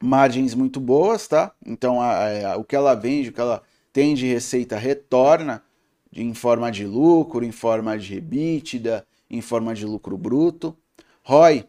Margens 0.05 0.53
muito 0.53 0.79
boas, 0.79 1.27
tá? 1.27 1.51
Então 1.65 1.99
a- 2.01 2.53
a- 2.53 2.57
o 2.57 2.63
que 2.63 2.75
ela 2.75 2.93
vende, 2.93 3.29
o 3.29 3.33
que 3.33 3.41
ela 3.41 3.61
tem 3.91 4.13
de 4.13 4.25
receita 4.27 4.77
retorna 4.77 5.63
de- 6.11 6.23
em 6.23 6.33
forma 6.33 6.71
de 6.71 6.85
lucro, 6.85 7.43
em 7.43 7.51
forma 7.51 7.97
de 7.97 8.15
EBITDA, 8.15 9.05
em 9.29 9.41
forma 9.41 9.73
de 9.73 9.85
lucro 9.85 10.17
bruto. 10.17 10.75
ROI, 11.23 11.65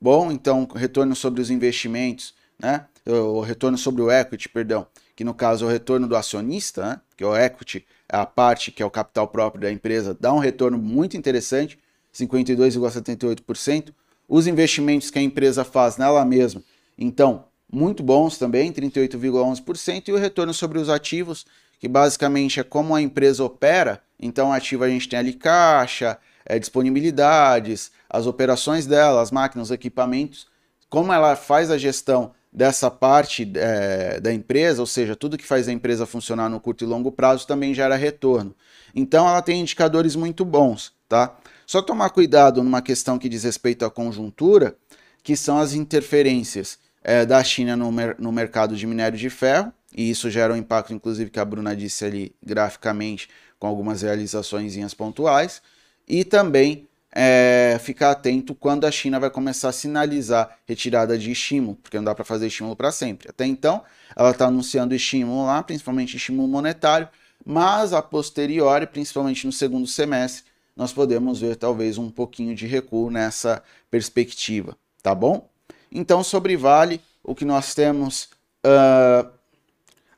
bom, 0.00 0.30
então 0.30 0.68
retorno 0.74 1.14
sobre 1.16 1.40
os 1.40 1.50
investimentos, 1.50 2.34
né? 2.58 2.86
O 3.06 3.40
retorno 3.40 3.76
sobre 3.76 4.02
o 4.02 4.10
equity, 4.10 4.48
perdão, 4.48 4.86
que 5.16 5.24
no 5.24 5.34
caso 5.34 5.64
é 5.64 5.68
o 5.68 5.70
retorno 5.70 6.06
do 6.06 6.14
acionista, 6.16 6.82
né? 6.82 7.00
Que 7.16 7.24
é 7.24 7.26
o 7.26 7.36
equity, 7.36 7.84
é 8.08 8.16
a 8.16 8.26
parte 8.26 8.70
que 8.70 8.82
é 8.82 8.86
o 8.86 8.90
capital 8.90 9.26
próprio 9.26 9.62
da 9.62 9.72
empresa, 9.72 10.16
dá 10.18 10.32
um 10.32 10.38
retorno 10.38 10.78
muito 10.78 11.16
interessante, 11.16 11.78
52,78%. 12.12 13.92
Os 14.28 14.46
investimentos 14.46 15.10
que 15.10 15.18
a 15.18 15.22
empresa 15.22 15.64
faz 15.64 15.96
nela 15.96 16.24
mesma, 16.24 16.62
então, 16.96 17.44
muito 17.72 18.02
bons 18.02 18.38
também, 18.38 18.72
38,11%, 18.72 20.08
e 20.08 20.12
o 20.12 20.16
retorno 20.16 20.52
sobre 20.52 20.78
os 20.78 20.88
ativos, 20.88 21.46
que 21.78 21.88
basicamente 21.88 22.60
é 22.60 22.64
como 22.64 22.94
a 22.94 23.02
empresa 23.02 23.44
opera. 23.44 24.02
Então, 24.18 24.52
ativo 24.52 24.84
a 24.84 24.88
gente 24.88 25.08
tem 25.08 25.18
ali 25.18 25.32
caixa, 25.32 26.18
é, 26.44 26.58
disponibilidades, 26.58 27.90
as 28.08 28.26
operações 28.26 28.86
dela, 28.86 29.22
as 29.22 29.30
máquinas, 29.30 29.68
os 29.68 29.72
equipamentos, 29.72 30.46
como 30.88 31.12
ela 31.12 31.36
faz 31.36 31.70
a 31.70 31.78
gestão 31.78 32.32
dessa 32.52 32.90
parte 32.90 33.50
é, 33.54 34.18
da 34.20 34.32
empresa, 34.32 34.82
ou 34.82 34.86
seja, 34.86 35.14
tudo 35.14 35.38
que 35.38 35.46
faz 35.46 35.68
a 35.68 35.72
empresa 35.72 36.04
funcionar 36.04 36.48
no 36.48 36.58
curto 36.58 36.82
e 36.82 36.86
longo 36.86 37.12
prazo 37.12 37.46
também 37.46 37.72
gera 37.72 37.94
retorno. 37.94 38.54
Então 38.92 39.28
ela 39.28 39.40
tem 39.40 39.60
indicadores 39.60 40.16
muito 40.16 40.44
bons, 40.44 40.92
tá? 41.08 41.36
Só 41.64 41.80
tomar 41.80 42.10
cuidado 42.10 42.62
numa 42.64 42.82
questão 42.82 43.18
que 43.18 43.28
diz 43.28 43.44
respeito 43.44 43.84
à 43.84 43.90
conjuntura, 43.90 44.76
que 45.22 45.36
são 45.36 45.58
as 45.58 45.74
interferências 45.74 46.76
é, 47.02 47.24
da 47.26 47.42
China 47.42 47.76
no, 47.76 47.90
mer- 47.90 48.16
no 48.18 48.32
mercado 48.32 48.76
de 48.76 48.86
minério 48.86 49.18
de 49.18 49.30
ferro, 49.30 49.72
E 49.92 50.08
isso 50.10 50.30
gera 50.30 50.52
um 50.52 50.56
impacto, 50.56 50.94
inclusive, 50.94 51.30
que 51.30 51.40
a 51.40 51.44
Bruna 51.44 51.74
disse 51.74 52.04
ali 52.04 52.34
graficamente, 52.42 53.28
com 53.58 53.66
algumas 53.66 54.02
realizações 54.02 54.94
pontuais. 54.94 55.60
E 56.06 56.24
também 56.24 56.88
é, 57.12 57.76
ficar 57.80 58.12
atento 58.12 58.54
quando 58.54 58.84
a 58.84 58.90
China 58.90 59.18
vai 59.18 59.30
começar 59.30 59.68
a 59.68 59.72
sinalizar 59.72 60.58
retirada 60.66 61.18
de 61.18 61.30
estímulo, 61.32 61.76
porque 61.76 61.96
não 61.96 62.04
dá 62.04 62.14
para 62.14 62.24
fazer 62.24 62.46
estímulo 62.46 62.76
para 62.76 62.92
sempre. 62.92 63.28
Até 63.28 63.46
então, 63.46 63.82
ela 64.14 64.30
está 64.30 64.46
anunciando 64.46 64.94
estímulo 64.94 65.46
lá, 65.46 65.62
principalmente 65.62 66.16
estímulo 66.16 66.46
monetário, 66.48 67.08
mas 67.44 67.92
a 67.92 68.00
posteriori, 68.02 68.86
principalmente 68.86 69.44
no 69.46 69.52
segundo 69.52 69.86
semestre, 69.86 70.44
nós 70.76 70.92
podemos 70.92 71.40
ver 71.40 71.56
talvez 71.56 71.98
um 71.98 72.10
pouquinho 72.10 72.54
de 72.54 72.66
recuo 72.66 73.10
nessa 73.10 73.62
perspectiva, 73.90 74.76
tá 75.02 75.14
bom? 75.14 75.49
Então, 75.90 76.22
sobre 76.22 76.56
Vale, 76.56 77.00
o 77.22 77.34
que 77.34 77.44
nós 77.44 77.74
temos, 77.74 78.30
uh, 78.64 79.30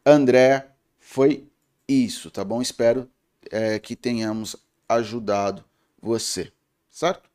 André, 0.05 0.69
foi 0.99 1.49
isso, 1.89 2.31
tá 2.31 2.45
bom? 2.45 2.61
Espero 2.61 3.09
é, 3.51 3.79
que 3.79 3.97
tenhamos 3.97 4.57
ajudado 4.89 5.65
você, 6.01 6.53
certo? 6.91 7.31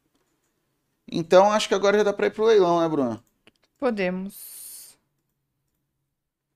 Então, 1.10 1.52
acho 1.52 1.68
que 1.68 1.74
agora 1.76 1.98
já 1.98 2.04
dá 2.04 2.14
para 2.14 2.28
ir 2.28 2.32
pro 2.32 2.46
leilão, 2.46 2.82
né, 2.82 2.90
Bruna? 2.90 3.24
Podemos. 3.78 4.98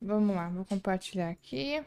Vamos 0.01 0.35
lá, 0.35 0.49
vou 0.49 0.65
compartilhar 0.65 1.29
aqui. 1.29 1.83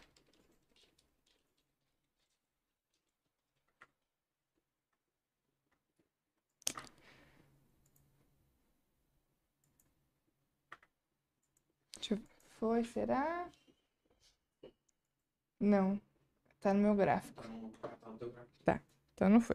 Deixa 11.97 12.15
eu... 12.15 12.21
Foi, 12.65 12.82
será? 12.82 13.47
Não. 15.61 16.01
Tá 16.62 16.73
no 16.73 16.81
meu 16.81 16.95
gráfico. 16.97 17.45
Tá. 18.65 18.81
Então 19.12 19.28
não 19.28 19.39
foi. 19.39 19.55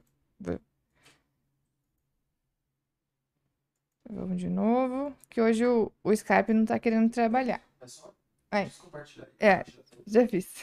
Vamos 4.08 4.38
de 4.40 4.48
novo. 4.48 5.12
Que 5.28 5.42
hoje 5.42 5.66
o, 5.66 5.92
o 6.04 6.12
Skype 6.12 6.54
não 6.54 6.66
tá 6.66 6.78
querendo 6.78 7.12
trabalhar. 7.12 7.64
É 7.82 7.88
só 7.88 8.14
Aí, 8.52 8.70
compartilhar. 8.70 9.28
É. 9.40 9.66
já 10.06 10.28
fiz. 10.28 10.54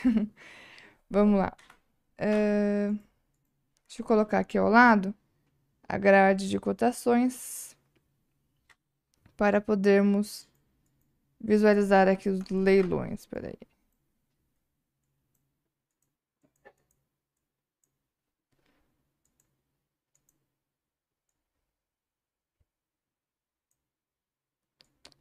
Vamos 1.11 1.41
lá. 1.41 1.53
É, 2.17 2.91
Deixa 3.89 4.03
eu 4.03 4.07
colocar 4.07 4.39
aqui 4.39 4.57
ao 4.57 4.69
lado 4.71 5.13
a 5.89 5.99
grade 5.99 6.49
de 6.49 6.61
cotações 6.61 7.77
para 9.37 9.61
podermos 9.61 10.49
visualizar 11.47 12.09
aqui 12.09 12.29
os 12.29 12.41
leilões. 12.51 13.21
Espera 13.21 13.49
aí. 13.49 13.59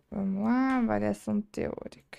Vamos 0.09 0.43
lá, 0.43 0.81
variação 0.81 1.39
teórica. 1.41 2.17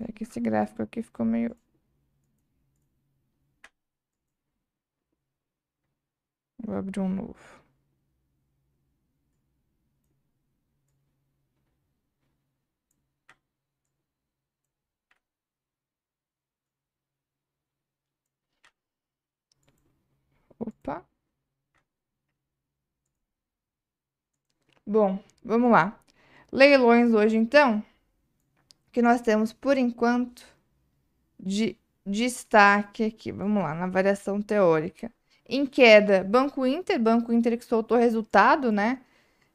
É 0.00 0.10
que 0.12 0.24
esse 0.24 0.40
gráfico 0.40 0.82
aqui 0.82 1.02
ficou 1.02 1.24
meio. 1.24 1.54
Vou 6.64 6.76
abrir 6.76 7.00
um 7.00 7.08
novo. 7.08 7.57
Opa. 20.68 21.02
Bom, 24.86 25.18
vamos 25.42 25.70
lá. 25.70 25.98
Leilões 26.52 27.12
hoje, 27.14 27.36
então, 27.36 27.82
que 28.92 29.00
nós 29.02 29.20
temos 29.22 29.52
por 29.52 29.78
enquanto 29.78 30.46
de 31.38 31.76
destaque 32.04 33.04
aqui. 33.04 33.32
Vamos 33.32 33.62
lá, 33.62 33.74
na 33.74 33.86
variação 33.86 34.42
teórica. 34.42 35.10
Em 35.46 35.64
queda, 35.66 36.22
Banco 36.24 36.66
Inter, 36.66 37.00
Banco 37.00 37.32
Inter 37.32 37.58
que 37.58 37.64
soltou 37.64 37.96
resultado, 37.98 38.70
né? 38.70 39.02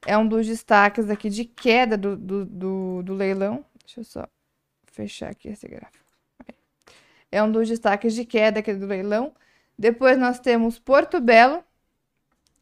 É 0.06 0.18
um 0.18 0.28
dos 0.28 0.48
destaques 0.48 1.10
aqui 1.10 1.30
de 1.30 1.46
queda 1.46 1.98
do, 1.98 2.18
do, 2.18 2.46
do, 2.46 3.04
do 3.04 3.14
leilão. 3.14 3.66
Deixa 3.86 4.02
eu 4.02 4.04
só 4.04 4.28
fechar 4.92 5.30
aqui 5.32 5.50
esse 5.50 5.68
gráfico. 5.68 6.04
É 7.32 7.42
um 7.44 7.52
dos 7.52 7.68
destaques 7.70 8.16
de 8.16 8.26
queda 8.26 8.60
aqui 8.60 8.74
do 8.74 8.88
leilão. 8.88 9.34
Depois 9.78 10.18
nós 10.18 10.40
temos 10.40 10.80
Porto 10.80 11.20
Belo, 11.20 11.64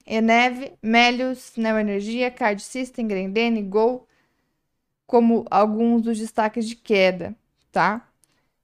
Eneve, 0.06 0.74
Melius, 0.82 1.54
Neoenergia, 1.56 2.32
Card 2.32 2.62
System, 2.62 3.08
Grendene, 3.08 3.62
Gol, 3.62 4.08
como 5.06 5.46
alguns 5.52 6.02
dos 6.02 6.18
destaques 6.18 6.68
de 6.68 6.76
queda, 6.76 7.36
tá? 7.72 8.08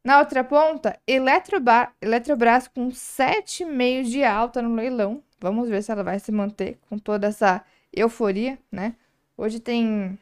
Na 0.03 0.19
outra 0.19 0.43
ponta, 0.43 0.97
Eletroba 1.05 1.91
Eletrobras 2.01 2.67
com 2.67 2.87
7,5 2.89 4.03
de 4.03 4.23
alta 4.23 4.61
no 4.61 4.73
leilão. 4.73 5.21
Vamos 5.39 5.67
ver 5.67 5.83
se 5.83 5.91
ela 5.91 6.03
vai 6.03 6.19
se 6.19 6.31
manter 6.31 6.79
com 6.89 6.97
toda 6.97 7.27
essa 7.27 7.63
euforia, 7.93 8.57
né? 8.71 8.95
Hoje 9.37 9.59
tem 9.59 10.17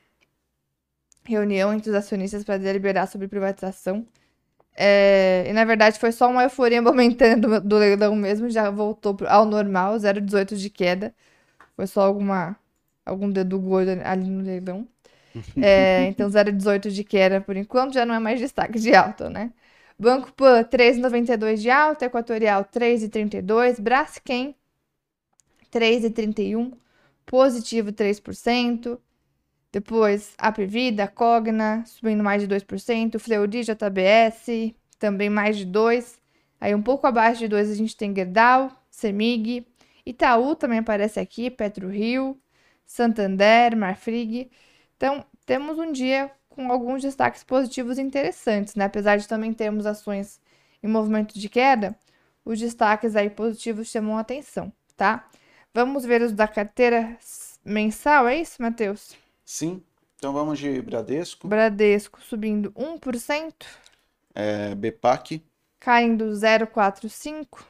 reunião 1.24 1.74
entre 1.74 1.90
os 1.90 1.96
acionistas 1.96 2.44
para 2.44 2.58
deliberar 2.58 3.08
sobre 3.08 3.28
privatização. 3.28 4.06
É, 4.76 5.46
e 5.48 5.54
na 5.54 5.64
verdade 5.66 6.00
foi 6.00 6.12
só 6.12 6.30
uma 6.30 6.44
euforia 6.44 6.82
momentânea 6.84 7.38
do, 7.38 7.62
do 7.62 7.78
leilão 7.78 8.16
mesmo, 8.16 8.50
já 8.50 8.70
voltou 8.70 9.18
ao 9.28 9.46
normal, 9.46 9.96
0,18 9.98 10.56
de 10.58 10.70
queda. 10.70 11.14
Foi 11.76 11.88
só 11.88 12.02
alguma 12.02 12.58
algum 13.06 13.30
dedo 13.32 13.60
gordo 13.60 13.92
ali 14.04 14.30
no 14.30 14.44
leilão. 14.44 14.88
É, 15.62 16.06
então 16.10 16.30
0,18 16.30 16.92
de 16.92 17.04
queda 17.04 17.42
por 17.42 17.58
enquanto 17.58 17.94
já 17.94 18.06
não 18.06 18.16
é 18.16 18.20
mais 18.20 18.40
destaque 18.40 18.80
de 18.80 18.94
alta, 18.96 19.30
né? 19.30 19.52
Banco 19.98 20.32
Pan 20.34 20.64
3,92 20.64 21.62
de 21.62 21.70
alta, 21.70 22.06
Equatorial 22.06 22.66
3,32, 22.66 23.80
Braskem 23.80 24.56
3,31, 25.72 26.74
positivo 27.26 27.92
3%. 27.92 29.00
Depois, 29.76 30.34
Apivida, 30.38 31.06
Cogna, 31.06 31.84
subindo 31.86 32.24
mais 32.24 32.42
de 32.42 32.48
2%. 32.48 33.20
Fleury, 33.20 33.62
JBS, 33.62 34.74
também 34.98 35.30
mais 35.30 35.58
de 35.58 35.66
2%. 35.66 36.16
Aí 36.62 36.74
um 36.74 36.82
pouco 36.82 37.06
abaixo 37.06 37.40
de 37.40 37.50
2% 37.50 37.72
a 37.72 37.76
gente 37.76 37.98
tem 37.98 38.16
Gerdau, 38.16 38.72
Semig. 38.90 39.68
Itaú 40.06 40.56
também 40.56 40.80
aparece 40.80 41.20
aqui, 41.20 41.52
PetroRio, 41.52 42.40
Santander, 42.86 43.76
Marfrig. 43.76 44.50
Então, 44.96 45.26
temos 45.46 45.78
um 45.78 45.92
dia 45.92 46.32
com 46.48 46.72
alguns 46.72 47.02
destaques 47.02 47.44
positivos 47.44 48.00
interessantes, 48.00 48.76
né? 48.76 48.86
Apesar 48.86 49.18
de 49.18 49.28
também 49.28 49.52
termos 49.52 49.86
ações 49.86 50.40
em 50.82 50.88
movimento 50.88 51.38
de 51.38 51.50
queda, 51.50 51.94
os 52.46 52.58
destaques 52.62 53.14
aí 53.14 53.30
positivos 53.30 53.90
chamam 53.90 54.18
atenção, 54.18 54.72
tá? 54.96 55.28
Vamos 55.74 56.06
ver 56.06 56.22
os 56.22 56.32
da 56.32 56.48
carteira 56.48 57.18
mensal, 57.66 58.26
é 58.26 58.38
isso, 58.38 58.62
Matheus? 58.62 59.25
Sim. 59.46 59.82
Então 60.16 60.34
vamos 60.34 60.58
de 60.58 60.82
Bradesco, 60.82 61.48
Bradesco 61.48 62.20
subindo 62.20 62.72
1%, 62.72 63.54
é, 64.34 64.74
BPAC, 64.74 65.46
caindo 65.80 66.32
0,45%, 66.32 67.64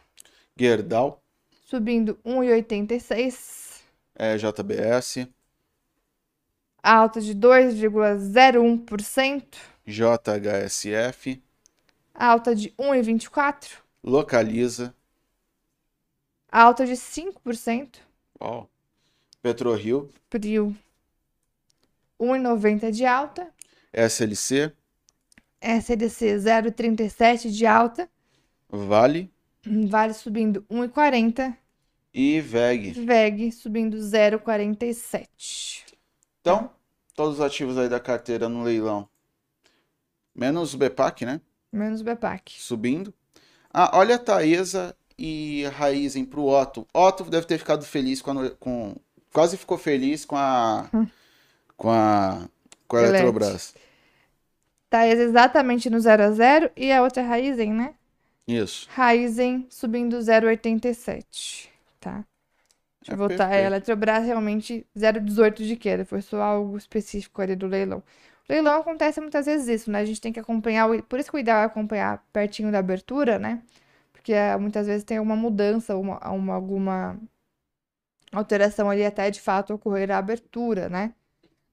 Gerdau, 0.57 1.21
subindo 1.65 2.17
1,86%, 2.25 3.81
é, 4.15 4.37
JBS, 4.37 5.27
alta 6.81 7.19
de 7.19 7.35
2,01%, 7.35 9.43
JHSF, 9.85 11.43
alta 12.13 12.55
de 12.55 12.69
1,24%, 12.79 13.79
Localiza, 14.01 14.95
alta 16.49 16.85
de 16.85 16.93
5%, 16.93 17.97
Uau. 18.39 18.69
PetroRio, 19.41 20.09
Prio 20.29 20.73
1,90% 22.19 22.91
de 22.91 23.05
alta, 23.05 23.47
SLC, 23.93 24.71
SDC 25.61 26.35
0,37% 26.37 27.49
de 27.49 27.65
alta, 27.65 28.09
Vale 28.69 29.31
Vale 29.65 30.13
subindo 30.13 30.63
1,40%, 30.69 31.55
e 32.17 32.39
VEG. 32.39 32.91
VEG 32.91 33.51
subindo 33.51 33.97
0,47%. 33.97 35.27
Então, 36.39 36.69
todos 37.13 37.35
os 37.35 37.41
ativos 37.41 37.77
aí 37.77 37.89
da 37.89 37.99
carteira 37.99 38.47
no 38.47 38.63
leilão. 38.63 39.09
Menos 40.33 40.73
o 40.73 40.77
BPAC, 40.77 41.25
né? 41.25 41.41
Menos 41.73 42.01
BPAC. 42.01 42.53
Subindo. 42.57 43.13
Ah, 43.73 43.97
olha 43.97 44.15
a 44.15 44.19
Taesa 44.19 44.95
e 45.17 45.65
a 45.65 45.69
Raizen 45.69 46.23
pro 46.23 46.45
Otto. 46.45 46.87
Otto 46.93 47.25
deve 47.25 47.47
ter 47.47 47.57
ficado 47.57 47.83
feliz 47.83 48.21
com, 48.21 48.31
a, 48.39 48.49
com 48.51 48.95
quase 49.33 49.57
ficou 49.57 49.77
feliz 49.77 50.23
com 50.23 50.37
a 50.37 50.89
com 51.77 51.89
a 51.91 52.47
com 52.87 52.97
a 52.97 53.01
Elete. 53.01 53.59
Eletrobras. 53.59 53.75
Taesa 54.89 55.21
exatamente 55.23 55.89
no 55.89 55.99
0 55.99 56.23
a 56.23 56.31
0 56.31 56.71
e 56.75 56.91
a 56.91 57.01
outra 57.03 57.21
é 57.21 57.25
Raizen, 57.25 57.73
né? 57.73 57.95
Isso. 58.47 58.89
Raizen 58.95 59.67
subindo 59.69 60.21
0,87, 60.21 61.69
tá? 61.99 62.25
Deixa 63.01 63.13
eu 63.13 63.15
É 63.15 63.17
voltar. 63.17 63.47
perfeito. 63.47 63.49
A 63.51 63.57
Eletrobras 63.59 64.25
realmente 64.25 64.85
0,18 64.97 65.65
de 65.65 65.75
queda. 65.77 66.05
Foi 66.05 66.21
só 66.21 66.41
algo 66.41 66.77
específico 66.77 67.41
ali 67.41 67.55
do 67.55 67.67
leilão. 67.67 67.99
O 68.49 68.53
leilão 68.53 68.81
acontece 68.81 69.21
muitas 69.21 69.45
vezes 69.47 69.67
isso, 69.67 69.91
né? 69.91 69.99
A 70.01 70.05
gente 70.05 70.21
tem 70.21 70.33
que 70.33 70.39
acompanhar. 70.39 70.87
Por 71.03 71.19
isso 71.19 71.31
que 71.31 71.37
o 71.37 71.39
ideal 71.39 71.61
é 71.61 71.65
acompanhar 71.65 72.23
pertinho 72.33 72.71
da 72.71 72.79
abertura, 72.79 73.39
né? 73.39 73.63
Porque 74.13 74.33
eh, 74.33 74.57
muitas 74.57 74.87
vezes 74.87 75.03
tem 75.05 75.19
uma 75.19 75.35
mudança, 75.35 75.95
uma, 75.97 76.19
uma- 76.31 76.55
alguma 76.55 77.19
alteração 78.31 78.87
ali 78.89 79.03
até 79.05 79.31
de 79.31 79.41
fato 79.41 79.73
ocorrer 79.73 80.11
a 80.11 80.17
abertura, 80.19 80.87
né? 80.89 81.13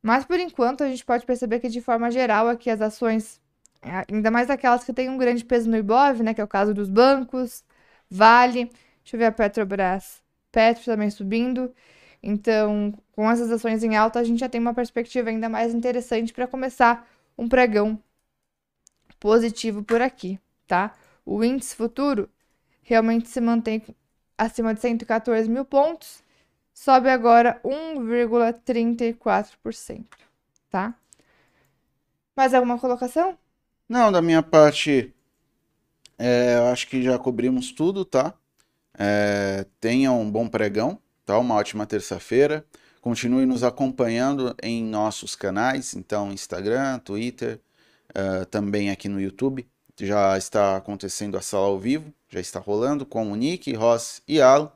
Mas 0.02 0.24
por 0.24 0.38
enquanto 0.40 0.82
a 0.84 0.88
gente 0.88 1.04
pode 1.04 1.24
perceber 1.26 1.60
que 1.60 1.68
de 1.68 1.80
forma 1.80 2.10
geral 2.10 2.48
aqui 2.48 2.70
as 2.70 2.80
ações, 2.80 3.40
eh, 3.82 4.04
ainda 4.12 4.30
mais 4.30 4.50
aquelas 4.50 4.84
que 4.84 4.92
têm 4.92 5.08
um 5.10 5.18
grande 5.18 5.44
peso 5.44 5.70
no 5.70 5.76
Ibov, 5.76 6.22
né? 6.22 6.34
Que 6.34 6.40
é 6.40 6.44
o 6.44 6.48
caso 6.48 6.74
dos 6.74 6.88
bancos, 6.90 7.64
Vale, 8.10 8.66
deixa 9.02 9.16
eu 9.16 9.18
ver 9.18 9.24
a 9.26 9.32
Petrobras, 9.32 10.22
Petro 10.52 10.84
também 10.84 11.08
subindo. 11.10 11.74
Então, 12.22 12.92
com 13.12 13.30
essas 13.30 13.50
ações 13.50 13.82
em 13.82 13.96
alta, 13.96 14.18
a 14.20 14.24
gente 14.24 14.40
já 14.40 14.48
tem 14.50 14.60
uma 14.60 14.74
perspectiva 14.74 15.30
ainda 15.30 15.48
mais 15.48 15.74
interessante 15.74 16.32
para 16.32 16.46
começar 16.46 17.08
um 17.38 17.48
pregão 17.48 17.98
positivo 19.18 19.82
por 19.82 20.02
aqui, 20.02 20.38
tá? 20.66 20.92
O 21.24 21.42
índice 21.44 21.74
futuro 21.76 22.28
realmente 22.82 23.28
se 23.28 23.40
mantém 23.40 23.82
acima 24.36 24.74
de 24.74 24.80
114 24.80 25.48
mil 25.48 25.64
pontos, 25.64 26.21
sobe 26.82 27.08
agora 27.08 27.58
1,34%, 27.64 30.04
tá? 30.68 30.92
Mais 32.34 32.52
alguma 32.52 32.76
colocação? 32.76 33.38
Não, 33.88 34.10
da 34.10 34.20
minha 34.20 34.42
parte, 34.42 35.14
é, 36.18 36.56
eu 36.56 36.66
acho 36.66 36.88
que 36.88 37.00
já 37.00 37.16
cobrimos 37.18 37.70
tudo, 37.70 38.04
tá? 38.04 38.34
É, 38.98 39.64
tenha 39.80 40.10
um 40.10 40.28
bom 40.28 40.48
pregão, 40.48 40.98
tá? 41.24 41.38
Uma 41.38 41.54
ótima 41.54 41.86
terça-feira. 41.86 42.66
Continue 43.00 43.46
nos 43.46 43.62
acompanhando 43.62 44.52
em 44.60 44.82
nossos 44.82 45.36
canais, 45.36 45.94
então 45.94 46.32
Instagram, 46.32 46.98
Twitter, 47.00 47.60
eh, 48.14 48.44
também 48.44 48.90
aqui 48.90 49.08
no 49.08 49.20
YouTube. 49.20 49.68
Já 50.00 50.38
está 50.38 50.76
acontecendo 50.76 51.36
a 51.36 51.40
sala 51.40 51.66
ao 51.66 51.80
vivo, 51.80 52.14
já 52.28 52.38
está 52.38 52.60
rolando 52.60 53.04
com 53.04 53.32
o 53.32 53.34
Nick, 53.34 53.74
Ross 53.74 54.22
e 54.28 54.40
Alan. 54.40 54.70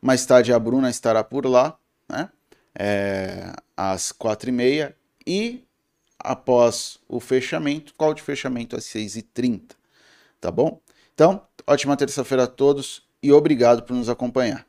Mais 0.00 0.24
tarde 0.24 0.52
a 0.52 0.58
Bruna 0.58 0.90
estará 0.90 1.24
por 1.24 1.46
lá, 1.46 1.76
né? 2.08 2.30
É, 2.78 3.52
às 3.76 4.12
quatro 4.12 4.48
e 4.48 4.52
meia. 4.52 4.96
E 5.26 5.64
após 6.18 6.98
o 7.08 7.20
fechamento, 7.20 7.94
call 7.94 8.14
de 8.14 8.22
fechamento 8.22 8.76
às 8.76 8.84
6h30, 8.84 9.74
tá 10.40 10.50
bom? 10.50 10.80
Então, 11.14 11.42
ótima 11.66 11.96
terça-feira 11.96 12.44
a 12.44 12.46
todos 12.46 13.06
e 13.22 13.32
obrigado 13.32 13.82
por 13.82 13.94
nos 13.94 14.08
acompanhar. 14.08 14.64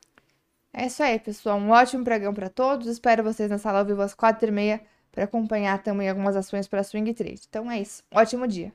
É 0.72 0.86
isso 0.86 1.02
aí, 1.02 1.18
pessoal. 1.18 1.58
Um 1.58 1.70
ótimo 1.70 2.04
pregão 2.04 2.32
para 2.32 2.48
todos. 2.48 2.86
Espero 2.86 3.24
vocês 3.24 3.50
na 3.50 3.58
sala 3.58 3.80
ao 3.80 3.84
vivo 3.84 4.02
às 4.02 4.14
quatro 4.14 4.48
e 4.48 4.52
meia 4.52 4.80
para 5.10 5.24
acompanhar 5.24 5.82
também 5.82 6.08
algumas 6.08 6.36
ações 6.36 6.68
para 6.68 6.84
Swing 6.84 7.12
Trade. 7.12 7.42
Então 7.48 7.70
é 7.70 7.80
isso. 7.80 8.02
Ótimo 8.12 8.46
dia. 8.46 8.72